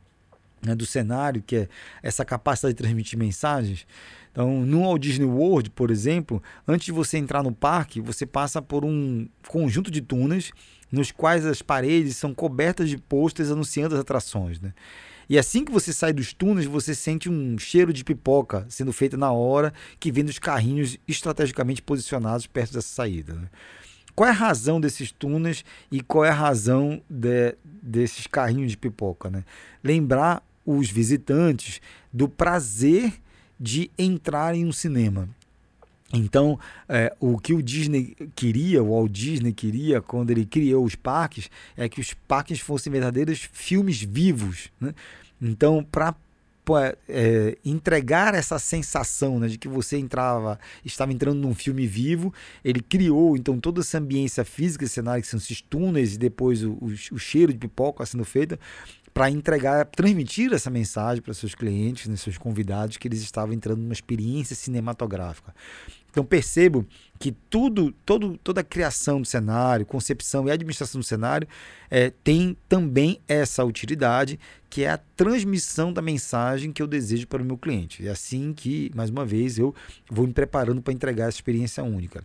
né, 0.64 0.74
do 0.74 0.86
cenário, 0.86 1.42
que 1.42 1.56
é 1.56 1.68
essa 2.02 2.24
capacidade 2.24 2.74
de 2.74 2.82
transmitir 2.82 3.18
mensagens. 3.18 3.86
Então, 4.30 4.64
no 4.64 4.80
Walt 4.80 5.02
Disney 5.02 5.26
World, 5.26 5.70
por 5.70 5.90
exemplo, 5.90 6.42
antes 6.66 6.86
de 6.86 6.92
você 6.92 7.18
entrar 7.18 7.42
no 7.42 7.52
parque, 7.52 8.00
você 8.00 8.24
passa 8.24 8.62
por 8.62 8.84
um 8.84 9.28
conjunto 9.48 9.90
de 9.90 10.00
túneis 10.00 10.52
nos 10.90 11.10
quais 11.10 11.44
as 11.44 11.62
paredes 11.62 12.16
são 12.16 12.34
cobertas 12.34 12.88
de 12.88 12.96
posters 12.96 13.50
anunciando 13.50 13.94
as 13.94 14.00
atrações. 14.00 14.60
Né? 14.60 14.72
E 15.28 15.38
assim 15.38 15.64
que 15.64 15.72
você 15.72 15.92
sai 15.92 16.12
dos 16.12 16.32
túneis, 16.32 16.66
você 16.66 16.94
sente 16.94 17.28
um 17.28 17.58
cheiro 17.58 17.92
de 17.92 18.04
pipoca 18.04 18.66
sendo 18.68 18.92
feita 18.92 19.16
na 19.16 19.32
hora, 19.32 19.72
que 19.98 20.12
vem 20.12 20.24
dos 20.24 20.38
carrinhos 20.38 20.98
estrategicamente 21.08 21.82
posicionados 21.82 22.46
perto 22.46 22.74
dessa 22.74 22.88
saída. 22.88 23.34
Né? 23.34 23.48
Qual 24.14 24.28
é 24.28 24.30
a 24.30 24.34
razão 24.34 24.80
desses 24.80 25.10
túneis 25.10 25.64
e 25.90 26.00
qual 26.00 26.24
é 26.24 26.30
a 26.30 26.34
razão 26.34 27.00
de, 27.08 27.54
desses 27.82 28.26
carrinhos 28.26 28.72
de 28.72 28.76
pipoca? 28.76 29.30
Né? 29.30 29.44
Lembrar 29.82 30.42
os 30.64 30.90
visitantes 30.90 31.80
do 32.12 32.28
prazer 32.28 33.14
de 33.58 33.90
entrar 33.98 34.54
em 34.54 34.66
um 34.66 34.72
cinema. 34.72 35.28
Então, 36.12 36.58
é, 36.88 37.14
o 37.18 37.38
que 37.38 37.54
o 37.54 37.62
Disney 37.62 38.14
queria, 38.36 38.82
o 38.82 38.90
Walt 38.90 39.10
Disney 39.10 39.52
queria, 39.52 40.02
quando 40.02 40.30
ele 40.30 40.44
criou 40.44 40.84
os 40.84 40.94
parques, 40.94 41.48
é 41.74 41.88
que 41.88 42.00
os 42.00 42.12
parques 42.12 42.60
fossem 42.60 42.92
verdadeiros 42.92 43.48
filmes 43.50 44.02
vivos. 44.02 44.68
Né? 44.78 44.94
Então, 45.40 45.82
para 45.90 46.14
é, 47.08 47.56
entregar 47.64 48.34
essa 48.34 48.58
sensação 48.58 49.38
né, 49.38 49.48
de 49.48 49.58
que 49.58 49.68
você 49.68 49.98
entrava, 49.98 50.58
estava 50.84 51.12
entrando 51.12 51.38
num 51.38 51.54
filme 51.54 51.86
vivo. 51.86 52.32
Ele 52.64 52.80
criou 52.80 53.36
então 53.36 53.58
toda 53.58 53.80
essa 53.80 53.98
ambiência 53.98 54.44
física, 54.44 54.84
esse 54.84 54.94
cenário 54.94 55.22
que 55.22 55.28
são 55.28 55.38
esses 55.38 55.60
túneis 55.60 56.14
e 56.14 56.18
depois 56.18 56.62
o, 56.62 56.72
o, 56.72 56.86
o 57.12 57.18
cheiro 57.18 57.52
de 57.52 57.58
pipoca 57.58 58.04
sendo 58.06 58.24
feito 58.24 58.58
para 59.12 59.30
entregar, 59.30 59.84
transmitir 59.86 60.52
essa 60.52 60.70
mensagem 60.70 61.22
para 61.22 61.34
seus 61.34 61.54
clientes, 61.54 62.08
né, 62.08 62.16
seus 62.16 62.38
convidados, 62.38 62.96
que 62.96 63.06
eles 63.06 63.20
estavam 63.20 63.52
entrando 63.52 63.80
numa 63.80 63.92
experiência 63.92 64.56
cinematográfica. 64.56 65.54
Então 66.12 66.24
percebo 66.24 66.86
que 67.18 67.32
tudo, 67.48 67.90
todo, 68.04 68.38
toda 68.44 68.60
a 68.60 68.64
criação 68.64 69.22
do 69.22 69.26
cenário, 69.26 69.86
concepção 69.86 70.46
e 70.46 70.50
administração 70.50 71.00
do 71.00 71.04
cenário 71.04 71.48
é, 71.90 72.10
tem 72.22 72.54
também 72.68 73.18
essa 73.26 73.64
utilidade, 73.64 74.38
que 74.68 74.84
é 74.84 74.90
a 74.90 74.98
transmissão 74.98 75.90
da 75.90 76.02
mensagem 76.02 76.70
que 76.70 76.82
eu 76.82 76.86
desejo 76.86 77.26
para 77.26 77.42
o 77.42 77.44
meu 77.44 77.56
cliente. 77.56 78.06
É 78.06 78.10
assim 78.10 78.52
que, 78.52 78.90
mais 78.94 79.08
uma 79.08 79.24
vez, 79.24 79.58
eu 79.58 79.74
vou 80.10 80.26
me 80.26 80.34
preparando 80.34 80.82
para 80.82 80.92
entregar 80.92 81.28
essa 81.28 81.38
experiência 81.38 81.82
única. 81.82 82.22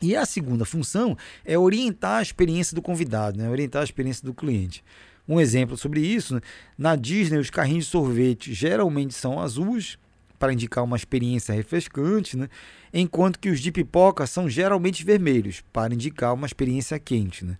E 0.00 0.16
a 0.16 0.24
segunda 0.24 0.64
função 0.64 1.16
é 1.44 1.58
orientar 1.58 2.20
a 2.20 2.22
experiência 2.22 2.74
do 2.74 2.80
convidado, 2.80 3.36
né? 3.36 3.50
orientar 3.50 3.82
a 3.82 3.84
experiência 3.84 4.24
do 4.24 4.32
cliente. 4.32 4.82
Um 5.28 5.38
exemplo 5.38 5.76
sobre 5.76 6.00
isso, 6.00 6.36
né? 6.36 6.40
na 6.76 6.96
Disney, 6.96 7.38
os 7.38 7.50
carrinhos 7.50 7.84
de 7.84 7.90
sorvete 7.90 8.54
geralmente 8.54 9.12
são 9.12 9.38
azuis, 9.38 9.98
para 10.40 10.54
indicar 10.54 10.82
uma 10.82 10.96
experiência 10.96 11.54
refrescante, 11.54 12.34
né? 12.34 12.48
enquanto 12.94 13.38
que 13.38 13.50
os 13.50 13.60
de 13.60 13.70
pipoca 13.70 14.26
são 14.26 14.48
geralmente 14.48 15.04
vermelhos, 15.04 15.62
para 15.70 15.92
indicar 15.92 16.32
uma 16.32 16.46
experiência 16.46 16.98
quente. 16.98 17.44
Né? 17.44 17.58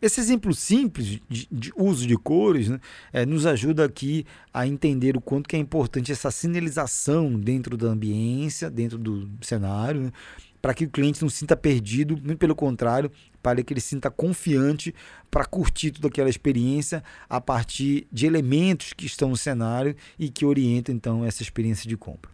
Esse 0.00 0.20
exemplo 0.20 0.54
simples 0.54 1.20
de, 1.26 1.48
de 1.50 1.72
uso 1.74 2.06
de 2.06 2.16
cores 2.18 2.68
né, 2.68 2.78
é, 3.14 3.24
nos 3.24 3.46
ajuda 3.46 3.86
aqui 3.86 4.26
a 4.52 4.66
entender 4.66 5.16
o 5.16 5.22
quanto 5.22 5.48
que 5.48 5.56
é 5.56 5.58
importante 5.58 6.12
essa 6.12 6.30
sinalização 6.30 7.32
dentro 7.32 7.78
da 7.78 7.88
ambiência, 7.88 8.70
dentro 8.70 8.98
do 8.98 9.26
cenário, 9.40 10.02
né, 10.02 10.12
para 10.60 10.74
que 10.74 10.84
o 10.84 10.90
cliente 10.90 11.22
não 11.22 11.28
se 11.28 11.36
sinta 11.38 11.56
perdido, 11.56 12.16
muito 12.16 12.38
pelo 12.38 12.54
contrário, 12.54 13.10
para 13.42 13.62
que 13.62 13.72
ele 13.72 13.80
se 13.80 13.88
sinta 13.88 14.10
confiante 14.10 14.94
para 15.30 15.44
curtir 15.44 15.90
toda 15.90 16.08
aquela 16.08 16.28
experiência 16.28 17.02
a 17.28 17.40
partir 17.40 18.06
de 18.12 18.26
elementos 18.26 18.92
que 18.92 19.06
estão 19.06 19.30
no 19.30 19.36
cenário 19.36 19.94
e 20.18 20.28
que 20.28 20.44
orientam 20.44 20.94
então 20.94 21.24
essa 21.24 21.42
experiência 21.42 21.88
de 21.88 21.96
compra. 21.96 22.30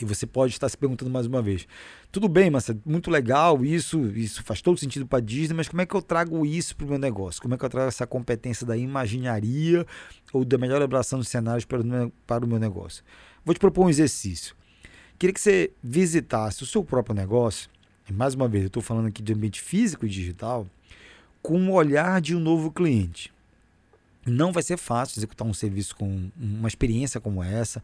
E 0.00 0.04
você 0.04 0.26
pode 0.26 0.52
estar 0.52 0.68
se 0.68 0.76
perguntando 0.76 1.10
mais 1.10 1.26
uma 1.26 1.40
vez: 1.40 1.66
tudo 2.12 2.28
bem, 2.28 2.50
mas 2.50 2.68
é 2.68 2.76
muito 2.84 3.10
legal 3.10 3.64
isso, 3.64 4.06
isso 4.08 4.42
faz 4.42 4.60
todo 4.60 4.78
sentido 4.78 5.06
para 5.06 5.18
a 5.18 5.22
Disney, 5.22 5.56
mas 5.56 5.68
como 5.68 5.80
é 5.80 5.86
que 5.86 5.94
eu 5.94 6.02
trago 6.02 6.44
isso 6.44 6.76
para 6.76 6.84
o 6.84 6.88
meu 6.90 6.98
negócio? 6.98 7.40
Como 7.40 7.54
é 7.54 7.58
que 7.58 7.64
eu 7.64 7.68
trago 7.68 7.88
essa 7.88 8.06
competência 8.06 8.66
da 8.66 8.76
imaginaria 8.76 9.86
ou 10.32 10.44
da 10.44 10.58
melhor 10.58 10.76
elaboração 10.76 11.18
dos 11.18 11.28
cenários 11.28 11.64
para 11.64 11.80
o 11.80 12.48
meu 12.48 12.58
negócio? 12.58 13.02
Vou 13.44 13.54
te 13.54 13.58
propor 13.58 13.86
um 13.86 13.88
exercício. 13.88 14.54
Queria 15.18 15.32
que 15.32 15.40
você 15.40 15.70
visitasse 15.82 16.62
o 16.62 16.66
seu 16.66 16.84
próprio 16.84 17.14
negócio, 17.14 17.70
e 18.08 18.12
mais 18.12 18.34
uma 18.34 18.46
vez, 18.46 18.64
eu 18.64 18.68
estou 18.68 18.82
falando 18.82 19.06
aqui 19.06 19.22
de 19.22 19.32
ambiente 19.32 19.62
físico 19.62 20.04
e 20.04 20.08
digital, 20.10 20.66
com 21.42 21.58
o 21.68 21.72
olhar 21.72 22.20
de 22.20 22.36
um 22.36 22.40
novo 22.40 22.70
cliente. 22.70 23.32
Não 24.26 24.52
vai 24.52 24.62
ser 24.62 24.76
fácil 24.76 25.18
executar 25.18 25.46
um 25.46 25.54
serviço 25.54 25.96
com 25.96 26.28
uma 26.36 26.68
experiência 26.68 27.18
como 27.18 27.42
essa, 27.42 27.82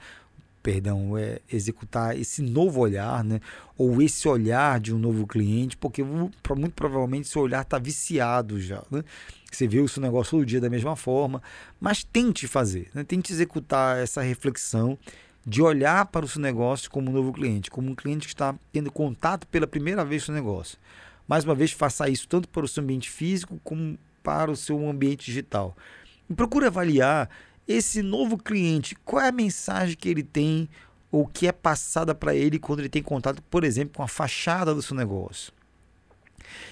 perdão, 0.63 1.17
é 1.17 1.41
executar 1.51 2.19
esse 2.19 2.43
novo 2.43 2.81
olhar, 2.81 3.25
né? 3.25 3.41
ou 3.79 4.03
esse 4.03 4.29
olhar 4.29 4.79
de 4.79 4.95
um 4.95 4.99
novo 4.99 5.27
cliente, 5.27 5.77
porque 5.77 6.03
muito 6.03 6.75
provavelmente 6.75 7.29
seu 7.29 7.43
olhar 7.43 7.63
está 7.63 7.79
viciado 7.79 8.61
já. 8.61 8.83
Né? 8.91 9.03
Você 9.51 9.67
vê 9.67 9.81
o 9.81 9.89
seu 9.89 10.03
negócio 10.03 10.39
todo 10.39 10.47
dia 10.47 10.61
da 10.61 10.69
mesma 10.69 10.97
forma, 10.97 11.43
mas 11.81 12.05
tente 12.05 12.47
fazer, 12.47 12.91
né? 12.93 13.05
tente 13.05 13.33
executar 13.33 13.99
essa 13.99 14.21
reflexão 14.21 14.99
de 15.45 15.61
olhar 15.61 16.07
para 16.07 16.25
o 16.25 16.29
seu 16.29 16.41
negócio 16.41 16.91
como 16.91 17.11
um 17.11 17.13
novo 17.13 17.33
cliente, 17.33 17.71
como 17.71 17.91
um 17.91 17.95
cliente 17.95 18.27
que 18.27 18.35
está 18.35 18.55
tendo 18.73 18.91
contato 18.91 19.47
pela 19.49 19.67
primeira 19.67 20.05
vez 20.05 20.23
com 20.23 20.33
o 20.33 20.35
seu 20.35 20.35
negócio. 20.35 20.79
Mais 21.27 21.45
uma 21.45 21.55
vez, 21.55 21.73
faça 21.73 22.09
isso 22.09 22.29
tanto 22.29 22.49
para 22.49 22.65
o 22.65 22.69
seu 22.69 22.83
ambiente 22.83 23.11
físico 23.11 23.61
como 23.65 23.99
para 24.23 24.51
o 24.51 24.57
seu 24.57 24.89
ambiente 24.89 25.27
digital. 25.27 25.77
E 26.29 26.35
procure 26.35 26.67
avaliar 26.67 27.29
esse 27.67 28.03
novo 28.03 28.39
cliente, 28.39 28.95
qual 29.05 29.23
é 29.23 29.29
a 29.29 29.33
mensagem 29.33 29.97
que 29.97 30.09
ele 30.09 30.23
tem 30.23 30.69
ou 31.11 31.27
que 31.27 31.47
é 31.47 31.53
passada 31.53 32.15
para 32.15 32.35
ele 32.35 32.59
quando 32.59 32.81
ele 32.81 32.89
tem 32.89 33.03
contato, 33.03 33.43
por 33.43 33.65
exemplo, 33.65 33.97
com 33.97 34.03
a 34.03 34.09
fachada 34.09 34.75
do 34.75 34.81
seu 34.81 34.97
negócio. 34.97 35.53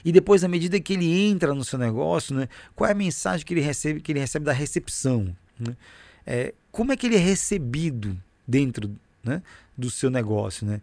E 0.04 0.10
depois, 0.10 0.42
à 0.42 0.48
medida 0.48 0.80
que 0.80 0.94
ele 0.94 1.28
entra 1.28 1.54
no 1.54 1.64
seu 1.64 1.78
negócio, 1.78 2.34
né, 2.34 2.48
qual 2.74 2.88
é 2.88 2.92
a 2.92 2.96
mensagem 2.96 3.44
que 3.44 3.52
ele 3.52 3.60
recebe, 3.60 4.00
que 4.00 4.12
ele 4.12 4.20
recebe 4.20 4.44
da 4.44 4.52
recepção? 4.52 5.36
Né? 5.58 5.76
É, 6.26 6.54
como 6.70 6.92
é 6.92 6.96
que 6.96 7.06
ele 7.06 7.16
é 7.16 7.20
recebido 7.20 8.20
dentro 8.50 8.94
né, 9.22 9.42
do 9.78 9.90
seu 9.90 10.10
negócio, 10.10 10.66
né? 10.66 10.80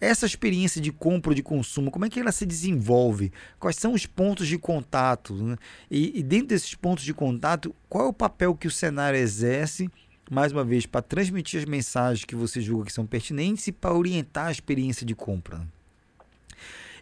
Essa 0.00 0.24
experiência 0.24 0.80
de 0.80 0.90
compra 0.90 1.34
de 1.34 1.42
consumo, 1.42 1.90
como 1.90 2.06
é 2.06 2.08
que 2.08 2.18
ela 2.18 2.32
se 2.32 2.46
desenvolve? 2.46 3.30
Quais 3.58 3.76
são 3.76 3.92
os 3.92 4.06
pontos 4.06 4.48
de 4.48 4.56
contato? 4.56 5.34
Né? 5.34 5.56
E, 5.90 6.18
e 6.18 6.22
dentro 6.22 6.48
desses 6.48 6.74
pontos 6.74 7.04
de 7.04 7.12
contato, 7.12 7.74
qual 7.86 8.06
é 8.06 8.08
o 8.08 8.12
papel 8.12 8.54
que 8.54 8.66
o 8.66 8.70
cenário 8.70 9.18
exerce, 9.18 9.90
mais 10.30 10.52
uma 10.52 10.64
vez, 10.64 10.86
para 10.86 11.02
transmitir 11.02 11.60
as 11.60 11.66
mensagens 11.66 12.24
que 12.24 12.34
você 12.34 12.62
julga 12.62 12.86
que 12.86 12.94
são 12.94 13.04
pertinentes 13.04 13.66
e 13.66 13.72
para 13.72 13.92
orientar 13.92 14.46
a 14.46 14.52
experiência 14.52 15.04
de 15.04 15.14
compra? 15.14 15.60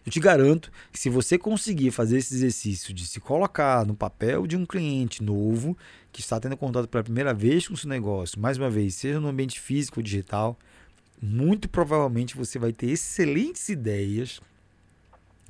Eu 0.05 0.11
te 0.11 0.19
garanto 0.19 0.71
que 0.91 0.99
se 0.99 1.09
você 1.09 1.37
conseguir 1.37 1.91
fazer 1.91 2.17
esse 2.17 2.33
exercício 2.33 2.93
de 2.93 3.05
se 3.05 3.19
colocar 3.19 3.85
no 3.85 3.95
papel 3.95 4.47
de 4.47 4.55
um 4.55 4.65
cliente 4.65 5.21
novo 5.23 5.77
que 6.11 6.21
está 6.21 6.39
tendo 6.39 6.57
contato 6.57 6.87
pela 6.87 7.03
primeira 7.03 7.33
vez 7.33 7.67
com 7.67 7.73
o 7.73 7.77
seu 7.77 7.89
negócio, 7.89 8.39
mais 8.39 8.57
uma 8.57 8.69
vez, 8.69 8.95
seja 8.95 9.19
no 9.19 9.27
ambiente 9.27 9.59
físico 9.59 9.99
ou 9.99 10.03
digital, 10.03 10.57
muito 11.21 11.67
provavelmente 11.67 12.37
você 12.37 12.57
vai 12.57 12.71
ter 12.71 12.87
excelentes 12.87 13.67
ideias 13.69 14.39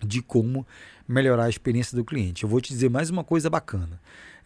de 0.03 0.21
como 0.21 0.65
melhorar 1.07 1.45
a 1.45 1.49
experiência 1.49 1.95
do 1.95 2.05
cliente. 2.05 2.43
Eu 2.43 2.49
vou 2.49 2.61
te 2.61 2.69
dizer 2.69 2.89
mais 2.89 3.09
uma 3.09 3.23
coisa 3.23 3.49
bacana 3.49 3.99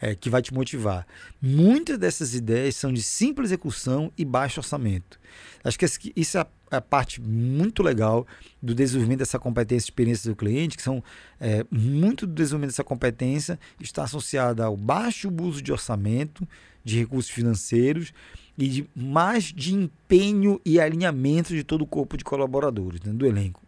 é, 0.04 0.13
que 0.13 0.30
vai 0.30 0.42
te 0.42 0.54
motivar. 0.54 1.08
Muitas 1.42 1.98
dessas 1.98 2.36
ideias 2.36 2.76
são 2.76 2.92
de 2.92 3.02
simples 3.02 3.52
execução 3.52 4.12
e 4.18 4.26
baixo 4.26 4.60
orçamento. 4.60 5.18
Acho 5.63 5.80
que 5.80 6.12
isso 6.13 6.38
é 6.38 6.46
a 6.70 6.82
parte 6.82 7.22
muito 7.22 7.82
legal 7.82 8.28
do 8.62 8.76
desenvolvimento 8.76 9.20
dessa 9.20 9.39
competência 9.39 9.86
e 9.86 9.89
experiência 9.92 10.30
do 10.30 10.36
cliente, 10.36 10.76
que 10.76 10.84
são 10.84 11.02
é, 11.39 11.66
muito 11.72 12.28
do 12.28 12.34
desenvolvimento 12.34 12.72
dessa 12.72 12.84
competência 12.84 13.58
está 13.80 14.04
associada 14.04 14.66
ao 14.66 14.76
baixo 14.76 15.32
uso 15.42 15.62
de 15.62 15.72
orçamento, 15.72 16.46
de 16.84 17.00
recursos 17.00 17.32
financeiros 17.32 18.13
e 18.58 18.68
de 18.68 18.89
mais 18.94 19.46
de 19.46 19.74
empenho 19.74 20.60
e 20.66 20.82
alinhamento 20.82 21.56
de 21.56 21.63
todo 21.63 21.84
o 21.84 21.88
corpo 21.88 22.18
de 22.18 22.26
colaboradores, 22.26 23.00
né, 23.00 23.13
do 23.13 23.26
elenco. 23.26 23.63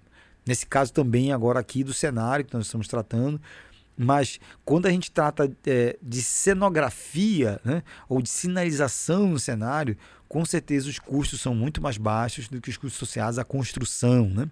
Nesse 0.46 0.66
caso 0.66 0.92
também 0.92 1.32
agora 1.32 1.62
aqui 1.62 1.82
do 1.82 1.94
cenário 1.94 2.44
que 2.44 2.54
nós 2.54 2.66
estamos 2.66 2.90
tratando, 2.90 3.40
mas 3.98 4.40
quando 4.64 4.86
a 4.88 4.92
gente 4.92 5.12
trata 5.12 5.52
é, 5.66 5.98
de 6.02 6.22
cenografia 6.22 7.60
né, 7.64 7.84
ou 8.10 8.22
de 8.22 8.30
sinalização 8.30 9.28
no 9.28 9.40
cenário, 9.40 9.98
com 10.28 10.44
certeza 10.44 10.90
os 10.90 11.00
custos 11.00 11.40
são 11.40 11.56
muito 11.56 11.82
mais 11.82 11.98
baixos 11.98 12.48
do 12.48 12.60
que 12.60 12.70
os 12.70 12.78
custos 12.78 12.98
associados 12.98 13.40
à 13.40 13.44
construção 13.44 14.30
né, 14.30 14.50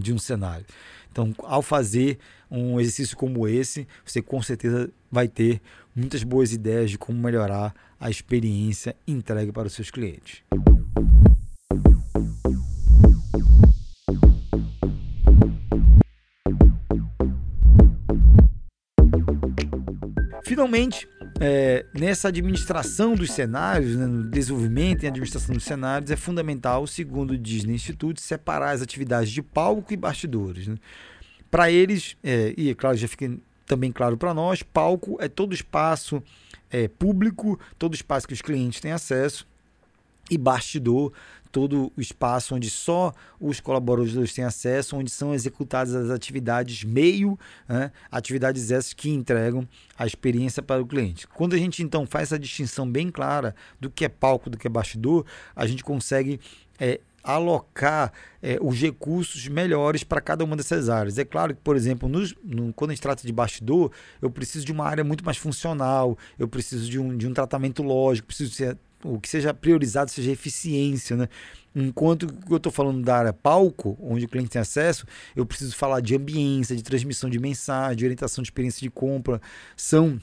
de 0.00 0.12
um 0.12 0.18
cenário. 0.18 0.64
Então, 1.10 1.34
ao 1.40 1.60
fazer 1.60 2.18
um 2.50 2.80
exercício 2.80 3.16
como 3.16 3.46
esse, 3.46 3.86
você 4.04 4.22
com 4.22 4.40
certeza 4.42 4.90
vai 5.10 5.28
ter 5.28 5.60
muitas 5.94 6.22
boas 6.22 6.52
ideias 6.52 6.90
de 6.90 6.98
como 6.98 7.18
melhorar 7.18 7.74
a 8.00 8.08
experiência 8.08 8.96
entregue 9.06 9.52
para 9.52 9.66
os 9.66 9.74
seus 9.74 9.90
clientes. 9.90 10.42
Finalmente, 20.52 21.08
é, 21.40 21.86
nessa 21.94 22.28
administração 22.28 23.14
dos 23.14 23.32
cenários, 23.32 23.96
né, 23.96 24.04
no 24.04 24.22
desenvolvimento 24.24 25.02
e 25.02 25.06
administração 25.06 25.54
dos 25.54 25.64
cenários, 25.64 26.10
é 26.10 26.16
fundamental, 26.16 26.86
segundo 26.86 27.30
o 27.30 27.38
Disney 27.38 27.74
Institute, 27.74 28.20
separar 28.20 28.72
as 28.72 28.82
atividades 28.82 29.30
de 29.30 29.40
palco 29.40 29.94
e 29.94 29.96
bastidores. 29.96 30.66
Né? 30.66 30.76
Para 31.50 31.70
eles, 31.70 32.18
é, 32.22 32.52
e 32.54 32.68
é 32.68 32.74
claro, 32.74 32.98
já 32.98 33.08
fica 33.08 33.34
também 33.64 33.90
claro 33.90 34.18
para 34.18 34.34
nós, 34.34 34.62
palco 34.62 35.16
é 35.22 35.26
todo 35.26 35.54
espaço 35.54 36.22
é, 36.70 36.86
público, 36.86 37.58
todo 37.78 37.94
espaço 37.94 38.28
que 38.28 38.34
os 38.34 38.42
clientes 38.42 38.78
têm 38.78 38.92
acesso, 38.92 39.48
e 40.30 40.36
bastidor 40.36 41.14
todo 41.52 41.92
o 41.94 42.00
espaço 42.00 42.54
onde 42.54 42.70
só 42.70 43.12
os 43.38 43.60
colaboradores 43.60 44.32
têm 44.32 44.44
acesso, 44.44 44.96
onde 44.96 45.10
são 45.10 45.34
executadas 45.34 45.94
as 45.94 46.10
atividades 46.10 46.82
meio, 46.82 47.38
né, 47.68 47.92
atividades 48.10 48.70
essas 48.70 48.94
que 48.94 49.10
entregam 49.10 49.68
a 49.96 50.06
experiência 50.06 50.62
para 50.62 50.80
o 50.80 50.86
cliente. 50.86 51.28
Quando 51.28 51.54
a 51.54 51.58
gente 51.58 51.82
então 51.82 52.06
faz 52.06 52.28
essa 52.28 52.38
distinção 52.38 52.90
bem 52.90 53.10
clara 53.10 53.54
do 53.78 53.90
que 53.90 54.06
é 54.06 54.08
palco, 54.08 54.48
do 54.48 54.56
que 54.56 54.66
é 54.66 54.70
bastidor, 54.70 55.26
a 55.54 55.66
gente 55.66 55.84
consegue 55.84 56.40
é, 56.80 57.00
alocar 57.22 58.12
é, 58.42 58.58
os 58.60 58.80
recursos 58.80 59.46
melhores 59.48 60.02
para 60.02 60.20
cada 60.20 60.44
uma 60.44 60.56
dessas 60.56 60.88
áreas. 60.88 61.18
É 61.18 61.24
claro 61.24 61.54
que, 61.54 61.60
por 61.60 61.76
exemplo, 61.76 62.08
nos, 62.08 62.34
no, 62.44 62.72
quando 62.72 62.90
a 62.90 62.94
gente 62.94 63.02
trata 63.02 63.26
de 63.26 63.32
bastidor, 63.32 63.92
eu 64.20 64.30
preciso 64.30 64.64
de 64.64 64.72
uma 64.72 64.84
área 64.84 65.04
muito 65.04 65.24
mais 65.24 65.36
funcional, 65.36 66.16
eu 66.38 66.48
preciso 66.48 66.90
de 66.90 66.98
um, 66.98 67.16
de 67.16 67.26
um 67.26 67.32
tratamento 67.32 67.82
lógico, 67.82 68.28
preciso 68.28 68.52
ser 68.52 68.76
o 69.04 69.18
que 69.18 69.28
seja 69.28 69.52
priorizado 69.52 70.10
seja 70.10 70.30
eficiência, 70.30 71.16
né? 71.16 71.28
Enquanto 71.74 72.26
eu 72.50 72.56
estou 72.56 72.70
falando 72.70 73.02
da 73.02 73.16
área 73.16 73.32
palco, 73.32 73.96
onde 74.00 74.26
o 74.26 74.28
cliente 74.28 74.50
tem 74.50 74.60
acesso, 74.60 75.06
eu 75.34 75.46
preciso 75.46 75.74
falar 75.74 76.00
de 76.00 76.14
ambiência, 76.14 76.76
de 76.76 76.82
transmissão 76.82 77.30
de 77.30 77.38
mensagem, 77.38 77.96
de 77.96 78.04
orientação 78.04 78.42
de 78.42 78.46
experiência 78.46 78.80
de 78.80 78.90
compra. 78.90 79.40
São 79.74 80.20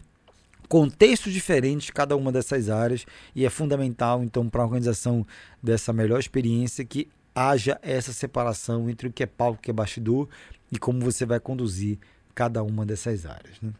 contextos 0.69 1.33
diferentes 1.33 1.89
cada 1.89 2.15
uma 2.15 2.31
dessas 2.31 2.69
áreas 2.69 3.05
e 3.35 3.43
é 3.43 3.49
fundamental, 3.49 4.23
então, 4.23 4.47
para 4.47 4.61
a 4.61 4.65
organização 4.65 5.25
dessa 5.61 5.91
melhor 5.91 6.19
experiência 6.19 6.85
que 6.85 7.09
haja 7.33 7.79
essa 7.81 8.13
separação 8.13 8.87
entre 8.87 9.07
o 9.07 9.11
que 9.11 9.23
é 9.23 9.25
palco 9.25 9.55
e 9.55 9.59
o 9.59 9.61
que 9.63 9.71
é 9.71 9.73
bastidor 9.73 10.29
e 10.71 10.77
como 10.77 10.99
você 10.99 11.25
vai 11.25 11.39
conduzir 11.39 11.97
cada 12.35 12.61
uma 12.61 12.85
dessas 12.85 13.25
áreas. 13.25 13.59
Né? 13.59 13.73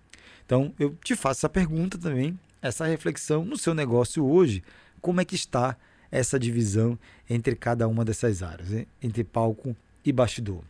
Então, 0.44 0.74
eu 0.80 0.98
te 1.04 1.16
faço 1.16 1.42
essa 1.42 1.50
pergunta 1.50 1.96
também, 1.96 2.38
essa 2.60 2.86
reflexão 2.86 3.46
no 3.46 3.56
seu 3.56 3.76
negócio 3.76 4.26
hoje 4.26 4.64
como 5.00 5.22
é 5.22 5.26
que 5.26 5.36
está 5.36 5.78
essa 6.12 6.40
divisão 6.40 6.98
entre 7.30 7.56
cada 7.56 7.88
uma 7.88 8.04
dessas 8.04 8.42
áreas, 8.42 8.74
hein? 8.74 8.88
entre 9.02 9.24
palco 9.24 9.76
e 10.04 10.12
bastidor. 10.12 10.64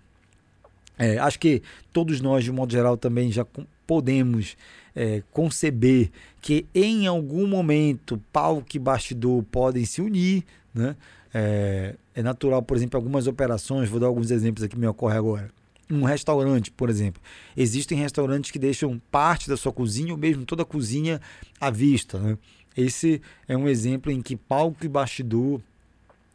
É, 0.97 1.17
acho 1.17 1.39
que 1.39 1.63
todos 1.93 2.19
nós, 2.19 2.43
de 2.43 2.51
modo 2.51 2.73
geral, 2.73 2.97
também 2.97 3.31
já 3.31 3.45
podemos 3.89 4.55
é, 4.95 5.23
conceber 5.31 6.11
que 6.39 6.67
em 6.75 7.07
algum 7.07 7.47
momento 7.47 8.21
palco 8.31 8.67
e 8.75 8.77
bastidor 8.77 9.41
podem 9.41 9.83
se 9.83 9.99
unir. 9.99 10.43
Né? 10.71 10.95
É, 11.33 11.95
é 12.13 12.21
natural, 12.21 12.61
por 12.61 12.77
exemplo, 12.77 12.99
algumas 12.99 13.25
operações, 13.25 13.89
vou 13.89 13.99
dar 13.99 14.05
alguns 14.05 14.29
exemplos 14.29 14.61
aqui 14.61 14.75
que 14.75 14.79
me 14.79 14.85
ocorre 14.85 15.17
agora. 15.17 15.49
Um 15.89 16.03
restaurante, 16.03 16.69
por 16.69 16.87
exemplo. 16.87 17.19
Existem 17.57 17.97
restaurantes 17.97 18.51
que 18.51 18.59
deixam 18.59 19.01
parte 19.09 19.49
da 19.49 19.57
sua 19.57 19.73
cozinha 19.73 20.13
ou 20.13 20.19
mesmo 20.19 20.45
toda 20.45 20.61
a 20.61 20.65
cozinha 20.65 21.19
à 21.59 21.71
vista. 21.71 22.19
Né? 22.19 22.37
Esse 22.77 23.19
é 23.47 23.57
um 23.57 23.67
exemplo 23.67 24.11
em 24.11 24.21
que 24.21 24.35
palco 24.35 24.85
e 24.85 24.87
bastidor 24.87 25.59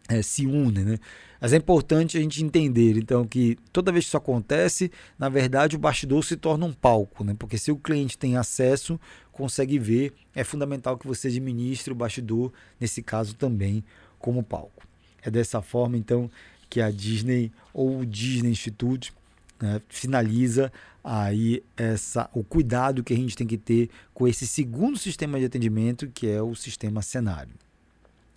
é, 0.08 0.22
se 0.22 0.46
unem, 0.46 0.84
né? 0.84 0.98
Mas 1.40 1.52
é 1.52 1.56
importante 1.56 2.16
a 2.16 2.20
gente 2.20 2.42
entender, 2.42 2.96
então, 2.96 3.26
que 3.26 3.58
toda 3.70 3.92
vez 3.92 4.04
que 4.04 4.08
isso 4.08 4.16
acontece, 4.16 4.90
na 5.18 5.28
verdade, 5.28 5.76
o 5.76 5.78
bastidor 5.78 6.24
se 6.24 6.36
torna 6.36 6.64
um 6.64 6.72
palco, 6.72 7.22
né? 7.22 7.34
Porque 7.38 7.58
se 7.58 7.70
o 7.70 7.76
cliente 7.76 8.16
tem 8.16 8.36
acesso, 8.36 8.98
consegue 9.30 9.78
ver, 9.78 10.12
é 10.34 10.42
fundamental 10.42 10.96
que 10.96 11.06
você 11.06 11.28
administre 11.28 11.92
o 11.92 11.96
bastidor, 11.96 12.52
nesse 12.80 13.02
caso 13.02 13.34
também, 13.34 13.84
como 14.18 14.42
palco. 14.42 14.86
É 15.22 15.30
dessa 15.30 15.60
forma, 15.60 15.98
então, 15.98 16.30
que 16.70 16.80
a 16.80 16.90
Disney 16.90 17.52
ou 17.74 18.00
o 18.00 18.06
Disney 18.06 18.50
Institute 18.50 19.12
né, 19.60 19.80
finaliza 19.88 20.72
aí 21.02 21.62
essa, 21.76 22.30
o 22.32 22.42
cuidado 22.42 23.04
que 23.04 23.12
a 23.12 23.16
gente 23.16 23.36
tem 23.36 23.46
que 23.46 23.58
ter 23.58 23.90
com 24.14 24.26
esse 24.26 24.46
segundo 24.46 24.98
sistema 24.98 25.38
de 25.38 25.44
atendimento, 25.44 26.08
que 26.08 26.26
é 26.26 26.40
o 26.40 26.54
sistema 26.54 27.02
cenário. 27.02 27.52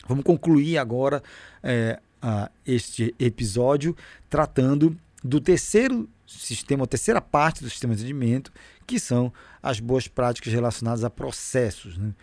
Vamos 0.07 0.23
concluir 0.23 0.77
agora 0.77 1.21
é, 1.61 1.99
a, 2.21 2.49
este 2.65 3.13
episódio 3.19 3.95
tratando 4.29 4.97
do 5.23 5.41
terceiro 5.41 6.07
sistema, 6.25 6.83
a 6.83 6.87
terceira 6.87 7.21
parte 7.21 7.63
do 7.63 7.69
sistema 7.69 7.95
de 7.95 8.01
atendimento, 8.01 8.51
que 8.85 8.99
são 8.99 9.31
as 9.61 9.79
boas 9.79 10.07
práticas 10.07 10.51
relacionadas 10.53 11.03
a 11.03 11.09
processos. 11.09 11.97
Né? 11.97 12.13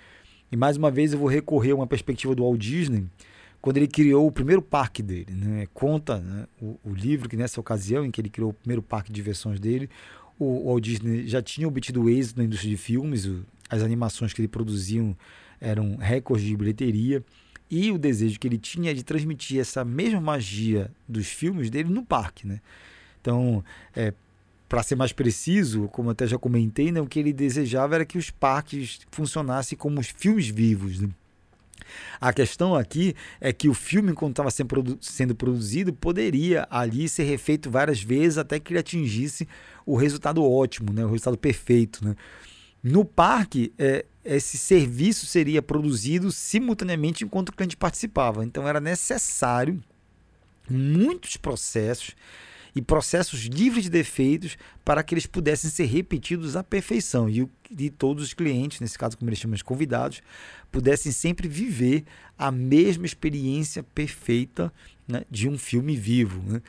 E 0.50 0.56
mais 0.56 0.76
uma 0.76 0.90
vez 0.90 1.12
eu 1.12 1.18
vou 1.18 1.28
recorrer 1.28 1.72
a 1.72 1.74
uma 1.74 1.86
perspectiva 1.86 2.34
do 2.34 2.42
Walt 2.42 2.60
Disney, 2.60 3.06
quando 3.60 3.78
ele 3.78 3.88
criou 3.88 4.26
o 4.26 4.32
primeiro 4.32 4.60
parque 4.60 5.02
dele. 5.02 5.32
Né? 5.32 5.66
Conta 5.72 6.18
né, 6.18 6.46
o, 6.60 6.78
o, 6.84 6.92
livro 6.92 7.28
que 7.28 7.36
nessa 7.36 7.58
ocasião 7.60 8.04
em 8.04 8.10
que 8.10 8.20
ele 8.20 8.28
criou 8.28 8.50
o 8.50 8.54
primeiro 8.54 8.82
parque 8.82 9.10
de 9.10 9.14
diversões 9.14 9.58
dele, 9.58 9.88
o 10.38 10.66
Walt 10.66 10.84
Disney 10.84 11.26
já 11.26 11.40
tinha 11.40 11.66
obtido 11.66 12.08
êxito 12.10 12.38
na 12.38 12.44
indústria 12.44 12.70
de 12.70 12.76
filmes, 12.76 13.24
o, 13.24 13.44
as 13.70 13.82
animações 13.82 14.32
que 14.32 14.40
ele 14.40 14.48
produziam 14.48 15.16
eram 15.60 15.96
recordes 15.96 16.46
de 16.46 16.54
bilheteria, 16.56 17.24
e 17.74 17.90
o 17.90 17.98
desejo 17.98 18.38
que 18.38 18.46
ele 18.46 18.56
tinha 18.56 18.94
de 18.94 19.02
transmitir 19.02 19.60
essa 19.60 19.84
mesma 19.84 20.20
magia 20.20 20.92
dos 21.08 21.26
filmes 21.26 21.70
dele 21.70 21.88
no 21.88 22.04
parque. 22.04 22.46
Né? 22.46 22.60
Então, 23.20 23.64
é, 23.96 24.14
para 24.68 24.80
ser 24.84 24.94
mais 24.94 25.12
preciso, 25.12 25.88
como 25.88 26.10
até 26.10 26.24
já 26.24 26.38
comentei, 26.38 26.92
né, 26.92 27.00
o 27.00 27.06
que 27.06 27.18
ele 27.18 27.32
desejava 27.32 27.96
era 27.96 28.04
que 28.04 28.16
os 28.16 28.30
parques 28.30 29.00
funcionassem 29.10 29.76
como 29.76 29.98
os 29.98 30.06
filmes 30.06 30.46
vivos. 30.46 31.00
Né? 31.00 31.08
A 32.20 32.32
questão 32.32 32.76
aqui 32.76 33.16
é 33.40 33.52
que 33.52 33.68
o 33.68 33.74
filme, 33.74 34.12
quando 34.12 34.30
estava 34.30 34.50
sendo 35.00 35.34
produzido, 35.34 35.92
poderia 35.92 36.68
ali 36.70 37.08
ser 37.08 37.24
refeito 37.24 37.68
várias 37.68 38.00
vezes 38.00 38.38
até 38.38 38.60
que 38.60 38.72
ele 38.72 38.78
atingisse 38.78 39.48
o 39.84 39.96
resultado 39.96 40.44
ótimo, 40.44 40.92
né? 40.92 41.04
o 41.04 41.08
resultado 41.08 41.36
perfeito. 41.36 42.04
Né? 42.04 42.14
No 42.84 43.02
parque, 43.02 43.72
é, 43.78 44.04
esse 44.22 44.58
serviço 44.58 45.24
seria 45.24 45.62
produzido 45.62 46.30
simultaneamente 46.30 47.24
enquanto 47.24 47.48
o 47.48 47.52
cliente 47.52 47.78
participava. 47.78 48.44
Então 48.44 48.68
era 48.68 48.78
necessário 48.78 49.82
muitos 50.68 51.38
processos 51.38 52.14
e 52.76 52.82
processos 52.82 53.44
livres 53.44 53.84
de 53.84 53.90
defeitos 53.90 54.58
para 54.84 55.02
que 55.02 55.14
eles 55.14 55.24
pudessem 55.24 55.70
ser 55.70 55.84
repetidos 55.84 56.56
à 56.56 56.62
perfeição 56.62 57.26
e, 57.30 57.48
e 57.70 57.88
todos 57.88 58.22
os 58.22 58.34
clientes, 58.34 58.80
nesse 58.80 58.98
caso 58.98 59.16
como 59.16 59.30
eles 59.30 59.38
chamam 59.38 59.56
de 59.56 59.64
convidados, 59.64 60.20
pudessem 60.70 61.10
sempre 61.10 61.48
viver 61.48 62.04
a 62.36 62.50
mesma 62.50 63.06
experiência 63.06 63.82
perfeita 63.82 64.70
né, 65.08 65.22
de 65.30 65.48
um 65.48 65.56
filme 65.56 65.96
vivo. 65.96 66.42
Né? 66.46 66.60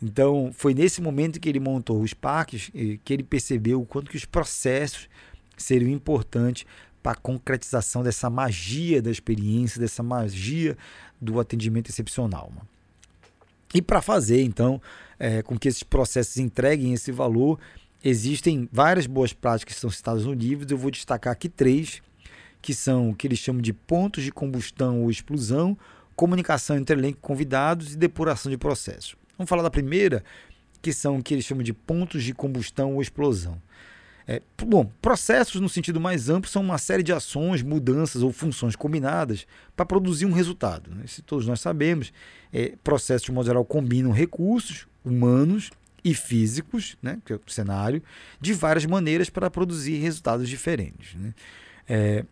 Então 0.00 0.52
foi 0.54 0.72
nesse 0.72 1.02
momento 1.02 1.40
que 1.40 1.48
ele 1.48 1.58
montou 1.58 2.00
os 2.00 2.14
parques 2.14 2.70
que 3.02 3.12
ele 3.12 3.24
percebeu 3.24 3.80
o 3.80 3.86
quanto 3.86 4.08
que 4.08 4.16
os 4.16 4.24
processos 4.24 5.08
seriam 5.56 5.90
importantes 5.90 6.66
para 7.02 7.12
a 7.12 7.16
concretização 7.16 8.02
dessa 8.02 8.30
magia 8.30 9.02
da 9.02 9.10
experiência, 9.10 9.80
dessa 9.80 10.02
magia 10.02 10.76
do 11.20 11.38
atendimento 11.38 11.90
excepcional. 11.90 12.50
E 13.74 13.82
para 13.82 14.00
fazer, 14.00 14.42
então, 14.42 14.80
é, 15.18 15.42
com 15.42 15.58
que 15.58 15.68
esses 15.68 15.82
processos 15.82 16.38
entreguem 16.38 16.94
esse 16.94 17.12
valor, 17.12 17.58
existem 18.02 18.68
várias 18.72 19.06
boas 19.06 19.32
práticas 19.32 19.74
que 19.74 19.80
são 19.80 19.90
citadas 19.90 20.24
no 20.24 20.32
livro. 20.32 20.66
Eu 20.70 20.78
vou 20.78 20.90
destacar 20.90 21.32
aqui 21.32 21.48
três, 21.48 22.00
que 22.62 22.72
são 22.72 23.10
o 23.10 23.14
que 23.14 23.26
eles 23.26 23.38
chamam 23.38 23.60
de 23.60 23.72
pontos 23.72 24.22
de 24.22 24.32
combustão 24.32 25.02
ou 25.02 25.10
explosão, 25.10 25.76
comunicação 26.16 26.76
entre 26.76 26.96
elenco 26.96 27.18
e 27.18 27.20
convidados 27.20 27.92
e 27.92 27.96
depuração 27.96 28.50
de 28.50 28.56
processos. 28.56 29.16
Vamos 29.36 29.50
falar 29.50 29.62
da 29.62 29.70
primeira, 29.70 30.24
que 30.80 30.92
são 30.92 31.18
o 31.18 31.22
que 31.22 31.34
eles 31.34 31.44
chamam 31.44 31.64
de 31.64 31.72
pontos 31.72 32.22
de 32.22 32.32
combustão 32.32 32.94
ou 32.94 33.02
explosão. 33.02 33.60
É, 34.26 34.40
bom, 34.66 34.90
processos 35.02 35.60
no 35.60 35.68
sentido 35.68 36.00
mais 36.00 36.30
amplo 36.30 36.50
são 36.50 36.62
uma 36.62 36.78
série 36.78 37.02
de 37.02 37.12
ações, 37.12 37.62
mudanças 37.62 38.22
ou 38.22 38.32
funções 38.32 38.74
combinadas 38.74 39.46
para 39.76 39.84
produzir 39.84 40.24
um 40.24 40.32
resultado. 40.32 40.90
Né? 40.90 41.04
Se 41.06 41.20
todos 41.20 41.46
nós 41.46 41.60
sabemos, 41.60 42.12
é, 42.52 42.74
processos 42.82 43.26
de 43.26 43.32
modo 43.32 43.46
geral 43.46 43.64
combinam 43.64 44.12
recursos 44.12 44.86
humanos 45.04 45.70
e 46.02 46.14
físicos, 46.14 46.96
né, 47.02 47.18
que 47.24 47.32
é 47.32 47.36
o 47.36 47.40
cenário, 47.46 48.02
de 48.40 48.52
várias 48.52 48.84
maneiras 48.84 49.30
para 49.30 49.50
produzir 49.50 49.98
resultados 49.98 50.48
diferentes. 50.48 51.14
Né? 51.14 51.34
É, 51.88 52.24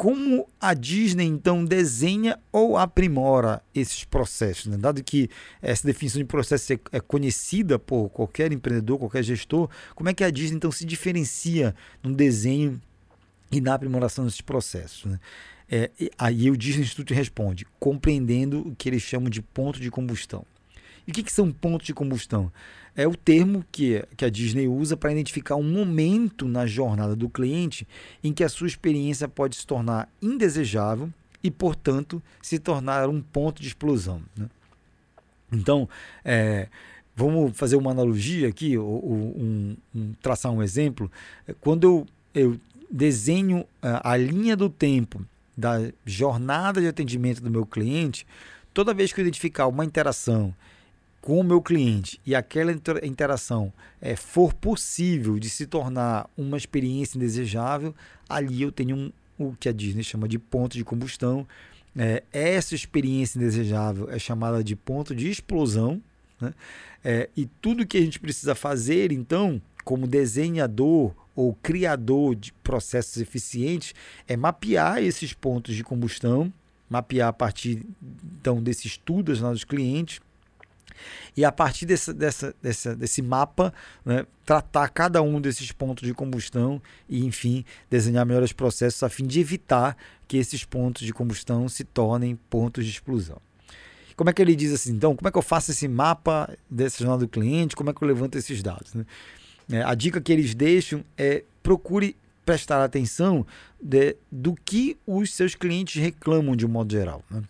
como 0.00 0.48
a 0.58 0.72
Disney 0.72 1.26
então 1.26 1.62
desenha 1.62 2.38
ou 2.50 2.78
aprimora 2.78 3.62
esses 3.74 4.02
processos, 4.02 4.64
né? 4.64 4.78
dado 4.78 5.04
que 5.04 5.28
essa 5.60 5.86
definição 5.86 6.18
de 6.22 6.24
processo 6.24 6.72
é, 6.72 6.78
é 6.92 7.00
conhecida 7.00 7.78
por 7.78 8.08
qualquer 8.08 8.50
empreendedor, 8.50 8.98
qualquer 8.98 9.22
gestor, 9.22 9.68
como 9.94 10.08
é 10.08 10.14
que 10.14 10.24
a 10.24 10.30
Disney 10.30 10.56
então 10.56 10.72
se 10.72 10.86
diferencia 10.86 11.74
no 12.02 12.14
desenho 12.14 12.80
e 13.52 13.60
na 13.60 13.74
aprimoração 13.74 14.24
desses 14.24 14.40
processos? 14.40 15.04
Né? 15.04 15.20
É, 15.70 15.90
aí 16.16 16.50
o 16.50 16.56
Disney 16.56 16.84
Institute 16.84 17.12
responde, 17.12 17.66
compreendendo 17.78 18.68
o 18.68 18.74
que 18.74 18.88
eles 18.88 19.02
chamam 19.02 19.28
de 19.28 19.42
ponto 19.42 19.78
de 19.78 19.90
combustão. 19.90 20.46
E 21.06 21.10
o 21.10 21.14
que, 21.14 21.22
que 21.22 21.32
são 21.32 21.50
pontos 21.50 21.86
de 21.86 21.94
combustão? 21.94 22.52
É 22.94 23.06
o 23.06 23.14
termo 23.14 23.64
que, 23.70 24.04
que 24.16 24.24
a 24.24 24.30
Disney 24.30 24.68
usa 24.68 24.96
para 24.96 25.12
identificar 25.12 25.56
um 25.56 25.62
momento 25.62 26.46
na 26.46 26.66
jornada 26.66 27.14
do 27.14 27.28
cliente 27.28 27.86
em 28.22 28.32
que 28.32 28.44
a 28.44 28.48
sua 28.48 28.66
experiência 28.66 29.28
pode 29.28 29.56
se 29.56 29.66
tornar 29.66 30.08
indesejável 30.20 31.10
e, 31.42 31.50
portanto, 31.50 32.22
se 32.42 32.58
tornar 32.58 33.08
um 33.08 33.20
ponto 33.20 33.62
de 33.62 33.68
explosão. 33.68 34.20
Né? 34.36 34.48
Então, 35.52 35.88
é, 36.24 36.68
vamos 37.16 37.56
fazer 37.56 37.76
uma 37.76 37.90
analogia 37.90 38.48
aqui, 38.48 38.76
ou, 38.76 38.86
ou 38.86 39.12
um, 39.38 39.76
um, 39.94 40.12
traçar 40.20 40.52
um 40.52 40.62
exemplo. 40.62 41.10
Quando 41.60 41.84
eu, 41.84 42.06
eu 42.34 42.60
desenho 42.90 43.64
a, 43.80 44.12
a 44.12 44.16
linha 44.16 44.56
do 44.56 44.68
tempo 44.68 45.24
da 45.56 45.90
jornada 46.04 46.80
de 46.80 46.88
atendimento 46.88 47.42
do 47.42 47.50
meu 47.50 47.66
cliente, 47.66 48.26
toda 48.72 48.94
vez 48.94 49.12
que 49.12 49.20
eu 49.20 49.22
identificar 49.22 49.66
uma 49.66 49.84
interação 49.84 50.54
com 51.20 51.38
o 51.38 51.44
meu 51.44 51.60
cliente 51.60 52.20
e 52.24 52.34
aquela 52.34 52.72
interação 52.72 53.72
é, 54.00 54.16
for 54.16 54.54
possível 54.54 55.38
de 55.38 55.50
se 55.50 55.66
tornar 55.66 56.28
uma 56.36 56.56
experiência 56.56 57.16
indesejável, 57.16 57.94
ali 58.28 58.62
eu 58.62 58.72
tenho 58.72 58.96
um, 58.96 59.12
o 59.38 59.54
que 59.58 59.68
a 59.68 59.72
Disney 59.72 60.02
chama 60.02 60.26
de 60.26 60.38
ponto 60.38 60.76
de 60.76 60.84
combustão. 60.84 61.46
É, 61.96 62.22
essa 62.32 62.74
experiência 62.74 63.38
indesejável 63.38 64.10
é 64.10 64.18
chamada 64.18 64.64
de 64.64 64.74
ponto 64.74 65.14
de 65.14 65.30
explosão. 65.30 66.00
Né? 66.40 66.54
É, 67.04 67.28
e 67.36 67.46
tudo 67.60 67.86
que 67.86 67.98
a 67.98 68.00
gente 68.00 68.18
precisa 68.18 68.54
fazer, 68.54 69.12
então, 69.12 69.60
como 69.84 70.06
desenhador 70.06 71.14
ou 71.36 71.54
criador 71.62 72.34
de 72.34 72.52
processos 72.52 73.18
eficientes, 73.18 73.94
é 74.26 74.36
mapear 74.36 75.02
esses 75.02 75.32
pontos 75.32 75.74
de 75.74 75.84
combustão, 75.84 76.52
mapear 76.88 77.28
a 77.28 77.32
partir 77.32 77.82
então, 78.40 78.62
desses 78.62 78.86
estudos 78.86 79.40
dos 79.40 79.64
clientes 79.64 80.20
e 81.36 81.44
a 81.44 81.52
partir 81.52 81.86
desse, 81.86 82.12
dessa, 82.12 82.54
dessa, 82.62 82.94
desse 82.94 83.22
mapa, 83.22 83.72
né, 84.04 84.26
tratar 84.44 84.88
cada 84.88 85.22
um 85.22 85.40
desses 85.40 85.72
pontos 85.72 86.06
de 86.06 86.14
combustão 86.14 86.80
e, 87.08 87.24
enfim, 87.24 87.64
desenhar 87.88 88.26
melhores 88.26 88.52
processos 88.52 89.02
a 89.02 89.08
fim 89.08 89.26
de 89.26 89.40
evitar 89.40 89.96
que 90.26 90.36
esses 90.36 90.64
pontos 90.64 91.06
de 91.06 91.12
combustão 91.12 91.68
se 91.68 91.84
tornem 91.84 92.36
pontos 92.48 92.84
de 92.84 92.90
explosão. 92.90 93.40
Como 94.16 94.28
é 94.28 94.32
que 94.32 94.42
ele 94.42 94.54
diz 94.54 94.72
assim, 94.72 94.92
então, 94.92 95.16
como 95.16 95.28
é 95.28 95.32
que 95.32 95.38
eu 95.38 95.42
faço 95.42 95.70
esse 95.70 95.88
mapa 95.88 96.54
dessa 96.70 96.98
jornada 96.98 97.20
do 97.20 97.28
cliente, 97.28 97.74
como 97.74 97.90
é 97.90 97.94
que 97.94 98.02
eu 98.02 98.08
levanto 98.08 98.36
esses 98.36 98.62
dados? 98.62 98.92
Né? 98.92 99.06
É, 99.72 99.82
a 99.82 99.94
dica 99.94 100.20
que 100.20 100.32
eles 100.32 100.54
deixam 100.54 101.04
é 101.16 101.42
procure 101.62 102.16
prestar 102.44 102.84
atenção 102.84 103.46
de, 103.80 104.16
do 104.30 104.54
que 104.54 104.96
os 105.06 105.32
seus 105.32 105.54
clientes 105.54 106.02
reclamam 106.02 106.56
de 106.56 106.66
um 106.66 106.68
modo 106.68 106.92
geral. 106.92 107.22
Né? 107.30 107.42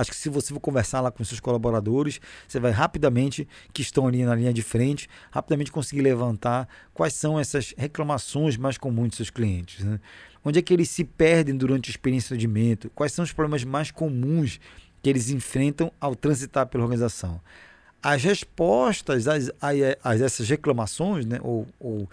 Acho 0.00 0.10
que 0.10 0.16
se 0.16 0.28
você 0.28 0.52
for 0.52 0.60
conversar 0.60 1.00
lá 1.00 1.10
com 1.10 1.24
seus 1.24 1.40
colaboradores, 1.40 2.20
você 2.46 2.60
vai 2.60 2.70
rapidamente, 2.70 3.48
que 3.72 3.82
estão 3.82 4.06
ali 4.06 4.24
na 4.24 4.34
linha 4.34 4.52
de 4.52 4.62
frente, 4.62 5.08
rapidamente 5.30 5.72
conseguir 5.72 6.02
levantar 6.02 6.68
quais 6.92 7.14
são 7.14 7.38
essas 7.40 7.74
reclamações 7.76 8.56
mais 8.56 8.78
comuns 8.78 9.08
dos 9.08 9.16
seus 9.16 9.30
clientes. 9.30 9.84
Né? 9.84 9.98
Onde 10.44 10.58
é 10.58 10.62
que 10.62 10.72
eles 10.72 10.90
se 10.90 11.04
perdem 11.04 11.56
durante 11.56 11.88
a 11.88 11.90
experiência 11.90 12.36
de 12.36 12.46
atendimento? 12.46 12.90
Quais 12.94 13.12
são 13.12 13.24
os 13.24 13.32
problemas 13.32 13.64
mais 13.64 13.90
comuns 13.90 14.60
que 15.02 15.10
eles 15.10 15.30
enfrentam 15.30 15.90
ao 16.00 16.14
transitar 16.14 16.66
pela 16.66 16.84
organização? 16.84 17.40
As 18.02 18.22
respostas 18.22 19.26
a, 19.26 19.34
a, 20.04 20.14
essas 20.14 20.48
reclamações, 20.48 21.26
né? 21.26 21.40
ou, 21.42 21.66
ou 21.80 22.08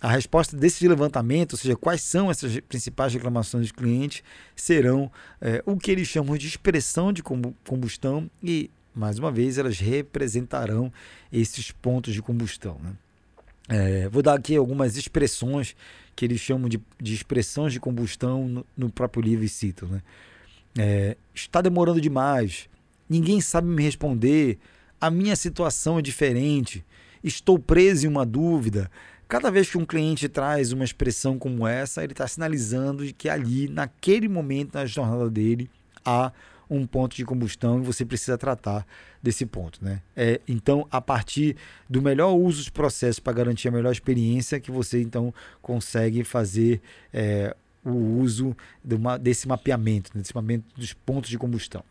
a 0.00 0.10
resposta 0.10 0.56
desse 0.56 0.86
levantamento, 0.88 1.52
ou 1.52 1.58
seja, 1.58 1.76
quais 1.76 2.00
são 2.00 2.30
essas 2.30 2.58
principais 2.60 3.12
reclamações 3.12 3.64
dos 3.64 3.72
clientes, 3.72 4.22
serão 4.56 5.12
é, 5.40 5.62
o 5.66 5.76
que 5.76 5.90
eles 5.90 6.08
chamam 6.08 6.38
de 6.38 6.46
expressão 6.46 7.12
de 7.12 7.22
combustão 7.22 8.30
e, 8.42 8.70
mais 8.94 9.18
uma 9.18 9.30
vez, 9.30 9.58
elas 9.58 9.78
representarão 9.78 10.90
esses 11.30 11.70
pontos 11.70 12.14
de 12.14 12.22
combustão. 12.22 12.78
Né? 12.82 12.92
É, 13.68 14.08
vou 14.08 14.22
dar 14.22 14.34
aqui 14.34 14.56
algumas 14.56 14.96
expressões 14.96 15.76
que 16.16 16.24
eles 16.24 16.40
chamam 16.40 16.68
de, 16.68 16.80
de 16.98 17.14
expressões 17.14 17.72
de 17.72 17.80
combustão 17.80 18.48
no, 18.48 18.66
no 18.76 18.90
próprio 18.90 19.22
livro 19.22 19.44
e 19.44 19.48
cito. 19.48 19.86
Né? 19.86 20.02
É, 20.78 21.16
está 21.34 21.60
demorando 21.60 22.00
demais, 22.00 22.70
ninguém 23.08 23.40
sabe 23.40 23.68
me 23.68 23.82
responder, 23.82 24.58
a 24.98 25.10
minha 25.10 25.36
situação 25.36 25.98
é 25.98 26.02
diferente, 26.02 26.84
estou 27.22 27.58
preso 27.58 28.06
em 28.06 28.08
uma 28.08 28.24
dúvida, 28.24 28.90
Cada 29.30 29.48
vez 29.48 29.70
que 29.70 29.78
um 29.78 29.86
cliente 29.86 30.28
traz 30.28 30.72
uma 30.72 30.84
expressão 30.84 31.38
como 31.38 31.64
essa, 31.64 32.02
ele 32.02 32.12
está 32.12 32.26
sinalizando 32.26 33.06
de 33.06 33.12
que 33.12 33.28
ali, 33.28 33.68
naquele 33.68 34.28
momento 34.28 34.74
na 34.74 34.84
jornada 34.84 35.30
dele, 35.30 35.70
há 36.04 36.32
um 36.68 36.84
ponto 36.84 37.14
de 37.14 37.24
combustão 37.24 37.78
e 37.78 37.84
você 37.84 38.04
precisa 38.04 38.36
tratar 38.36 38.84
desse 39.22 39.46
ponto. 39.46 39.78
Né? 39.84 40.02
É, 40.16 40.40
então, 40.48 40.84
a 40.90 41.00
partir 41.00 41.54
do 41.88 42.02
melhor 42.02 42.32
uso 42.32 42.58
dos 42.58 42.70
processos 42.70 43.20
para 43.20 43.32
garantir 43.32 43.68
a 43.68 43.70
melhor 43.70 43.92
experiência, 43.92 44.58
que 44.58 44.72
você 44.72 45.00
então 45.00 45.32
consegue 45.62 46.24
fazer 46.24 46.80
é, 47.14 47.54
o 47.84 47.92
uso 47.92 48.56
de 48.82 48.96
uma, 48.96 49.16
desse 49.16 49.46
mapeamento, 49.46 50.10
né? 50.12 50.22
desse 50.22 50.34
mapeamento 50.34 50.64
dos 50.76 50.92
pontos 50.92 51.30
de 51.30 51.38
combustão. 51.38 51.84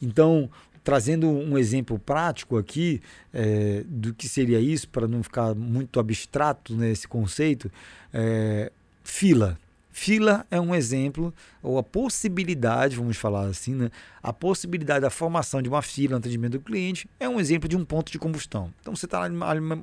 Então, 0.00 0.48
trazendo 0.84 1.28
um 1.28 1.56
exemplo 1.56 1.98
prático 1.98 2.56
aqui 2.56 3.00
é, 3.32 3.84
do 3.86 4.14
que 4.14 4.28
seria 4.28 4.60
isso, 4.60 4.88
para 4.88 5.06
não 5.06 5.22
ficar 5.22 5.54
muito 5.54 6.00
abstrato 6.00 6.74
nesse 6.74 7.06
conceito, 7.06 7.70
é, 8.12 8.70
fila. 9.02 9.58
Fila 9.90 10.46
é 10.48 10.60
um 10.60 10.74
exemplo, 10.74 11.34
ou 11.60 11.76
a 11.76 11.82
possibilidade, 11.82 12.96
vamos 12.96 13.16
falar 13.16 13.46
assim, 13.46 13.74
né? 13.74 13.90
a 14.22 14.32
possibilidade 14.32 15.00
da 15.00 15.10
formação 15.10 15.60
de 15.60 15.68
uma 15.68 15.82
fila 15.82 16.12
no 16.12 16.18
atendimento 16.18 16.52
do 16.52 16.60
cliente 16.60 17.08
é 17.18 17.28
um 17.28 17.40
exemplo 17.40 17.68
de 17.68 17.76
um 17.76 17.84
ponto 17.84 18.12
de 18.12 18.18
combustão. 18.18 18.72
Então 18.80 18.94
você 18.94 19.06
está 19.06 19.28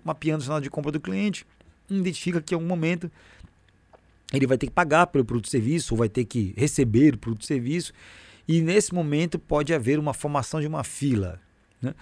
mapeando 0.05 0.39
o 0.39 0.43
sinal 0.43 0.61
de 0.61 0.69
compra 0.69 0.91
do 0.91 1.01
cliente, 1.01 1.45
identifica 1.89 2.41
que 2.41 2.53
em 2.53 2.55
algum 2.55 2.67
momento 2.67 3.11
ele 4.33 4.47
vai 4.47 4.57
ter 4.57 4.67
que 4.67 4.73
pagar 4.73 5.07
pelo 5.07 5.25
produto 5.25 5.49
serviço, 5.49 5.93
ou 5.93 5.97
vai 5.97 6.09
ter 6.09 6.25
que 6.25 6.53
receber 6.57 7.15
o 7.15 7.17
produto 7.17 7.45
serviço, 7.45 7.93
e 8.47 8.61
nesse 8.61 8.93
momento 8.93 9.39
pode 9.39 9.73
haver 9.73 9.99
uma 9.99 10.13
formação 10.13 10.61
de 10.61 10.67
uma 10.67 10.83
fila. 10.83 11.39
Né? 11.81 11.93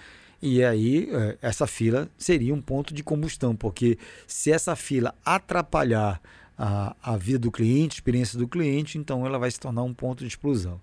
E 0.42 0.62
aí, 0.62 1.08
é, 1.10 1.38
essa 1.40 1.66
fila 1.66 2.08
seria 2.18 2.54
um 2.54 2.60
ponto 2.60 2.92
de 2.92 3.02
combustão, 3.02 3.56
porque 3.56 3.98
se 4.26 4.52
essa 4.52 4.76
fila 4.76 5.14
atrapalhar 5.24 6.20
a, 6.56 6.94
a 7.02 7.16
vida 7.16 7.38
do 7.38 7.50
cliente, 7.50 7.94
a 7.94 7.98
experiência 7.98 8.38
do 8.38 8.46
cliente, 8.46 8.98
então 8.98 9.26
ela 9.26 9.38
vai 9.38 9.50
se 9.50 9.58
tornar 9.58 9.82
um 9.82 9.94
ponto 9.94 10.20
de 10.20 10.28
explosão. 10.28 10.80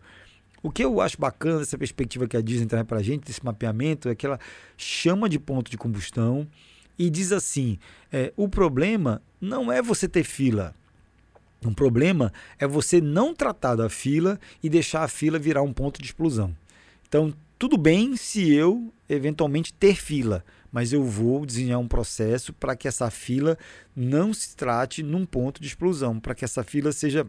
O 0.63 0.71
que 0.71 0.83
eu 0.83 1.01
acho 1.01 1.19
bacana 1.19 1.59
dessa 1.59 1.77
perspectiva 1.77 2.27
que 2.27 2.37
a 2.37 2.41
Disney 2.41 2.67
traz 2.67 2.85
para 2.85 2.99
a 2.99 3.03
gente, 3.03 3.25
desse 3.25 3.43
mapeamento, 3.43 4.09
é 4.09 4.15
que 4.15 4.25
ela 4.25 4.39
chama 4.77 5.27
de 5.27 5.39
ponto 5.39 5.71
de 5.71 5.77
combustão 5.77 6.47
e 6.97 7.09
diz 7.09 7.31
assim: 7.31 7.79
é, 8.11 8.31
o 8.35 8.47
problema 8.47 9.21
não 9.39 9.71
é 9.71 9.81
você 9.81 10.07
ter 10.07 10.23
fila, 10.23 10.75
um 11.63 11.73
problema 11.73 12.33
é 12.57 12.65
você 12.65 12.99
não 12.99 13.35
tratar 13.35 13.75
da 13.75 13.89
fila 13.89 14.39
e 14.63 14.69
deixar 14.69 15.03
a 15.03 15.07
fila 15.07 15.37
virar 15.37 15.61
um 15.61 15.73
ponto 15.73 16.01
de 16.01 16.07
explosão. 16.07 16.55
Então, 17.07 17.33
tudo 17.59 17.77
bem 17.77 18.15
se 18.15 18.51
eu 18.51 18.91
eventualmente 19.07 19.73
ter 19.73 19.95
fila, 19.95 20.43
mas 20.71 20.93
eu 20.93 21.03
vou 21.03 21.45
desenhar 21.45 21.79
um 21.79 21.87
processo 21.87 22.53
para 22.53 22.75
que 22.75 22.87
essa 22.87 23.11
fila 23.11 23.57
não 23.95 24.33
se 24.33 24.55
trate 24.55 25.03
num 25.03 25.25
ponto 25.25 25.61
de 25.61 25.67
explosão, 25.67 26.19
para 26.19 26.33
que 26.33 26.45
essa 26.45 26.63
fila 26.63 26.91
seja 26.91 27.27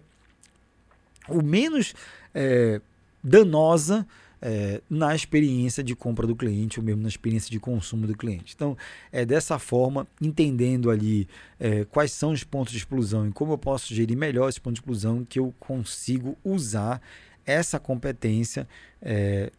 o 1.29 1.43
menos 1.43 1.95
é, 2.35 2.81
danosa 3.23 4.07
é, 4.43 4.81
na 4.91 5.15
experiência 5.15 5.85
de 5.85 5.95
compra 5.95 6.27
do 6.27 6.35
cliente 6.35 6.81
ou 6.81 6.85
mesmo 6.85 7.01
na 7.01 7.09
experiência 7.09 7.49
de 7.49 7.61
consumo 7.61 8.09
do 8.09 8.17
cliente. 8.17 8.53
Então, 8.57 8.77
é 9.13 9.25
dessa 9.25 9.57
forma, 9.57 10.07
entendendo 10.21 10.91
ali 10.91 11.29
é, 11.61 11.85
quais 11.85 12.11
são 12.11 12.33
os 12.33 12.43
pontos 12.43 12.73
de 12.73 12.79
explosão 12.79 13.29
e 13.29 13.33
como 13.33 13.53
eu 13.53 13.59
posso 13.59 13.95
gerir 13.95 14.17
melhor 14.17 14.49
esse 14.49 14.61
ponto 14.61 14.75
de 14.75 14.81
explosão, 14.81 15.25
que 15.25 15.39
eu 15.39 15.55
consigo 15.61 16.37
usar 16.45 17.01
essa 17.47 17.79
competência, 17.79 18.69
é, 19.01 19.53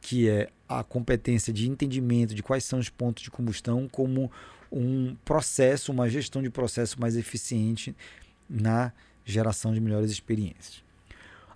que 0.00 0.26
é 0.26 0.48
a 0.66 0.82
competência 0.82 1.52
de 1.52 1.68
entendimento 1.68 2.34
de 2.34 2.42
quais 2.42 2.64
são 2.64 2.78
os 2.78 2.88
pontos 2.88 3.22
de 3.22 3.30
combustão, 3.30 3.86
como 3.92 4.32
um 4.70 5.14
processo, 5.22 5.92
uma 5.92 6.08
gestão 6.08 6.42
de 6.42 6.48
processo 6.48 6.98
mais 6.98 7.14
eficiente 7.14 7.94
na 8.48 8.90
geração 9.22 9.74
de 9.74 9.80
melhores 9.80 10.10
experiências. 10.10 10.82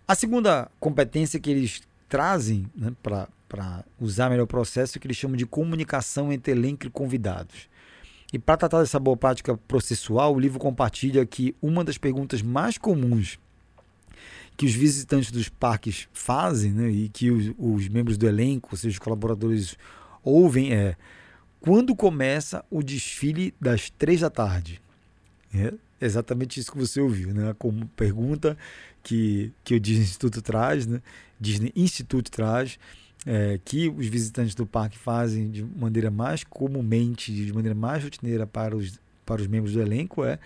A 0.06 0.14
segunda 0.14 0.70
competência 0.78 1.40
que 1.40 1.50
eles 1.50 1.82
trazem 2.08 2.66
né, 2.74 2.92
para 3.02 3.84
usar 4.00 4.30
melhor 4.30 4.44
o 4.44 4.46
processo 4.46 4.98
que 4.98 5.06
eles 5.06 5.16
chamam 5.16 5.36
de 5.36 5.46
comunicação 5.46 6.32
entre 6.32 6.52
elenco 6.52 6.86
e 6.86 6.90
convidados. 6.90 7.68
E 8.32 8.38
para 8.38 8.56
tratar 8.56 8.80
dessa 8.80 8.98
boa 8.98 9.16
prática 9.16 9.56
processual, 9.56 10.34
o 10.34 10.40
livro 10.40 10.58
compartilha 10.58 11.24
que 11.24 11.54
uma 11.62 11.84
das 11.84 11.96
perguntas 11.96 12.42
mais 12.42 12.76
comuns 12.76 13.38
que 14.56 14.64
os 14.64 14.72
visitantes 14.72 15.30
dos 15.30 15.48
parques 15.48 16.08
fazem 16.12 16.72
né, 16.72 16.90
e 16.90 17.08
que 17.08 17.30
os, 17.30 17.52
os 17.58 17.88
membros 17.88 18.16
do 18.16 18.26
elenco, 18.26 18.70
ou 18.72 18.76
seja, 18.78 18.94
os 18.94 18.98
colaboradores, 18.98 19.76
ouvem 20.24 20.72
é 20.72 20.96
quando 21.60 21.94
começa 21.94 22.64
o 22.70 22.82
desfile 22.82 23.54
das 23.60 23.90
três 23.90 24.20
da 24.20 24.30
tarde? 24.30 24.80
É 25.54 25.74
exatamente 26.00 26.60
isso 26.60 26.72
que 26.72 26.78
você 26.78 27.00
ouviu, 27.00 27.32
né? 27.32 27.54
Como 27.58 27.86
pergunta 27.88 28.56
que, 29.02 29.52
que 29.64 29.74
o 29.74 29.80
Disney 29.80 30.04
Instituto 30.04 30.42
traz, 30.42 30.86
né? 30.86 31.00
Disney 31.40 31.72
Institute 31.76 32.30
traz, 32.30 32.78
é, 33.26 33.58
que 33.64 33.88
os 33.88 34.06
visitantes 34.06 34.54
do 34.54 34.66
parque 34.66 34.96
fazem 34.96 35.50
de 35.50 35.64
maneira 35.64 36.10
mais 36.10 36.44
comumente, 36.44 37.32
de 37.32 37.52
maneira 37.52 37.74
mais 37.74 38.04
rotineira 38.04 38.46
para 38.46 38.76
os, 38.76 39.00
para 39.24 39.40
os 39.40 39.48
membros 39.48 39.72
do 39.72 39.80
elenco 39.80 40.24
é 40.24 40.38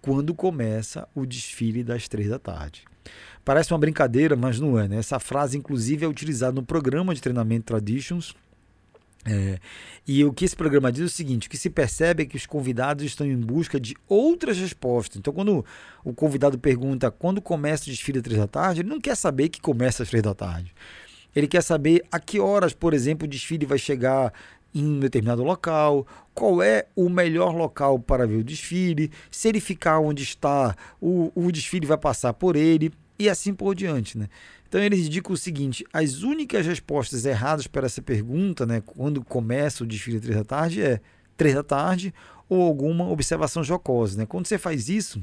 quando 0.00 0.34
começa 0.34 1.06
o 1.14 1.24
desfile 1.24 1.84
das 1.84 2.08
três 2.08 2.28
da 2.28 2.38
tarde. 2.38 2.84
Parece 3.44 3.72
uma 3.72 3.78
brincadeira, 3.78 4.34
mas 4.36 4.58
não 4.58 4.78
é. 4.78 4.88
Né? 4.88 4.96
Essa 4.96 5.18
frase, 5.18 5.58
inclusive, 5.58 6.04
é 6.04 6.08
utilizada 6.08 6.52
no 6.52 6.62
programa 6.62 7.14
de 7.14 7.20
treinamento 7.20 7.66
Traditions. 7.66 8.34
É, 9.24 9.58
e 10.06 10.24
o 10.24 10.32
que 10.32 10.44
esse 10.44 10.56
programa 10.56 10.90
diz 10.90 11.02
é 11.02 11.06
o 11.06 11.08
seguinte: 11.08 11.46
o 11.46 11.50
que 11.50 11.56
se 11.56 11.70
percebe 11.70 12.24
é 12.24 12.26
que 12.26 12.36
os 12.36 12.46
convidados 12.46 13.04
estão 13.04 13.26
em 13.26 13.36
busca 13.36 13.78
de 13.78 13.96
outras 14.08 14.58
respostas. 14.58 15.18
Então, 15.18 15.32
quando 15.32 15.64
o 16.04 16.12
convidado 16.12 16.58
pergunta 16.58 17.10
quando 17.10 17.40
começa 17.40 17.84
o 17.84 17.86
desfile 17.86 18.18
às 18.18 18.24
três 18.24 18.38
da 18.38 18.48
tarde, 18.48 18.80
ele 18.80 18.88
não 18.88 19.00
quer 19.00 19.16
saber 19.16 19.48
que 19.48 19.60
começa 19.60 20.02
às 20.02 20.08
três 20.08 20.22
da 20.22 20.34
tarde. 20.34 20.74
Ele 21.34 21.46
quer 21.46 21.62
saber 21.62 22.04
a 22.10 22.18
que 22.18 22.40
horas, 22.40 22.74
por 22.74 22.92
exemplo, 22.92 23.24
o 23.24 23.28
desfile 23.28 23.64
vai 23.64 23.78
chegar 23.78 24.32
em 24.74 24.84
um 24.84 25.00
determinado 25.00 25.42
local, 25.42 26.06
qual 26.34 26.62
é 26.62 26.86
o 26.96 27.08
melhor 27.08 27.54
local 27.54 27.98
para 27.98 28.26
ver 28.26 28.36
o 28.36 28.44
desfile, 28.44 29.10
se 29.30 29.48
ele 29.48 29.60
ficar 29.60 29.98
onde 29.98 30.22
está, 30.22 30.74
o, 31.00 31.30
o 31.34 31.52
desfile 31.52 31.86
vai 31.86 31.98
passar 31.98 32.32
por 32.32 32.56
ele 32.56 32.90
e 33.18 33.28
assim 33.28 33.54
por 33.54 33.74
diante. 33.74 34.16
Né? 34.16 34.28
Então 34.72 34.80
eles 34.80 35.06
indicam 35.06 35.34
o 35.34 35.36
seguinte: 35.36 35.84
as 35.92 36.22
únicas 36.22 36.64
respostas 36.64 37.26
erradas 37.26 37.66
para 37.66 37.84
essa 37.84 38.00
pergunta, 38.00 38.64
né, 38.64 38.80
quando 38.80 39.22
começa 39.22 39.84
o 39.84 39.86
desfile 39.86 40.18
três 40.18 40.34
da 40.34 40.44
tarde, 40.44 40.80
é 40.80 40.98
três 41.36 41.54
da 41.54 41.62
tarde 41.62 42.14
ou 42.48 42.62
alguma 42.62 43.06
observação 43.06 43.62
jocosa. 43.62 44.16
Né? 44.16 44.24
Quando 44.24 44.46
você 44.46 44.56
faz 44.56 44.88
isso, 44.88 45.22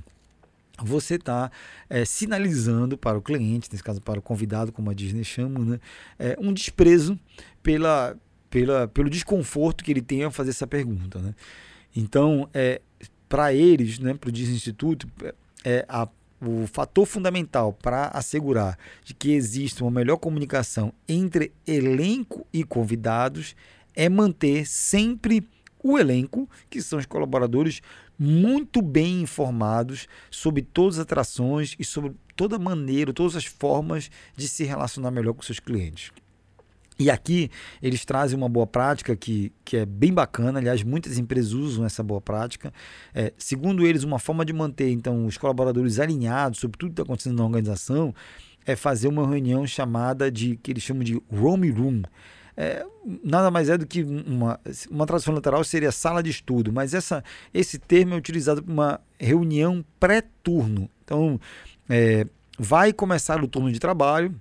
você 0.80 1.16
está 1.16 1.52
é, 1.90 2.06
sinalizando 2.06 2.96
para 2.96 3.18
o 3.18 3.24
cliente, 3.24 3.68
nesse 3.72 3.84
caso 3.84 4.00
para 4.00 4.20
o 4.20 4.22
convidado, 4.22 4.72
como 4.72 4.92
a 4.92 4.94
Disney 4.94 5.24
chama, 5.24 5.66
né, 5.66 5.80
é, 6.20 6.38
um 6.40 6.54
desprezo 6.54 7.20
pela, 7.64 8.16
pela, 8.52 8.88
pelo 8.88 9.10
desconforto 9.10 9.84
que 9.84 9.92
ele 9.92 10.04
tem 10.04 10.24
ao 10.24 10.30
fazer 10.30 10.52
essa 10.52 10.68
pergunta. 10.68 11.18
Né? 11.18 11.34
Então, 11.96 12.48
é, 12.54 12.82
para 13.28 13.52
eles, 13.52 13.98
né, 13.98 14.14
para 14.14 14.30
o 14.30 14.32
Disney 14.32 14.58
Instituto, 14.58 15.08
é, 15.66 15.84
a, 15.90 16.08
o 16.42 16.68
fator 16.68 17.06
fundamental 17.06 17.74
para 17.74 18.08
assegurar 18.08 18.78
de 19.04 19.14
que 19.14 19.32
exista 19.32 19.84
uma 19.84 19.92
melhor 19.92 20.18
comunicação 20.18 20.94
entre 21.08 21.52
elenco 21.68 22.48
e 22.54 22.64
convidados 22.64 23.56
é 23.96 24.08
manter 24.08 24.66
sempre 24.66 25.46
o 25.84 25.98
elenco, 25.98 26.50
que 26.70 26.82
são 26.82 27.00
os 27.00 27.06
colaboradores, 27.06 27.82
muito 28.18 28.82
bem 28.82 29.22
informados 29.22 30.08
sobre 30.30 30.62
todas 30.62 30.96
as 30.96 31.04
atrações 31.04 31.76
e 31.80 31.86
sobre 31.86 32.14
toda 32.36 32.60
maneira, 32.60 33.14
todas 33.14 33.36
as 33.36 33.46
formas 33.46 34.12
de 34.36 34.48
se 34.48 34.64
relacionar 34.66 35.12
melhor 35.12 35.34
com 35.34 35.42
seus 35.42 35.60
clientes. 35.60 36.12
E 37.00 37.10
aqui 37.10 37.50
eles 37.82 38.04
trazem 38.04 38.38
uma 38.38 38.50
boa 38.50 38.68
prática 38.68 39.16
que, 39.16 39.54
que 39.64 39.78
é 39.78 39.86
bem 39.86 40.14
bacana, 40.14 40.60
aliás, 40.60 40.84
muitas 40.84 41.18
empresas 41.18 41.54
usam 41.54 41.86
essa 41.86 42.04
boa 42.04 42.20
prática. 42.20 42.74
É, 43.16 43.32
segundo 43.38 43.88
eles, 43.88 44.04
uma 44.04 44.20
forma 44.20 44.44
de 44.44 44.52
manter 44.52 44.92
então 44.92 45.26
os 45.26 45.38
colaboradores 45.38 45.98
alinhados 45.98 46.60
sobre 46.60 46.78
tudo 46.78 46.90
que 46.90 46.94
está 46.94 47.04
acontecendo 47.04 47.38
na 47.38 47.46
organização 47.46 48.14
é 48.66 48.76
fazer 48.76 49.08
uma 49.08 49.26
reunião 49.26 49.66
chamada 49.66 50.30
de 50.30 50.58
que 50.58 50.72
eles 50.72 50.84
chamam 50.84 51.04
de 51.04 51.14
room 51.32 51.72
room. 51.72 52.02
É, 52.58 52.86
nada 53.24 53.50
mais 53.50 53.70
é 53.70 53.78
do 53.78 53.88
que 53.88 54.04
uma, 54.04 54.60
uma 54.92 55.06
tradução 55.06 55.34
literal 55.34 55.64
seria 55.64 55.94
sala 55.94 56.22
de 56.22 56.30
estudo, 56.30 56.74
mas 56.74 56.94
essa, 56.94 57.24
esse 57.54 57.80
termo 57.80 58.14
é 58.14 58.18
utilizado 58.18 58.62
para 58.62 58.74
uma 58.74 59.02
reunião 59.18 59.86
pré-turno. 59.98 60.90
Então, 61.06 61.40
é, 61.90 62.26
vai 62.60 62.92
começar 62.92 63.42
o 63.42 63.48
turno 63.48 63.72
de 63.72 63.80
trabalho, 63.80 64.36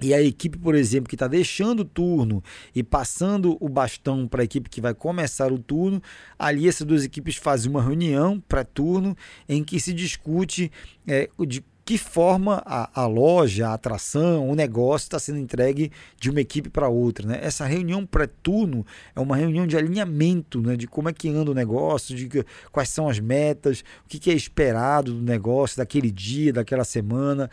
e 0.00 0.14
a 0.14 0.22
equipe, 0.22 0.56
por 0.56 0.74
exemplo, 0.74 1.08
que 1.08 1.14
está 1.14 1.26
deixando 1.26 1.80
o 1.80 1.84
turno 1.84 2.42
e 2.74 2.82
passando 2.82 3.56
o 3.60 3.68
bastão 3.68 4.28
para 4.28 4.42
a 4.42 4.44
equipe 4.44 4.70
que 4.70 4.80
vai 4.80 4.94
começar 4.94 5.52
o 5.52 5.58
turno, 5.58 6.00
ali 6.38 6.68
essas 6.68 6.86
duas 6.86 7.04
equipes 7.04 7.36
fazem 7.36 7.70
uma 7.70 7.82
reunião 7.82 8.40
pré-turno 8.48 9.16
em 9.48 9.64
que 9.64 9.80
se 9.80 9.92
discute 9.92 10.70
é, 11.06 11.28
de 11.46 11.64
que 11.88 11.96
forma 11.96 12.62
a, 12.66 13.00
a, 13.00 13.06
loja, 13.06 13.68
a 13.68 13.72
atração, 13.72 14.46
o 14.46 14.54
negócio 14.54 15.06
está 15.06 15.18
sendo 15.18 15.38
entregue 15.38 15.90
de 16.20 16.28
uma 16.28 16.38
equipe 16.38 16.68
para 16.68 16.86
outra. 16.86 17.26
Né? 17.26 17.38
Essa 17.40 17.64
reunião 17.64 18.04
pré-turno 18.04 18.84
é 19.16 19.20
uma 19.20 19.34
reunião 19.34 19.66
de 19.66 19.74
alinhamento 19.74 20.60
né? 20.60 20.76
de 20.76 20.86
como 20.86 21.08
é 21.08 21.14
que 21.14 21.30
anda 21.30 21.50
o 21.50 21.54
negócio, 21.54 22.14
de 22.14 22.28
que, 22.28 22.44
quais 22.70 22.90
são 22.90 23.08
as 23.08 23.18
metas, 23.18 23.82
o 24.04 24.08
que, 24.08 24.18
que 24.18 24.30
é 24.30 24.34
esperado 24.34 25.14
do 25.14 25.22
negócio 25.22 25.78
daquele 25.78 26.10
dia, 26.10 26.52
daquela 26.52 26.84
semana. 26.84 27.50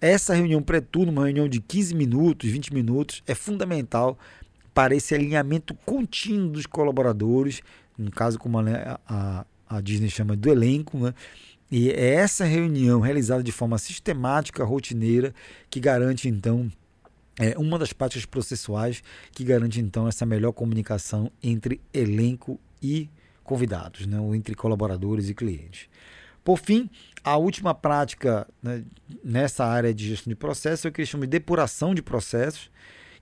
Essa 0.00 0.34
reunião 0.34 0.62
pré-turno, 0.62 1.10
uma 1.10 1.24
reunião 1.24 1.48
de 1.48 1.60
15 1.60 1.94
minutos, 1.94 2.50
20 2.50 2.72
minutos, 2.72 3.22
é 3.26 3.34
fundamental 3.34 4.18
para 4.72 4.94
esse 4.94 5.14
alinhamento 5.14 5.74
contínuo 5.84 6.50
dos 6.50 6.66
colaboradores, 6.66 7.62
no 7.96 8.10
caso, 8.10 8.38
como 8.38 8.58
a, 8.60 9.00
a, 9.08 9.46
a 9.68 9.80
Disney 9.80 10.08
chama 10.08 10.36
do 10.36 10.48
elenco, 10.50 10.98
né? 10.98 11.14
E 11.70 11.90
é 11.90 12.14
essa 12.14 12.44
reunião 12.44 13.00
realizada 13.00 13.42
de 13.42 13.52
forma 13.52 13.76
sistemática, 13.76 14.64
rotineira, 14.64 15.34
que 15.68 15.80
garante 15.80 16.28
então 16.28 16.70
é 17.38 17.56
uma 17.58 17.78
das 17.78 17.92
práticas 17.92 18.24
processuais 18.24 19.02
que 19.32 19.44
garante 19.44 19.80
então 19.80 20.08
essa 20.08 20.24
melhor 20.24 20.52
comunicação 20.52 21.30
entre 21.42 21.80
elenco 21.92 22.58
e 22.82 23.08
convidados, 23.44 24.06
né? 24.06 24.18
ou 24.18 24.34
entre 24.34 24.54
colaboradores 24.54 25.28
e 25.28 25.34
clientes. 25.34 25.88
Por 26.44 26.58
fim, 26.58 26.88
a 27.22 27.36
última 27.36 27.74
prática 27.74 28.46
né, 28.62 28.84
nessa 29.22 29.64
área 29.64 29.92
de 29.92 30.08
gestão 30.08 30.30
de 30.30 30.36
processos 30.36 30.84
é 30.84 30.88
o 30.88 30.92
que 30.92 31.00
eles 31.00 31.08
chamam 31.08 31.26
de 31.26 31.30
depuração 31.30 31.94
de 31.94 32.02
processos, 32.02 32.70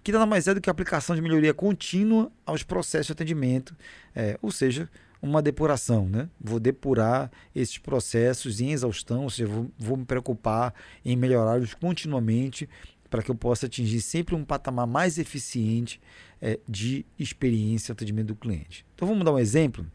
que 0.03 0.13
nada 0.13 0.27
mais 0.27 0.47
é 0.47 0.55
do 0.55 0.61
que 0.61 0.71
a 0.71 0.73
aplicação 0.73 1.17
de 1.17 1.23
melhoria 1.23 1.53
contínua 1.53 2.31
aos 2.45 2.63
processos 2.63 3.07
de 3.07 3.13
atendimento, 3.13 3.75
é, 4.15 4.39
ou 4.41 4.53
seja, 4.53 4.89
uma 5.21 5.43
depuração. 5.43 6.09
Né? 6.09 6.29
Vou 6.41 6.61
depurar 6.61 7.31
esses 7.55 7.79
processos 7.79 8.61
em 8.61 8.71
exaustão, 8.71 9.25
ou 9.25 9.31
seja, 9.31 9.49
vou, 9.49 9.71
vou 9.79 9.97
me 9.97 10.05
preocupar 10.05 10.73
em 11.05 11.17
melhorá-los 11.17 11.75
continuamente 11.75 12.69
para 13.11 13.23
que 13.23 13.31
eu 13.31 13.35
possa 13.35 13.67
atingir 13.67 14.01
sempre 14.01 14.35
um 14.35 14.45
patamar 14.45 14.87
mais 14.87 15.19
eficiente 15.19 16.01
é, 16.41 16.59
de 16.69 17.05
experiência 17.19 17.91
e 17.91 17.93
atendimento 17.93 18.29
do 18.29 18.37
cliente. 18.37 18.85
Então 18.95 19.09
vamos 19.09 19.25
dar 19.25 19.33
um 19.33 19.39
exemplo. 19.39 19.87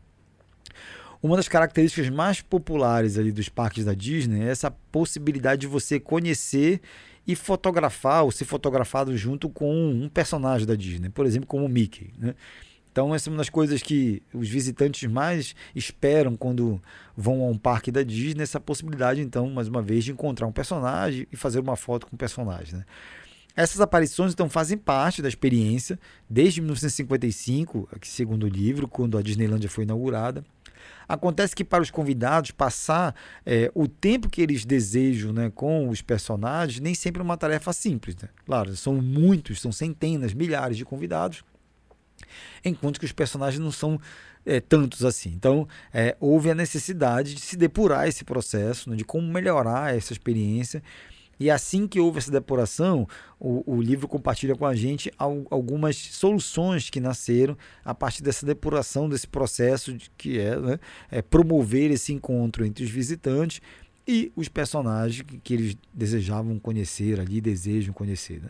Uma 1.24 1.36
das 1.36 1.48
características 1.48 2.10
mais 2.10 2.42
populares 2.42 3.18
ali 3.18 3.32
dos 3.32 3.48
parques 3.48 3.86
da 3.86 3.94
Disney 3.94 4.44
é 4.44 4.50
essa 4.50 4.72
possibilidade 4.72 5.62
de 5.62 5.68
você 5.68 6.00
conhecer 6.00 6.82
e 7.28 7.36
fotografar 7.36 8.24
ou 8.24 8.32
ser 8.32 8.46
fotografado 8.46 9.16
junto 9.16 9.48
com 9.48 9.92
um 9.92 10.10
personagem 10.10 10.66
da 10.66 10.74
Disney, 10.74 11.10
por 11.10 11.28
exemplo, 11.28 11.48
como 11.48 11.66
o 11.66 11.70
Mickey. 11.70 12.12
Né? 12.18 12.34
Então, 12.92 13.16
essa 13.16 13.30
é 13.30 13.32
uma 13.32 13.38
das 13.38 13.50
coisas 13.50 13.82
que 13.82 14.22
os 14.34 14.50
visitantes 14.50 15.10
mais 15.10 15.56
esperam 15.74 16.36
quando 16.36 16.82
vão 17.16 17.42
a 17.44 17.48
um 17.48 17.58
parque 17.58 17.92
da 17.92 18.04
Disney, 18.04 18.44
essa 18.44 18.60
possibilidade, 18.60 19.22
então, 19.22 19.50
mais 19.50 19.68
uma 19.68 19.82
vez, 19.82 20.04
de 20.04 20.12
encontrar 20.12 20.48
um 20.48 20.52
personagem 20.52 21.26
e 21.32 21.38
fazer 21.38 21.60
uma 21.60 21.78
foto 21.78 22.08
com 22.08 22.16
o 22.16 22.20
personagem. 22.20 22.80
Né? 22.80 22.86
Essas 23.56 23.80
aparições, 23.80 24.34
então, 24.34 24.50
fazem 24.50 24.78
parte 24.78 25.22
da 25.22 25.30
experiência 25.30 25.98
desde 26.30 26.60
1955, 26.60 27.88
aqui 27.94 28.08
segundo 28.08 28.44
o 28.44 28.50
livro, 28.50 28.88
quando 28.88 29.18
a 29.18 29.22
Disneylandia 29.22 29.70
foi 29.70 29.86
inaugurada. 29.86 30.44
Acontece 31.08 31.56
que 31.56 31.64
para 31.64 31.84
os 31.84 31.92
convidados 31.92 32.52
passar 32.52 33.16
é, 33.46 33.72
o 33.74 33.88
tempo 33.88 34.30
que 34.30 34.42
eles 34.42 34.66
desejam 34.66 35.34
né, 35.34 35.52
com 35.54 35.90
os 35.90 36.02
personagens 36.02 36.80
nem 36.80 36.94
sempre 36.94 37.22
é 37.22 37.24
uma 37.24 37.38
tarefa 37.38 37.74
simples. 37.74 38.16
Né? 38.16 38.30
Claro, 38.46 38.76
são 38.76 38.96
muitos, 38.96 39.62
são 39.62 39.72
centenas, 39.72 40.34
milhares 40.34 40.78
de 40.78 40.86
convidados, 40.86 41.44
enquanto 42.64 43.00
que 43.00 43.06
os 43.06 43.12
personagens 43.12 43.60
não 43.60 43.72
são 43.72 44.00
é, 44.46 44.60
tantos 44.60 45.04
assim. 45.04 45.30
Então, 45.30 45.68
é, 45.94 46.16
houve 46.20 46.50
a 46.50 46.56
necessidade 46.56 47.36
de 47.36 47.42
se 47.42 47.56
depurar 47.56 48.08
esse 48.08 48.24
processo, 48.24 48.90
né, 48.90 48.96
de 48.96 49.04
como 49.04 49.28
melhorar 49.28 49.96
essa 49.96 50.14
experiência 50.14 50.82
e 51.42 51.50
assim 51.50 51.88
que 51.88 52.00
houve 52.00 52.20
essa 52.20 52.30
depuração, 52.30 53.08
o, 53.40 53.64
o 53.66 53.82
livro 53.82 54.08
compartilha 54.08 54.56
com 54.56 54.64
a 54.64 54.76
gente 54.76 55.12
algumas 55.50 55.98
soluções 55.98 56.92
que 56.92 57.00
nasceram 57.00 57.58
a 57.84 57.96
partir 57.96 58.22
dessa 58.22 58.46
depuração, 58.46 59.10
desse 59.10 59.28
processo 59.28 59.92
de, 59.92 60.12
que 60.16 60.38
é, 60.38 60.56
né, 60.56 60.80
é 61.10 61.20
promover 61.20 61.90
esse 61.90 62.14
encontro 62.14 62.64
entre 62.64 62.84
os 62.84 62.92
visitantes 62.92 63.60
e 64.08 64.32
os 64.36 64.48
personagens 64.48 65.24
que, 65.24 65.40
que 65.40 65.54
eles 65.56 65.78
desejavam 65.92 66.60
conhecer 66.60 67.20
ali, 67.20 67.42
desejam 67.42 67.92
conhecer. 67.92 68.40
Né? 68.40 68.50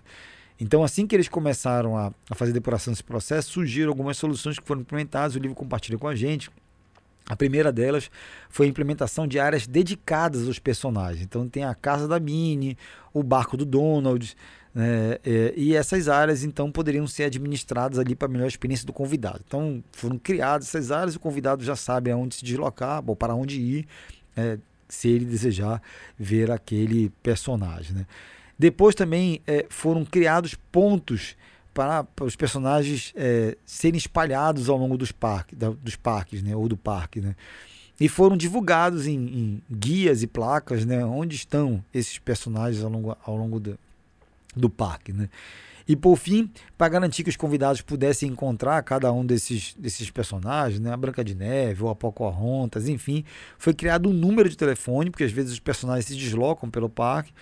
Então, 0.59 0.83
assim 0.83 1.07
que 1.07 1.15
eles 1.15 1.29
começaram 1.29 1.95
a, 1.97 2.13
a 2.29 2.35
fazer 2.35 2.51
depuração 2.51 2.91
desse 2.91 3.05
processo, 3.05 3.51
surgiram 3.51 3.87
algumas 3.87 4.17
soluções 4.17 4.59
que 4.59 4.67
foram 4.67 4.81
implementadas, 4.81 5.33
o 5.33 5.39
livro 5.39 5.55
compartilha 5.55 5.97
com 5.97 6.09
a 6.09 6.15
gente. 6.15 6.49
A 7.27 7.35
primeira 7.35 7.71
delas 7.71 8.09
foi 8.49 8.65
a 8.65 8.69
implementação 8.69 9.27
de 9.27 9.39
áreas 9.39 9.67
dedicadas 9.67 10.47
aos 10.47 10.59
personagens. 10.59 11.23
Então 11.23 11.47
tem 11.47 11.63
a 11.63 11.73
casa 11.73 12.07
da 12.07 12.19
Minnie, 12.19 12.77
o 13.13 13.23
barco 13.23 13.55
do 13.55 13.65
Donald, 13.65 14.35
né? 14.73 15.17
É, 15.25 15.53
e 15.55 15.75
essas 15.75 16.07
áreas 16.07 16.43
então 16.43 16.71
poderiam 16.71 17.05
ser 17.05 17.25
administradas 17.25 17.99
ali 17.99 18.15
para 18.15 18.27
melhor 18.27 18.47
experiência 18.47 18.85
do 18.85 18.93
convidado. 18.93 19.41
Então 19.45 19.83
foram 19.91 20.17
criadas 20.17 20.67
essas 20.67 20.91
áreas, 20.91 21.15
o 21.15 21.19
convidado 21.19 21.63
já 21.63 21.75
sabe 21.75 22.09
aonde 22.09 22.35
se 22.35 22.45
deslocar, 22.45 23.03
ou 23.05 23.15
para 23.15 23.35
onde 23.35 23.59
ir, 23.59 23.87
é, 24.35 24.57
se 24.87 25.09
ele 25.09 25.25
desejar 25.25 25.81
ver 26.17 26.51
aquele 26.51 27.09
personagem. 27.21 27.95
Né? 27.95 28.05
Depois 28.57 28.95
também 28.95 29.41
é, 29.45 29.65
foram 29.69 30.05
criados 30.05 30.55
pontos 30.71 31.35
para, 31.73 32.05
os 32.21 32.35
personagens 32.35 33.13
é, 33.15 33.57
serem 33.65 33.97
espalhados 33.97 34.69
ao 34.69 34.77
longo 34.77 34.97
dos, 34.97 35.11
parques, 35.11 35.57
da, 35.57 35.69
dos 35.69 35.95
parques, 35.95 36.41
né? 36.41 36.55
Ou 36.55 36.67
do 36.67 36.77
parque, 36.77 37.21
né? 37.21 37.35
E 37.99 38.09
foram 38.09 38.35
divulgados 38.35 39.05
em, 39.05 39.17
em, 39.17 39.61
guias 39.69 40.23
e 40.23 40.27
placas, 40.27 40.85
né? 40.85 41.05
Onde 41.05 41.35
estão 41.35 41.83
esses 41.93 42.17
personagens 42.17 42.83
ao 42.83 42.89
longo, 42.89 43.17
ao 43.25 43.35
longo 43.35 43.59
do, 43.59 43.79
do 44.55 44.69
parque, 44.69 45.13
né? 45.13 45.29
E 45.87 45.95
por 45.95 46.15
fim, 46.15 46.49
para 46.77 46.87
garantir 46.87 47.23
que 47.23 47.29
os 47.29 47.35
convidados 47.35 47.81
pudessem 47.81 48.29
encontrar 48.29 48.81
cada 48.83 49.11
um 49.11 49.25
desses, 49.25 49.73
desses 49.77 50.09
personagens, 50.09 50.79
né? 50.79 50.93
a 50.93 50.97
Branca 50.97 51.23
de 51.23 51.35
Neve 51.35 51.83
ou 51.83 51.89
a 51.89 51.95
Pocahontas, 51.95 52.87
enfim, 52.87 53.25
foi 53.57 53.73
criado 53.73 54.07
um 54.07 54.13
número 54.13 54.47
de 54.47 54.55
telefone, 54.55 55.09
porque 55.09 55.23
às 55.23 55.31
vezes 55.31 55.51
os 55.51 55.59
personagens 55.59 56.05
se 56.05 56.15
deslocam 56.15 56.69
pelo 56.69 56.89
parque. 56.89 57.33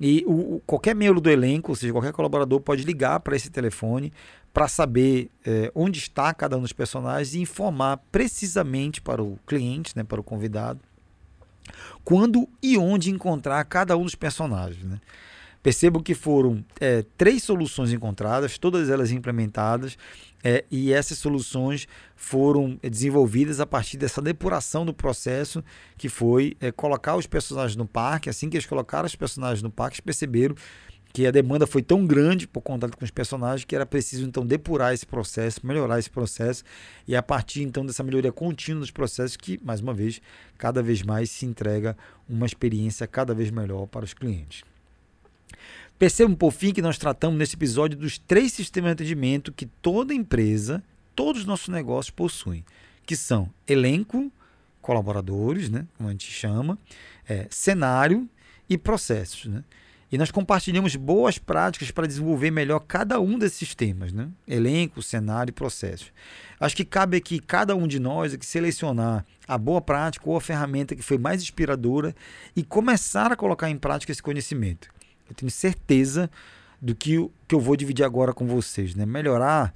E 0.00 0.24
o, 0.26 0.60
qualquer 0.66 0.94
membro 0.94 1.20
do 1.20 1.30
elenco, 1.30 1.72
ou 1.72 1.76
seja, 1.76 1.92
qualquer 1.92 2.12
colaborador, 2.12 2.60
pode 2.60 2.82
ligar 2.82 3.20
para 3.20 3.36
esse 3.36 3.50
telefone 3.50 4.12
para 4.52 4.68
saber 4.68 5.30
é, 5.44 5.70
onde 5.74 5.98
está 5.98 6.32
cada 6.32 6.56
um 6.56 6.62
dos 6.62 6.72
personagens 6.72 7.34
e 7.34 7.40
informar 7.40 7.98
precisamente 8.12 9.00
para 9.00 9.22
o 9.22 9.38
cliente, 9.46 9.96
né, 9.96 10.04
para 10.04 10.20
o 10.20 10.24
convidado, 10.24 10.80
quando 12.04 12.48
e 12.62 12.78
onde 12.78 13.10
encontrar 13.10 13.64
cada 13.64 13.96
um 13.96 14.04
dos 14.04 14.14
personagens. 14.14 14.84
Né? 14.84 15.00
Percebo 15.64 16.02
que 16.02 16.14
foram 16.14 16.62
é, 16.78 17.02
três 17.16 17.42
soluções 17.42 17.90
encontradas, 17.90 18.58
todas 18.58 18.90
elas 18.90 19.10
implementadas, 19.10 19.96
é, 20.44 20.62
e 20.70 20.92
essas 20.92 21.16
soluções 21.16 21.88
foram 22.14 22.78
desenvolvidas 22.82 23.60
a 23.60 23.66
partir 23.66 23.96
dessa 23.96 24.20
depuração 24.20 24.84
do 24.84 24.92
processo, 24.92 25.64
que 25.96 26.10
foi 26.10 26.54
é, 26.60 26.70
colocar 26.70 27.16
os 27.16 27.26
personagens 27.26 27.76
no 27.76 27.86
parque. 27.86 28.28
Assim 28.28 28.50
que 28.50 28.58
eles 28.58 28.66
colocaram 28.66 29.06
os 29.06 29.16
personagens 29.16 29.62
no 29.62 29.70
parque, 29.70 29.94
eles 29.94 30.00
perceberam 30.00 30.54
que 31.14 31.26
a 31.26 31.30
demanda 31.30 31.66
foi 31.66 31.80
tão 31.80 32.06
grande 32.06 32.46
por 32.46 32.60
contato 32.60 32.98
com 32.98 33.04
os 33.04 33.10
personagens 33.10 33.64
que 33.64 33.74
era 33.74 33.86
preciso 33.86 34.26
então 34.26 34.44
depurar 34.44 34.92
esse 34.92 35.06
processo, 35.06 35.66
melhorar 35.66 35.98
esse 35.98 36.10
processo 36.10 36.62
e 37.08 37.16
a 37.16 37.22
partir 37.22 37.62
então 37.62 37.86
dessa 37.86 38.02
melhoria 38.02 38.32
contínua 38.32 38.80
dos 38.80 38.90
processos 38.90 39.38
que, 39.38 39.58
mais 39.64 39.80
uma 39.80 39.94
vez, 39.94 40.20
cada 40.58 40.82
vez 40.82 41.02
mais 41.02 41.30
se 41.30 41.46
entrega 41.46 41.96
uma 42.28 42.44
experiência 42.44 43.06
cada 43.06 43.32
vez 43.32 43.50
melhor 43.50 43.86
para 43.86 44.04
os 44.04 44.12
clientes. 44.12 44.62
Percebam, 46.04 46.36
por 46.36 46.52
fim, 46.52 46.70
que 46.70 46.82
nós 46.82 46.98
tratamos 46.98 47.38
nesse 47.38 47.56
episódio 47.56 47.96
dos 47.96 48.18
três 48.18 48.52
sistemas 48.52 48.90
de 48.90 48.92
atendimento 48.92 49.50
que 49.50 49.64
toda 49.64 50.12
empresa, 50.12 50.84
todos 51.16 51.40
os 51.40 51.46
nossos 51.46 51.68
negócios 51.68 52.10
possuem, 52.10 52.62
que 53.06 53.16
são 53.16 53.48
elenco, 53.66 54.30
colaboradores, 54.82 55.70
né, 55.70 55.86
como 55.96 56.10
a 56.10 56.12
gente 56.12 56.30
chama, 56.30 56.78
é, 57.26 57.46
cenário 57.48 58.28
e 58.68 58.76
processos. 58.76 59.46
Né? 59.46 59.64
E 60.12 60.18
nós 60.18 60.30
compartilhamos 60.30 60.94
boas 60.94 61.38
práticas 61.38 61.90
para 61.90 62.06
desenvolver 62.06 62.50
melhor 62.50 62.80
cada 62.80 63.18
um 63.18 63.38
desses 63.38 63.56
sistemas, 63.56 64.12
né? 64.12 64.28
elenco, 64.46 65.00
cenário 65.00 65.52
e 65.52 65.54
processos. 65.54 66.12
Acho 66.60 66.76
que 66.76 66.84
cabe 66.84 67.16
aqui 67.16 67.38
cada 67.40 67.74
um 67.74 67.88
de 67.88 67.98
nós 67.98 68.34
aqui 68.34 68.44
selecionar 68.44 69.24
a 69.48 69.56
boa 69.56 69.80
prática 69.80 70.28
ou 70.28 70.36
a 70.36 70.40
ferramenta 70.42 70.94
que 70.94 71.00
foi 71.00 71.16
mais 71.16 71.40
inspiradora 71.40 72.14
e 72.54 72.62
começar 72.62 73.32
a 73.32 73.36
colocar 73.36 73.70
em 73.70 73.78
prática 73.78 74.12
esse 74.12 74.22
conhecimento. 74.22 74.92
Eu 75.28 75.34
tenho 75.34 75.50
certeza 75.50 76.30
do 76.80 76.94
que, 76.94 77.30
que 77.48 77.54
eu 77.54 77.60
vou 77.60 77.76
dividir 77.76 78.04
agora 78.04 78.32
com 78.32 78.46
vocês. 78.46 78.94
Né? 78.94 79.06
Melhorar 79.06 79.74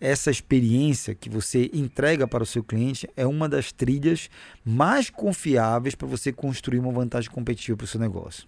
essa 0.00 0.30
experiência 0.30 1.14
que 1.14 1.28
você 1.28 1.70
entrega 1.72 2.26
para 2.26 2.42
o 2.42 2.46
seu 2.46 2.62
cliente 2.62 3.08
é 3.16 3.26
uma 3.26 3.48
das 3.48 3.72
trilhas 3.72 4.30
mais 4.64 5.10
confiáveis 5.10 5.94
para 5.94 6.06
você 6.06 6.32
construir 6.32 6.78
uma 6.78 6.92
vantagem 6.92 7.30
competitiva 7.30 7.76
para 7.76 7.84
o 7.84 7.88
seu 7.88 8.00
negócio. 8.00 8.46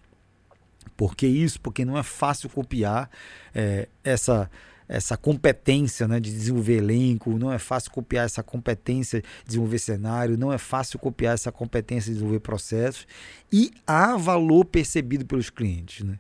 Por 0.97 1.17
que 1.17 1.27
isso? 1.27 1.61
Porque 1.61 1.85
não 1.85 1.99
é 1.99 2.03
fácil 2.03 2.49
copiar 2.49 3.11
é, 3.55 3.89
essa 4.05 4.51
essa 4.91 5.17
competência 5.17 6.09
né, 6.09 6.19
de 6.19 6.33
desenvolver 6.33 6.79
elenco, 6.79 7.39
não 7.39 7.53
é 7.53 7.59
fácil 7.59 7.93
copiar 7.93 8.25
essa 8.27 8.43
competência 8.43 9.21
de 9.21 9.47
desenvolver 9.47 9.79
cenário, 9.79 10.37
não 10.37 10.53
é 10.53 10.59
fácil 10.59 10.99
copiar 10.99 11.35
essa 11.35 11.53
competência 11.53 12.09
de 12.09 12.15
desenvolver 12.15 12.41
processos 12.41 13.07
e 13.53 13.71
há 13.87 14.17
valor 14.17 14.65
percebido 14.65 15.25
pelos 15.25 15.49
clientes. 15.49 16.05
Né? 16.05 16.19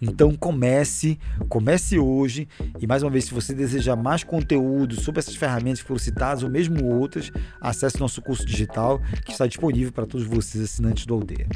Então 0.00 0.34
comece, 0.34 1.18
comece 1.50 1.98
hoje. 1.98 2.48
E 2.80 2.86
mais 2.86 3.02
uma 3.02 3.10
vez, 3.10 3.26
se 3.26 3.34
você 3.34 3.52
deseja 3.52 3.94
mais 3.94 4.24
conteúdo 4.24 4.98
sobre 4.98 5.18
essas 5.18 5.36
ferramentas 5.36 5.82
que 5.82 5.86
foram 5.86 5.98
citadas 5.98 6.42
ou 6.42 6.48
mesmo 6.48 6.86
outras, 6.86 7.30
acesse 7.60 8.00
nosso 8.00 8.22
curso 8.22 8.46
digital 8.46 8.98
que 9.26 9.32
está 9.32 9.46
disponível 9.46 9.92
para 9.92 10.06
todos 10.06 10.26
vocês 10.26 10.64
assinantes 10.64 11.04
do 11.04 11.12
Aldeia. 11.12 11.46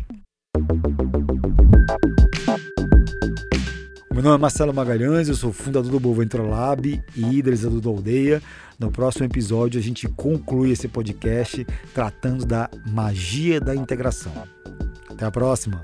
Nome 4.24 4.36
é 4.36 4.40
Marcelo 4.40 4.72
Magalhães, 4.72 5.28
eu 5.28 5.34
sou 5.34 5.52
fundador 5.52 5.90
do 5.90 6.00
Boventura 6.00 6.42
Lab 6.42 7.02
e 7.14 7.38
idealizador 7.38 7.78
do 7.78 7.90
Aldeia. 7.90 8.42
No 8.78 8.90
próximo 8.90 9.26
episódio 9.26 9.78
a 9.78 9.82
gente 9.82 10.08
conclui 10.08 10.70
esse 10.70 10.88
podcast 10.88 11.66
tratando 11.92 12.46
da 12.46 12.70
magia 12.86 13.60
da 13.60 13.76
integração. 13.76 14.32
Até 15.10 15.26
a 15.26 15.30
próxima! 15.30 15.82